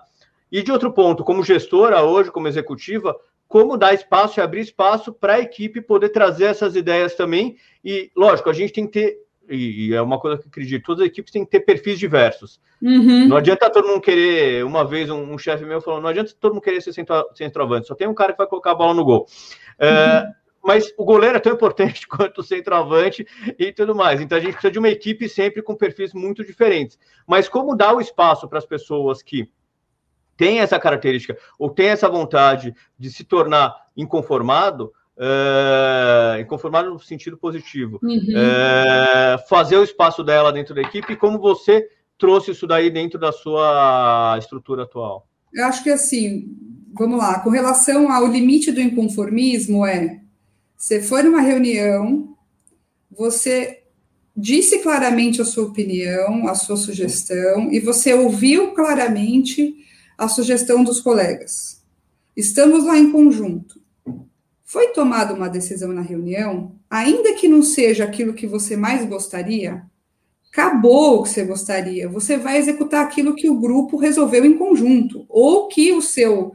E 0.50 0.62
de 0.62 0.70
outro 0.70 0.92
ponto, 0.92 1.24
como 1.24 1.42
gestora 1.42 2.02
hoje, 2.02 2.30
como 2.30 2.46
executiva, 2.46 3.16
como 3.48 3.76
dar 3.76 3.92
espaço 3.92 4.38
e 4.38 4.42
abrir 4.42 4.60
espaço 4.60 5.12
para 5.12 5.34
a 5.34 5.40
equipe 5.40 5.80
poder 5.80 6.10
trazer 6.10 6.44
essas 6.44 6.76
ideias 6.76 7.14
também. 7.14 7.56
E, 7.84 8.10
lógico, 8.16 8.48
a 8.48 8.52
gente 8.52 8.72
tem 8.72 8.86
que 8.86 8.92
ter, 8.92 9.18
e 9.48 9.92
é 9.92 10.00
uma 10.00 10.20
coisa 10.20 10.38
que 10.38 10.44
eu 10.44 10.48
acredito, 10.48 10.84
todas 10.84 11.02
as 11.02 11.08
equipes 11.08 11.32
têm 11.32 11.44
que 11.44 11.50
ter 11.50 11.60
perfis 11.60 11.98
diversos. 11.98 12.60
Uhum. 12.80 13.26
Não 13.26 13.36
adianta 13.36 13.70
todo 13.70 13.88
mundo 13.88 14.00
querer, 14.00 14.64
uma 14.64 14.84
vez 14.84 15.10
um, 15.10 15.32
um 15.32 15.38
chefe 15.38 15.64
meu 15.64 15.80
falou, 15.80 16.00
não 16.00 16.08
adianta 16.08 16.32
todo 16.38 16.54
mundo 16.54 16.62
querer 16.62 16.80
ser 16.80 16.92
centro, 16.92 17.28
centroavante, 17.34 17.88
só 17.88 17.94
tem 17.94 18.06
um 18.06 18.14
cara 18.14 18.32
que 18.32 18.38
vai 18.38 18.46
colocar 18.46 18.72
a 18.72 18.76
bola 18.76 18.94
no 18.94 19.04
gol. 19.04 19.26
Uhum. 19.80 19.86
É, 19.86 20.32
mas 20.66 20.92
o 20.98 21.04
goleiro 21.04 21.36
é 21.36 21.40
tão 21.40 21.52
importante 21.52 22.06
quanto 22.08 22.40
o 22.40 22.44
centroavante 22.44 23.26
e 23.58 23.72
tudo 23.72 23.94
mais. 23.94 24.20
Então 24.20 24.36
a 24.36 24.40
gente 24.40 24.52
precisa 24.52 24.72
de 24.72 24.78
uma 24.78 24.88
equipe 24.88 25.28
sempre 25.28 25.62
com 25.62 25.76
perfis 25.76 26.12
muito 26.12 26.44
diferentes. 26.44 26.98
Mas 27.26 27.48
como 27.48 27.76
dar 27.76 27.94
o 27.94 28.00
espaço 28.00 28.48
para 28.48 28.58
as 28.58 28.66
pessoas 28.66 29.22
que 29.22 29.48
têm 30.36 30.58
essa 30.58 30.78
característica 30.78 31.38
ou 31.58 31.70
têm 31.70 31.88
essa 31.88 32.08
vontade 32.08 32.74
de 32.98 33.10
se 33.10 33.24
tornar 33.24 33.74
inconformado, 33.96 34.92
é, 35.16 36.40
inconformado 36.40 36.90
no 36.90 36.98
sentido 36.98 37.38
positivo, 37.38 37.98
uhum. 38.02 38.36
é, 38.36 39.38
fazer 39.48 39.78
o 39.78 39.84
espaço 39.84 40.22
dela 40.22 40.52
dentro 40.52 40.74
da 40.74 40.82
equipe 40.82 41.12
e 41.12 41.16
como 41.16 41.38
você 41.38 41.88
trouxe 42.18 42.50
isso 42.50 42.66
daí 42.66 42.90
dentro 42.90 43.18
da 43.18 43.30
sua 43.30 44.36
estrutura 44.38 44.82
atual? 44.82 45.26
Eu 45.54 45.64
acho 45.66 45.82
que 45.82 45.90
assim, 45.90 46.54
vamos 46.92 47.18
lá, 47.18 47.40
com 47.40 47.50
relação 47.50 48.12
ao 48.12 48.26
limite 48.26 48.72
do 48.72 48.80
inconformismo 48.80 49.86
é 49.86 50.25
você 50.76 51.00
foi 51.00 51.22
numa 51.22 51.40
reunião, 51.40 52.36
você 53.10 53.82
disse 54.36 54.80
claramente 54.80 55.40
a 55.40 55.44
sua 55.44 55.64
opinião, 55.64 56.46
a 56.46 56.54
sua 56.54 56.76
sugestão, 56.76 57.72
e 57.72 57.80
você 57.80 58.12
ouviu 58.12 58.72
claramente 58.72 59.74
a 60.18 60.28
sugestão 60.28 60.84
dos 60.84 61.00
colegas. 61.00 61.82
Estamos 62.36 62.84
lá 62.84 62.98
em 62.98 63.10
conjunto. 63.10 63.80
Foi 64.62 64.88
tomada 64.88 65.32
uma 65.32 65.48
decisão 65.48 65.92
na 65.92 66.02
reunião, 66.02 66.72
ainda 66.90 67.32
que 67.32 67.48
não 67.48 67.62
seja 67.62 68.04
aquilo 68.04 68.34
que 68.34 68.46
você 68.46 68.76
mais 68.76 69.06
gostaria, 69.06 69.82
acabou 70.52 71.20
o 71.20 71.22
que 71.22 71.30
você 71.30 71.44
gostaria. 71.44 72.08
Você 72.08 72.36
vai 72.36 72.58
executar 72.58 73.04
aquilo 73.04 73.34
que 73.34 73.48
o 73.48 73.58
grupo 73.58 73.96
resolveu 73.96 74.44
em 74.44 74.58
conjunto, 74.58 75.24
ou 75.28 75.68
que 75.68 75.92
o 75.92 76.02
seu 76.02 76.54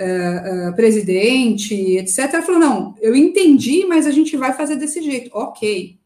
uh, 0.00 0.70
uh, 0.70 0.74
presidente, 0.74 1.74
etc., 1.74 2.42
falou: 2.42 2.58
não, 2.58 2.94
eu 3.00 3.14
entendi, 3.14 3.84
mas 3.86 4.06
a 4.06 4.10
gente 4.10 4.36
vai 4.36 4.52
fazer 4.52 4.76
desse 4.76 5.02
jeito. 5.02 5.30
Ok. 5.32 5.98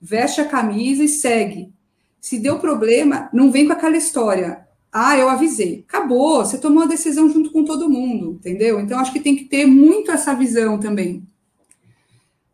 Veste 0.00 0.40
a 0.40 0.48
camisa 0.48 1.04
e 1.04 1.08
segue. 1.08 1.72
Se 2.20 2.38
deu 2.38 2.58
problema, 2.58 3.30
não 3.32 3.50
vem 3.50 3.66
com 3.66 3.72
aquela 3.72 3.96
história. 3.96 4.66
Ah, 4.92 5.16
eu 5.16 5.28
avisei. 5.28 5.84
Acabou, 5.88 6.44
você 6.44 6.58
tomou 6.58 6.82
a 6.82 6.86
decisão 6.86 7.30
junto 7.30 7.50
com 7.50 7.64
todo 7.64 7.88
mundo, 7.88 8.32
entendeu? 8.32 8.78
Então, 8.78 8.98
acho 8.98 9.12
que 9.12 9.20
tem 9.20 9.34
que 9.34 9.44
ter 9.44 9.64
muito 9.64 10.10
essa 10.10 10.34
visão 10.34 10.78
também. 10.78 11.26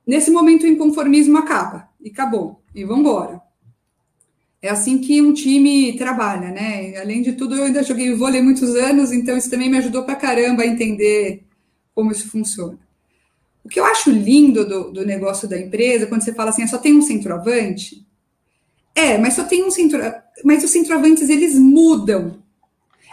Nesse 0.07 0.31
momento, 0.31 0.63
o 0.63 0.69
inconformismo 0.69 1.37
acaba, 1.37 1.89
e 2.01 2.11
acabou, 2.11 2.63
e 2.75 2.85
vamos 2.85 3.01
embora. 3.01 3.43
É 4.61 4.69
assim 4.69 4.99
que 4.99 5.23
um 5.23 5.33
time 5.33 5.97
trabalha, 5.97 6.51
né? 6.51 6.97
Além 6.97 7.23
de 7.23 7.33
tudo, 7.33 7.55
eu 7.55 7.65
ainda 7.65 7.83
joguei 7.83 8.13
vôlei 8.15 8.43
muitos 8.43 8.75
anos, 8.75 9.13
então 9.13 9.37
isso 9.37 9.49
também 9.49 9.71
me 9.71 9.79
ajudou 9.79 10.03
pra 10.03 10.17
caramba 10.17 10.63
a 10.65 10.67
entender 10.67 11.45
como 11.95 12.11
isso 12.11 12.29
funciona. 12.29 12.79
O 13.65 13.69
que 13.69 13.79
eu 13.79 13.85
acho 13.85 14.11
lindo 14.11 14.67
do, 14.67 14.91
do 14.91 15.07
negócio 15.07 15.49
da 15.49 15.59
empresa, 15.59 16.07
quando 16.07 16.23
você 16.23 16.33
fala 16.35 16.51
assim, 16.51 16.63
ah, 16.63 16.67
só 16.67 16.79
tem 16.79 16.97
um 16.97 17.03
centroavante, 17.03 18.05
é, 18.95 19.17
mas 19.17 19.35
só 19.35 19.45
tem 19.45 19.65
um 19.65 19.71
centro, 19.71 20.01
mas 20.45 20.65
os 20.65 20.71
centroavantes 20.71 21.29
eles 21.29 21.55
mudam. 21.57 22.43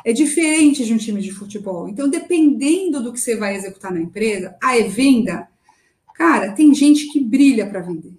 é 0.04 0.14
diferente 0.14 0.86
de 0.86 0.94
um 0.94 0.98
time 0.98 1.22
de 1.22 1.32
futebol. 1.32 1.90
Então, 1.90 2.10
dependendo 2.10 3.02
do 3.04 3.14
que 3.14 3.20
você 3.20 3.36
vai 3.36 3.56
executar 3.56 3.92
na 3.92 4.00
empresa, 4.02 4.56
a 4.62 4.78
venda, 4.88 5.48
cara, 6.16 6.54
tem 6.54 6.74
gente 6.74 7.08
que 7.12 7.20
brilha 7.20 7.68
para 7.68 7.82
vender. 7.82 8.14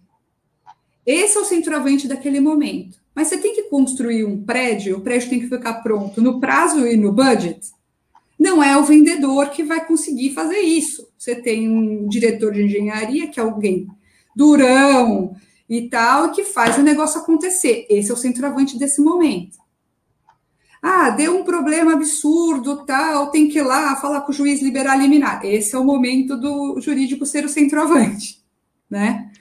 Esse 1.04 1.38
é 1.38 1.40
o 1.40 1.44
centroavante 1.44 2.08
daquele 2.08 2.40
momento. 2.40 3.05
Mas 3.16 3.28
você 3.28 3.38
tem 3.38 3.54
que 3.54 3.62
construir 3.62 4.26
um 4.26 4.44
prédio, 4.44 4.98
o 4.98 5.00
prédio 5.00 5.30
tem 5.30 5.40
que 5.40 5.48
ficar 5.48 5.76
pronto 5.76 6.20
no 6.20 6.38
prazo 6.38 6.86
e 6.86 6.98
no 6.98 7.10
budget. 7.10 7.72
Não 8.38 8.62
é 8.62 8.76
o 8.76 8.84
vendedor 8.84 9.48
que 9.48 9.62
vai 9.62 9.86
conseguir 9.86 10.34
fazer 10.34 10.58
isso. 10.58 11.08
Você 11.16 11.34
tem 11.34 11.66
um 11.66 12.06
diretor 12.06 12.52
de 12.52 12.62
engenharia, 12.62 13.26
que 13.28 13.40
é 13.40 13.42
alguém 13.42 13.86
durão 14.36 15.34
e 15.66 15.88
tal, 15.88 16.30
que 16.30 16.44
faz 16.44 16.76
o 16.76 16.82
negócio 16.82 17.18
acontecer. 17.18 17.86
Esse 17.88 18.10
é 18.10 18.14
o 18.14 18.18
centroavante 18.18 18.78
desse 18.78 19.00
momento. 19.00 19.56
Ah, 20.82 21.08
deu 21.08 21.40
um 21.40 21.42
problema 21.42 21.94
absurdo, 21.94 22.84
tal, 22.84 23.30
tem 23.30 23.48
que 23.48 23.58
ir 23.58 23.62
lá 23.62 23.96
falar 23.96 24.20
com 24.20 24.30
o 24.30 24.34
juiz 24.34 24.60
liberar 24.60 24.94
liminar. 24.94 25.42
Esse 25.42 25.74
é 25.74 25.78
o 25.78 25.84
momento 25.84 26.36
do 26.36 26.78
jurídico 26.82 27.24
ser 27.24 27.46
o 27.46 27.48
centroavante, 27.48 28.44
né? 28.90 29.32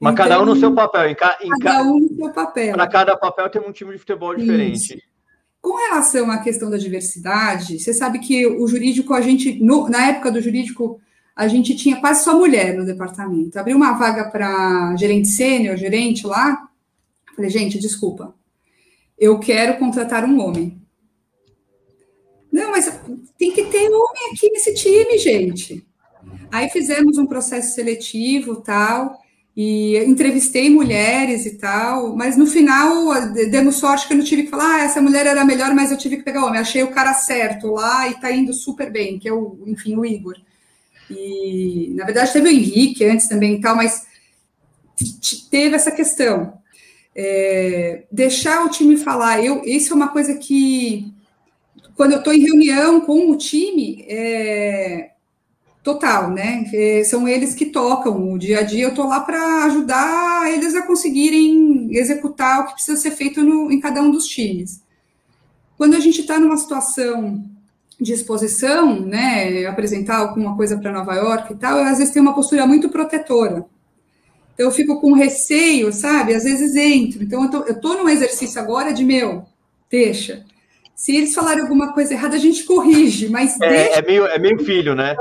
Mas 0.00 0.14
então, 0.14 0.28
cada 0.28 0.42
um 0.42 0.46
no 0.46 0.56
seu 0.56 0.74
papel. 0.74 1.10
Em 1.10 1.14
ca, 1.14 1.38
em 1.42 1.50
cada 1.50 1.82
um 1.82 2.00
no 2.00 2.16
seu 2.16 2.32
papel. 2.32 2.72
Para 2.72 2.88
cada 2.88 3.16
papel 3.18 3.50
tem 3.50 3.60
um 3.60 3.70
time 3.70 3.92
de 3.92 3.98
futebol 3.98 4.34
diferente. 4.34 4.94
Isso. 4.94 5.10
Com 5.60 5.76
relação 5.76 6.30
à 6.30 6.38
questão 6.38 6.70
da 6.70 6.78
diversidade, 6.78 7.78
você 7.78 7.92
sabe 7.92 8.18
que 8.18 8.46
o 8.46 8.66
jurídico, 8.66 9.12
a 9.12 9.20
gente, 9.20 9.62
no, 9.62 9.90
na 9.90 10.06
época 10.06 10.32
do 10.32 10.40
jurídico, 10.40 10.98
a 11.36 11.46
gente 11.46 11.76
tinha 11.76 12.00
quase 12.00 12.24
só 12.24 12.34
mulher 12.34 12.74
no 12.74 12.86
departamento. 12.86 13.58
Abriu 13.58 13.76
uma 13.76 13.92
vaga 13.92 14.30
para 14.30 14.96
gerente 14.96 15.28
sênior, 15.28 15.76
gerente 15.76 16.26
lá. 16.26 16.66
Falei, 17.36 17.50
gente, 17.50 17.78
desculpa, 17.78 18.34
eu 19.18 19.38
quero 19.38 19.78
contratar 19.78 20.24
um 20.24 20.40
homem. 20.40 20.80
Não, 22.50 22.70
mas 22.70 22.90
tem 23.38 23.52
que 23.52 23.64
ter 23.64 23.86
homem 23.90 24.32
aqui 24.32 24.50
nesse 24.50 24.72
time, 24.72 25.18
gente. 25.18 25.86
Aí 26.50 26.70
fizemos 26.70 27.18
um 27.18 27.26
processo 27.26 27.74
seletivo, 27.74 28.62
tal 28.62 29.19
e 29.56 29.96
entrevistei 30.04 30.70
mulheres 30.70 31.44
e 31.44 31.58
tal, 31.58 32.16
mas 32.16 32.36
no 32.36 32.46
final 32.46 33.12
demos 33.50 33.76
sorte 33.76 34.06
que 34.06 34.12
eu 34.12 34.18
não 34.18 34.24
tive 34.24 34.44
que 34.44 34.50
falar, 34.50 34.76
ah, 34.76 34.84
essa 34.84 35.02
mulher 35.02 35.26
era 35.26 35.44
melhor, 35.44 35.74
mas 35.74 35.90
eu 35.90 35.98
tive 35.98 36.18
que 36.18 36.22
pegar 36.22 36.44
homem. 36.44 36.60
Achei 36.60 36.82
o 36.82 36.92
cara 36.92 37.12
certo 37.14 37.72
lá 37.72 38.08
e 38.08 38.20
tá 38.20 38.30
indo 38.30 38.52
super 38.54 38.90
bem, 38.90 39.18
que 39.18 39.28
é 39.28 39.32
o, 39.32 39.58
enfim, 39.66 39.96
o 39.96 40.04
Igor. 40.04 40.36
E 41.10 41.92
na 41.96 42.04
verdade 42.04 42.32
teve 42.32 42.48
o 42.48 42.52
Henrique 42.52 43.04
antes 43.04 43.28
também 43.28 43.54
e 43.54 43.60
tal, 43.60 43.74
mas 43.74 44.06
teve 45.50 45.74
essa 45.74 45.90
questão. 45.90 46.54
É, 47.14 48.04
deixar 48.10 48.64
o 48.64 48.70
time 48.70 48.96
falar, 48.96 49.44
eu, 49.44 49.62
isso 49.64 49.92
é 49.92 49.96
uma 49.96 50.08
coisa 50.08 50.34
que 50.36 51.12
quando 51.96 52.12
eu 52.12 52.18
estou 52.18 52.32
em 52.32 52.40
reunião 52.40 53.00
com 53.00 53.30
o 53.30 53.36
time, 53.36 54.06
é, 54.08 55.10
total, 55.82 56.30
né? 56.30 56.64
É, 56.72 57.04
são 57.04 57.26
eles 57.26 57.54
que 57.54 57.66
tocam 57.66 58.32
o 58.32 58.38
dia 58.38 58.60
a 58.60 58.62
dia. 58.62 58.84
Eu 58.84 58.90
estou 58.90 59.06
lá 59.06 59.20
para 59.20 59.64
ajudar 59.64 60.52
eles 60.52 60.74
a 60.74 60.82
conseguirem 60.82 61.88
executar 61.96 62.60
o 62.60 62.66
que 62.66 62.74
precisa 62.74 63.00
ser 63.00 63.12
feito 63.12 63.42
no, 63.42 63.70
em 63.70 63.80
cada 63.80 64.02
um 64.02 64.10
dos 64.10 64.26
times. 64.26 64.82
Quando 65.76 65.96
a 65.96 66.00
gente 66.00 66.20
está 66.20 66.38
numa 66.38 66.56
situação 66.56 67.42
de 67.98 68.12
exposição, 68.12 69.00
né, 69.00 69.66
apresentar 69.66 70.18
alguma 70.18 70.56
coisa 70.56 70.76
para 70.78 70.92
Nova 70.92 71.14
York 71.14 71.52
e 71.52 71.56
tal, 71.56 71.78
eu 71.78 71.84
às 71.84 71.98
vezes 71.98 72.12
tenho 72.12 72.24
uma 72.24 72.34
postura 72.34 72.66
muito 72.66 72.88
protetora. 72.88 73.64
Então 74.54 74.66
eu 74.66 74.70
fico 74.70 75.00
com 75.00 75.12
receio, 75.12 75.92
sabe? 75.92 76.34
Às 76.34 76.44
vezes 76.44 76.74
entro. 76.76 77.22
Então 77.22 77.44
eu 77.44 77.50
tô, 77.50 77.64
eu 77.64 77.80
tô 77.80 77.94
num 77.94 78.08
exercício 78.08 78.60
agora 78.60 78.92
de 78.92 79.04
meu, 79.04 79.44
deixa. 79.90 80.44
Se 80.94 81.16
eles 81.16 81.34
falarem 81.34 81.62
alguma 81.62 81.94
coisa 81.94 82.12
errada, 82.12 82.36
a 82.36 82.38
gente 82.38 82.64
corrige, 82.64 83.30
mas 83.30 83.58
é, 83.60 83.68
deixa... 83.68 83.98
é 83.98 84.02
meio 84.02 84.26
é 84.26 84.38
meio 84.38 84.62
filho, 84.62 84.94
né? 84.94 85.16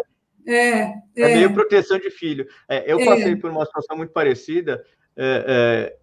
É, 0.50 0.82
é, 1.16 1.22
é 1.22 1.36
meio 1.36 1.54
proteção 1.54 2.00
de 2.00 2.10
filho. 2.10 2.48
É, 2.68 2.92
eu 2.92 3.00
é. 3.00 3.06
passei 3.06 3.36
por 3.36 3.52
uma 3.52 3.66
situação 3.66 3.96
muito 3.96 4.12
parecida, 4.12 4.84
é, 5.16 5.94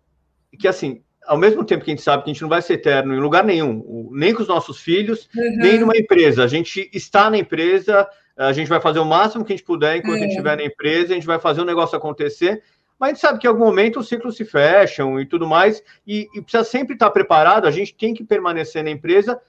é, 0.53 0.57
que 0.57 0.69
assim, 0.69 1.03
ao 1.27 1.37
mesmo 1.37 1.65
tempo 1.65 1.85
que 1.85 1.91
a 1.91 1.95
gente 1.95 2.03
sabe 2.03 2.23
que 2.23 2.31
a 2.31 2.33
gente 2.33 2.43
não 2.43 2.49
vai 2.49 2.63
ser 2.63 2.75
eterno 2.75 3.13
em 3.13 3.19
lugar 3.19 3.45
nenhum, 3.45 4.09
nem 4.13 4.33
com 4.33 4.43
os 4.43 4.49
nossos 4.49 4.81
filhos, 4.81 5.29
uhum. 5.37 5.57
nem 5.57 5.81
numa 5.81 5.97
empresa. 5.97 6.45
A 6.45 6.47
gente 6.47 6.89
está 6.93 7.29
na 7.29 7.37
empresa, 7.37 8.09
a 8.37 8.53
gente 8.53 8.69
vai 8.69 8.81
fazer 8.81 9.01
o 9.01 9.05
máximo 9.05 9.45
que 9.45 9.53
a 9.53 9.57
gente 9.57 9.67
puder 9.67 9.97
enquanto 9.97 10.15
a 10.15 10.19
gente 10.19 10.29
é. 10.29 10.33
estiver 10.33 10.57
na 10.57 10.65
empresa, 10.65 11.13
a 11.13 11.15
gente 11.15 11.27
vai 11.27 11.41
fazer 11.41 11.61
o 11.63 11.65
negócio 11.65 11.97
acontecer, 11.97 12.63
mas 12.99 13.09
a 13.09 13.13
gente 13.13 13.21
sabe 13.21 13.39
que 13.41 13.47
em 13.47 13.51
algum 13.51 13.65
momento 13.65 13.99
os 13.99 14.09
ciclos 14.09 14.37
se 14.37 14.45
fecham 14.45 15.21
e 15.21 15.27
tudo 15.27 15.47
mais, 15.47 15.83
e, 16.07 16.29
e 16.35 16.41
precisa 16.41 16.63
sempre 16.63 16.95
estar 16.95 17.11
preparado, 17.11 17.67
a 17.67 17.71
gente 17.71 17.95
tem 17.95 18.15
que 18.15 18.23
permanecer 18.23 18.85
na 18.85 18.91
empresa 18.91 19.41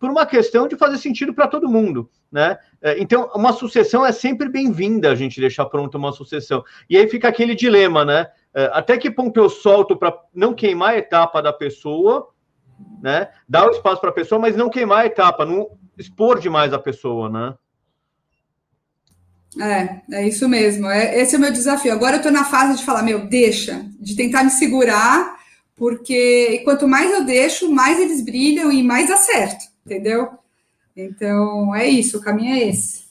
por 0.00 0.10
uma 0.10 0.24
questão 0.24 0.66
de 0.66 0.76
fazer 0.76 0.96
sentido 0.96 1.34
para 1.34 1.46
todo 1.46 1.68
mundo, 1.68 2.10
né? 2.32 2.58
É, 2.80 2.98
então, 2.98 3.30
uma 3.34 3.52
sucessão 3.52 4.04
é 4.04 4.10
sempre 4.10 4.48
bem-vinda 4.48 5.12
a 5.12 5.14
gente 5.14 5.38
deixar 5.38 5.66
pronta 5.66 5.98
uma 5.98 6.10
sucessão. 6.10 6.64
E 6.88 6.96
aí 6.96 7.06
fica 7.06 7.28
aquele 7.28 7.54
dilema, 7.54 8.02
né? 8.02 8.26
É, 8.54 8.70
até 8.72 8.96
que 8.96 9.10
ponto 9.10 9.38
eu 9.38 9.50
solto 9.50 9.94
para 9.94 10.16
não 10.34 10.54
queimar 10.54 10.94
a 10.94 10.98
etapa 10.98 11.42
da 11.42 11.52
pessoa, 11.52 12.30
né? 13.02 13.28
Dar 13.46 13.68
o 13.68 13.72
espaço 13.72 14.00
para 14.00 14.08
a 14.08 14.14
pessoa, 14.14 14.40
mas 14.40 14.56
não 14.56 14.70
queimar 14.70 15.00
a 15.00 15.06
etapa, 15.06 15.44
não 15.44 15.68
expor 15.98 16.40
demais 16.40 16.72
a 16.72 16.78
pessoa, 16.78 17.28
né? 17.28 17.54
É, 19.60 20.00
é 20.16 20.26
isso 20.26 20.48
mesmo. 20.48 20.88
É, 20.88 21.20
esse 21.20 21.34
é 21.34 21.38
o 21.38 21.40
meu 21.42 21.52
desafio. 21.52 21.92
Agora 21.92 22.14
eu 22.14 22.20
estou 22.20 22.32
na 22.32 22.44
fase 22.44 22.78
de 22.78 22.86
falar, 22.86 23.02
meu, 23.02 23.26
deixa, 23.26 23.84
de 24.00 24.16
tentar 24.16 24.44
me 24.44 24.50
segurar, 24.50 25.36
porque 25.76 26.62
quanto 26.64 26.88
mais 26.88 27.12
eu 27.12 27.22
deixo, 27.22 27.70
mais 27.70 28.00
eles 28.00 28.24
brilham 28.24 28.72
e 28.72 28.82
mais 28.82 29.10
acerto 29.10 29.69
entendeu? 29.90 30.30
Então, 30.96 31.74
é 31.74 31.88
isso, 31.88 32.18
o 32.18 32.20
caminho 32.20 32.54
é 32.54 32.68
esse. 32.68 33.04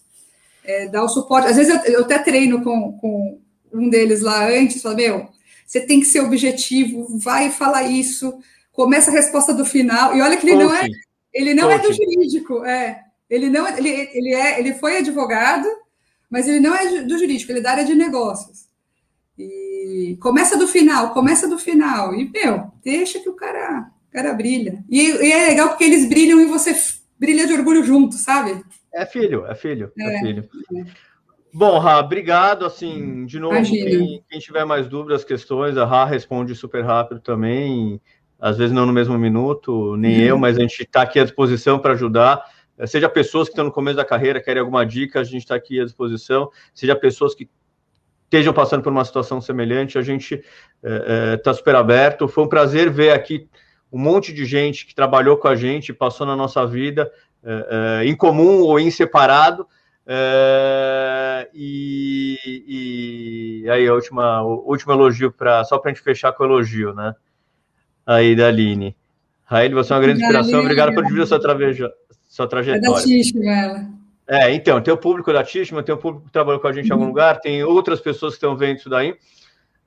É 0.64 0.88
dar 0.88 1.04
o 1.04 1.10
suporte. 1.10 1.48
Às 1.48 1.58
vezes 1.58 1.74
eu, 1.74 1.94
eu 1.94 2.02
até 2.02 2.20
treino 2.20 2.64
com, 2.64 2.94
com 2.94 3.40
um 3.74 3.90
deles 3.90 4.22
lá 4.22 4.48
antes, 4.48 4.82
falo, 4.82 4.96
meu, 4.96 5.28
você 5.66 5.82
tem 5.82 6.00
que 6.00 6.06
ser 6.06 6.22
objetivo, 6.22 7.18
vai 7.18 7.52
falar 7.52 7.84
isso, 7.84 8.40
começa 8.72 9.12
a 9.12 9.14
resposta 9.14 9.54
do 9.54 9.66
final, 9.66 10.16
e 10.16 10.22
olha 10.22 10.38
que 10.38 10.48
ele 10.48 10.64
não 10.64 10.74
é, 10.74 10.88
ele 11.34 11.54
não 11.54 11.70
é 11.70 11.80
do 11.80 11.94
jurídico, 11.94 12.64
é. 12.64 13.04
Ele 13.30 13.50
não 13.50 13.68
é, 13.68 13.78
ele, 13.78 13.90
ele 13.90 14.34
é, 14.34 14.60
ele 14.60 14.74
foi 14.74 14.98
advogado, 14.98 15.68
mas 16.30 16.48
ele 16.48 16.60
não 16.60 16.76
é 16.76 17.04
do 17.04 17.18
jurídico, 17.18 17.52
ele 17.52 17.60
é 17.60 17.62
da 17.62 17.72
área 17.72 17.86
de 17.86 17.94
negócios. 17.94 18.68
E 19.38 20.18
começa 20.20 20.58
do 20.58 20.68
final, 20.68 21.14
começa 21.14 21.48
do 21.48 21.60
final. 21.60 22.16
E, 22.16 22.30
meu, 22.30 22.72
deixa 22.84 23.20
que 23.20 23.30
o 23.30 23.36
cara 23.36 23.92
o 24.10 24.12
cara 24.12 24.34
brilha. 24.34 24.84
E, 24.90 25.00
e, 25.00 25.32
é 25.32 25.48
legal 25.48 25.70
porque 25.70 25.84
eles 25.84 26.10
brilham 26.10 26.42
e 26.42 26.46
você 26.46 26.76
brilha 27.18 27.46
de 27.46 27.54
orgulho 27.54 27.84
junto, 27.84 28.16
sabe? 28.16 28.64
É 28.94 29.06
filho, 29.06 29.46
é 29.46 29.56
filho, 29.56 29.92
é, 29.98 30.16
é 30.16 30.20
filho. 30.20 30.50
É. 30.76 30.84
Bom, 31.54 31.78
Rá, 31.80 32.00
obrigado. 32.00 32.66
Assim, 32.66 33.26
de 33.26 33.40
novo, 33.40 33.62
quem, 33.64 34.24
quem, 34.28 34.40
tiver 34.40 34.66
mais 34.66 34.88
dúvidas, 34.88 35.24
questões, 35.24 35.78
a 35.78 35.86
Rá 35.86 36.06
responde 36.06 36.56
super 36.56 36.84
rápido 36.84 37.20
também. 37.20 38.02
Às 38.40 38.58
vezes 38.58 38.74
não 38.74 38.86
no 38.86 38.94
mesmo 38.94 39.18
minuto, 39.18 39.98
nem 39.98 40.20
uhum. 40.20 40.26
eu, 40.26 40.38
mas 40.38 40.58
a 40.58 40.62
gente 40.62 40.82
está 40.82 41.02
aqui 41.02 41.20
à 41.20 41.24
disposição 41.24 41.78
para 41.78 41.94
ajudar. 41.94 42.42
Seja 42.88 43.10
pessoas 43.10 43.50
que 43.50 43.52
estão 43.52 43.66
no 43.66 43.72
começo 43.72 43.98
da 43.98 44.06
carreira, 44.06 44.42
querem 44.42 44.62
alguma 44.62 44.86
dica, 44.86 45.20
a 45.20 45.24
gente 45.24 45.40
está 45.40 45.56
aqui 45.56 45.82
à 45.82 45.84
disposição. 45.84 46.50
Seja 46.74 46.96
pessoas 46.96 47.36
que 47.36 47.50
estejam 48.24 48.54
passando 48.54 48.84
por 48.84 48.92
uma 48.92 49.04
situação 49.04 49.42
semelhante, 49.42 49.98
a 49.98 50.02
gente 50.02 50.36
está 50.82 51.52
é, 51.52 51.54
é, 51.54 51.54
super 51.54 51.76
aberto. 51.76 52.28
Foi 52.28 52.46
um 52.46 52.48
prazer 52.48 52.90
ver 52.90 53.12
aqui 53.12 53.50
um 53.92 54.00
monte 54.00 54.34
de 54.34 54.46
gente 54.46 54.86
que 54.86 54.94
trabalhou 54.94 55.38
com 55.38 55.48
a 55.48 55.56
gente, 55.56 55.94
passou 55.94 56.26
na 56.26 56.36
nossa 56.36 56.66
vida, 56.66 57.12
é, 57.44 58.02
é, 58.04 58.06
em 58.06 58.16
comum 58.16 58.62
ou 58.62 58.80
em 58.80 58.92
separado. 58.92 59.66
É, 60.06 61.50
e, 61.54 63.62
e, 63.64 63.70
aí, 63.70 63.88
a 63.88 63.94
última, 63.94 64.44
o 64.44 64.70
último 64.70 64.94
elogio, 64.94 65.32
pra, 65.32 65.64
só 65.64 65.78
para 65.78 65.92
a 65.92 65.94
gente 65.94 66.04
fechar 66.04 66.32
com 66.34 66.44
o 66.44 66.48
elogio, 66.48 66.94
né? 66.94 67.14
Aí, 68.06 68.36
da 68.36 68.48
Aline. 68.48 68.96
Raíl, 69.46 69.74
você 69.74 69.94
é 69.94 69.96
uma 69.96 70.02
grande 70.02 70.22
inspiração. 70.22 70.60
Obrigado 70.60 70.94
por 70.94 71.04
dividir 71.04 71.28
sua, 71.28 71.40
traveja, 71.40 71.92
sua 72.28 72.48
trajetória. 72.48 72.88
É 72.88 72.92
da 72.92 73.02
Tishma, 73.02 73.46
ela. 73.46 73.88
É, 74.28 74.54
então, 74.54 74.80
tem 74.80 74.94
o 74.94 74.98
público 74.98 75.34
da 75.34 75.44
Tishma, 75.44 75.82
tem 75.82 75.94
o 75.94 75.98
público 75.98 76.28
que 76.28 76.32
trabalhou 76.32 76.60
com 76.60 76.68
a 76.68 76.72
gente 76.72 76.88
em 76.88 76.92
algum 76.92 77.06
uhum. 77.06 77.10
lugar, 77.10 77.40
tem 77.40 77.64
outras 77.64 78.00
pessoas 78.00 78.34
que 78.34 78.38
estão 78.38 78.56
vendo 78.56 78.78
isso 78.78 78.90
daí. 78.90 79.16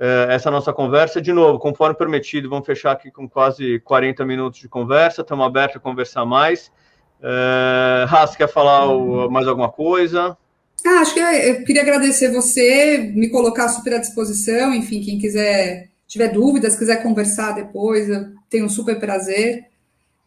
Eh, 0.05 0.35
essa 0.35 0.51
nossa 0.51 0.73
conversa. 0.73 1.23
De 1.23 1.33
novo, 1.33 1.61
conforme 1.61 1.95
prometido, 1.97 2.51
vamos 2.51 2.67
fechar 2.67 2.91
aqui 2.91 3.09
com 3.09 3.29
quase 3.29 3.79
40 3.85 4.25
minutos 4.25 4.59
de 4.59 4.69
conversa. 4.69 5.21
Estamos 5.21 5.47
abertos 5.47 5.77
a 5.77 5.81
conversar 5.81 6.27
mais. 6.27 6.73
Uh, 7.21 8.37
quer 8.37 8.49
falar 8.49 8.89
mais 9.31 9.47
alguma 9.47 9.71
coisa? 9.71 10.37
Ah, 10.85 11.03
acho 11.03 11.15
que 11.15 11.21
eu 11.21 11.65
queria 11.65 11.83
agradecer 11.83 12.33
você, 12.33 13.13
me 13.15 13.31
colocar 13.31 13.69
super 13.69 13.95
à 13.95 13.99
disposição. 13.99 14.75
Enfim, 14.75 15.01
quem 15.01 15.21
quiser, 15.21 15.91
tiver 16.09 16.33
dúvidas, 16.33 16.77
quiser 16.77 17.01
conversar 17.01 17.53
depois, 17.53 18.09
eu 18.09 18.27
tenho 18.51 18.65
um 18.65 18.69
super 18.69 18.99
prazer. 18.99 19.67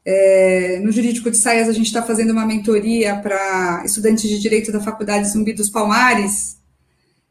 É, 0.05 0.79
no 0.81 0.89
Jurídico 0.89 1.29
de 1.29 1.35
Saias, 1.35 1.67
a 1.67 1.73
gente 1.73 1.87
está 1.87 2.01
fazendo 2.01 2.31
uma 2.31 2.45
mentoria 2.45 3.17
para 3.17 3.83
estudantes 3.83 4.29
de 4.29 4.39
Direito 4.39 4.71
da 4.71 4.79
Faculdade 4.79 5.27
Zumbi 5.27 5.51
dos 5.51 5.69
Palmares, 5.69 6.61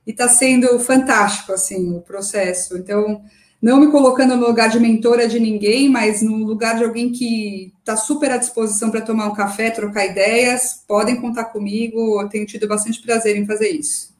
e 0.07 0.11
está 0.11 0.29
sendo 0.29 0.79
fantástico 0.79 1.53
assim 1.53 1.97
o 1.97 2.01
processo. 2.01 2.77
Então, 2.77 3.23
não 3.65 3.81
me 3.81 3.91
colocando 3.91 4.37
no 4.37 4.47
lugar 4.47 4.69
de 4.69 4.79
mentora 4.79 5.27
de 5.27 5.41
ninguém, 5.41 5.89
mas 5.89 6.21
no 6.21 6.45
lugar 6.45 6.77
de 6.77 6.85
alguém 6.85 7.11
que 7.11 7.73
está 7.79 7.97
super 7.97 8.31
à 8.31 8.37
disposição 8.37 8.91
para 8.91 9.01
tomar 9.01 9.27
um 9.27 9.35
café, 9.35 9.71
trocar 9.71 10.05
ideias, 10.05 10.85
podem 10.87 11.19
contar 11.19 11.47
comigo. 11.47 12.21
Eu 12.21 12.29
tenho 12.29 12.45
tido 12.45 12.69
bastante 12.69 13.01
prazer 13.01 13.37
em 13.37 13.47
fazer 13.47 13.71
isso. 13.71 14.15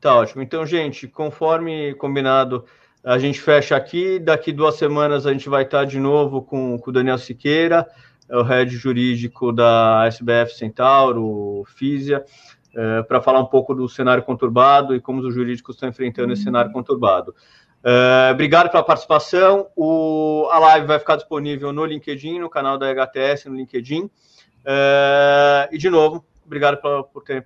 Tá 0.00 0.16
ótimo. 0.16 0.42
Então, 0.42 0.64
gente, 0.64 1.06
conforme 1.06 1.94
combinado, 1.96 2.64
a 3.04 3.18
gente 3.18 3.38
fecha 3.38 3.76
aqui. 3.76 4.18
Daqui 4.18 4.50
duas 4.50 4.76
semanas 4.76 5.26
a 5.26 5.32
gente 5.32 5.48
vai 5.48 5.64
estar 5.64 5.84
de 5.84 6.00
novo 6.00 6.40
com, 6.40 6.78
com 6.78 6.90
o 6.90 6.92
Daniel 6.92 7.18
Siqueira, 7.18 7.86
é 8.28 8.36
o 8.36 8.42
head 8.42 8.74
jurídico 8.74 9.52
da 9.52 10.06
SBF 10.06 10.56
Centauro, 10.56 11.64
Físia, 11.76 12.24
é, 12.76 13.02
para 13.02 13.20
falar 13.20 13.40
um 13.40 13.46
pouco 13.46 13.74
do 13.74 13.88
cenário 13.88 14.22
conturbado 14.22 14.94
e 14.94 15.00
como 15.00 15.20
os 15.20 15.34
jurídicos 15.34 15.76
estão 15.76 15.88
enfrentando 15.88 16.32
esse 16.32 16.42
cenário 16.42 16.72
conturbado. 16.72 17.34
Uh, 17.84 18.32
obrigado 18.32 18.70
pela 18.70 18.82
participação. 18.82 19.68
O, 19.76 20.48
a 20.50 20.58
live 20.58 20.86
vai 20.86 20.98
ficar 20.98 21.16
disponível 21.16 21.70
no 21.70 21.84
LinkedIn, 21.84 22.38
no 22.38 22.48
canal 22.48 22.78
da 22.78 22.90
HTS, 22.90 23.48
no 23.48 23.56
LinkedIn. 23.56 24.04
Uh, 24.04 25.68
e, 25.70 25.76
de 25.76 25.90
novo, 25.90 26.24
obrigado 26.46 26.78
por, 26.78 27.04
por 27.04 27.22
terem 27.22 27.42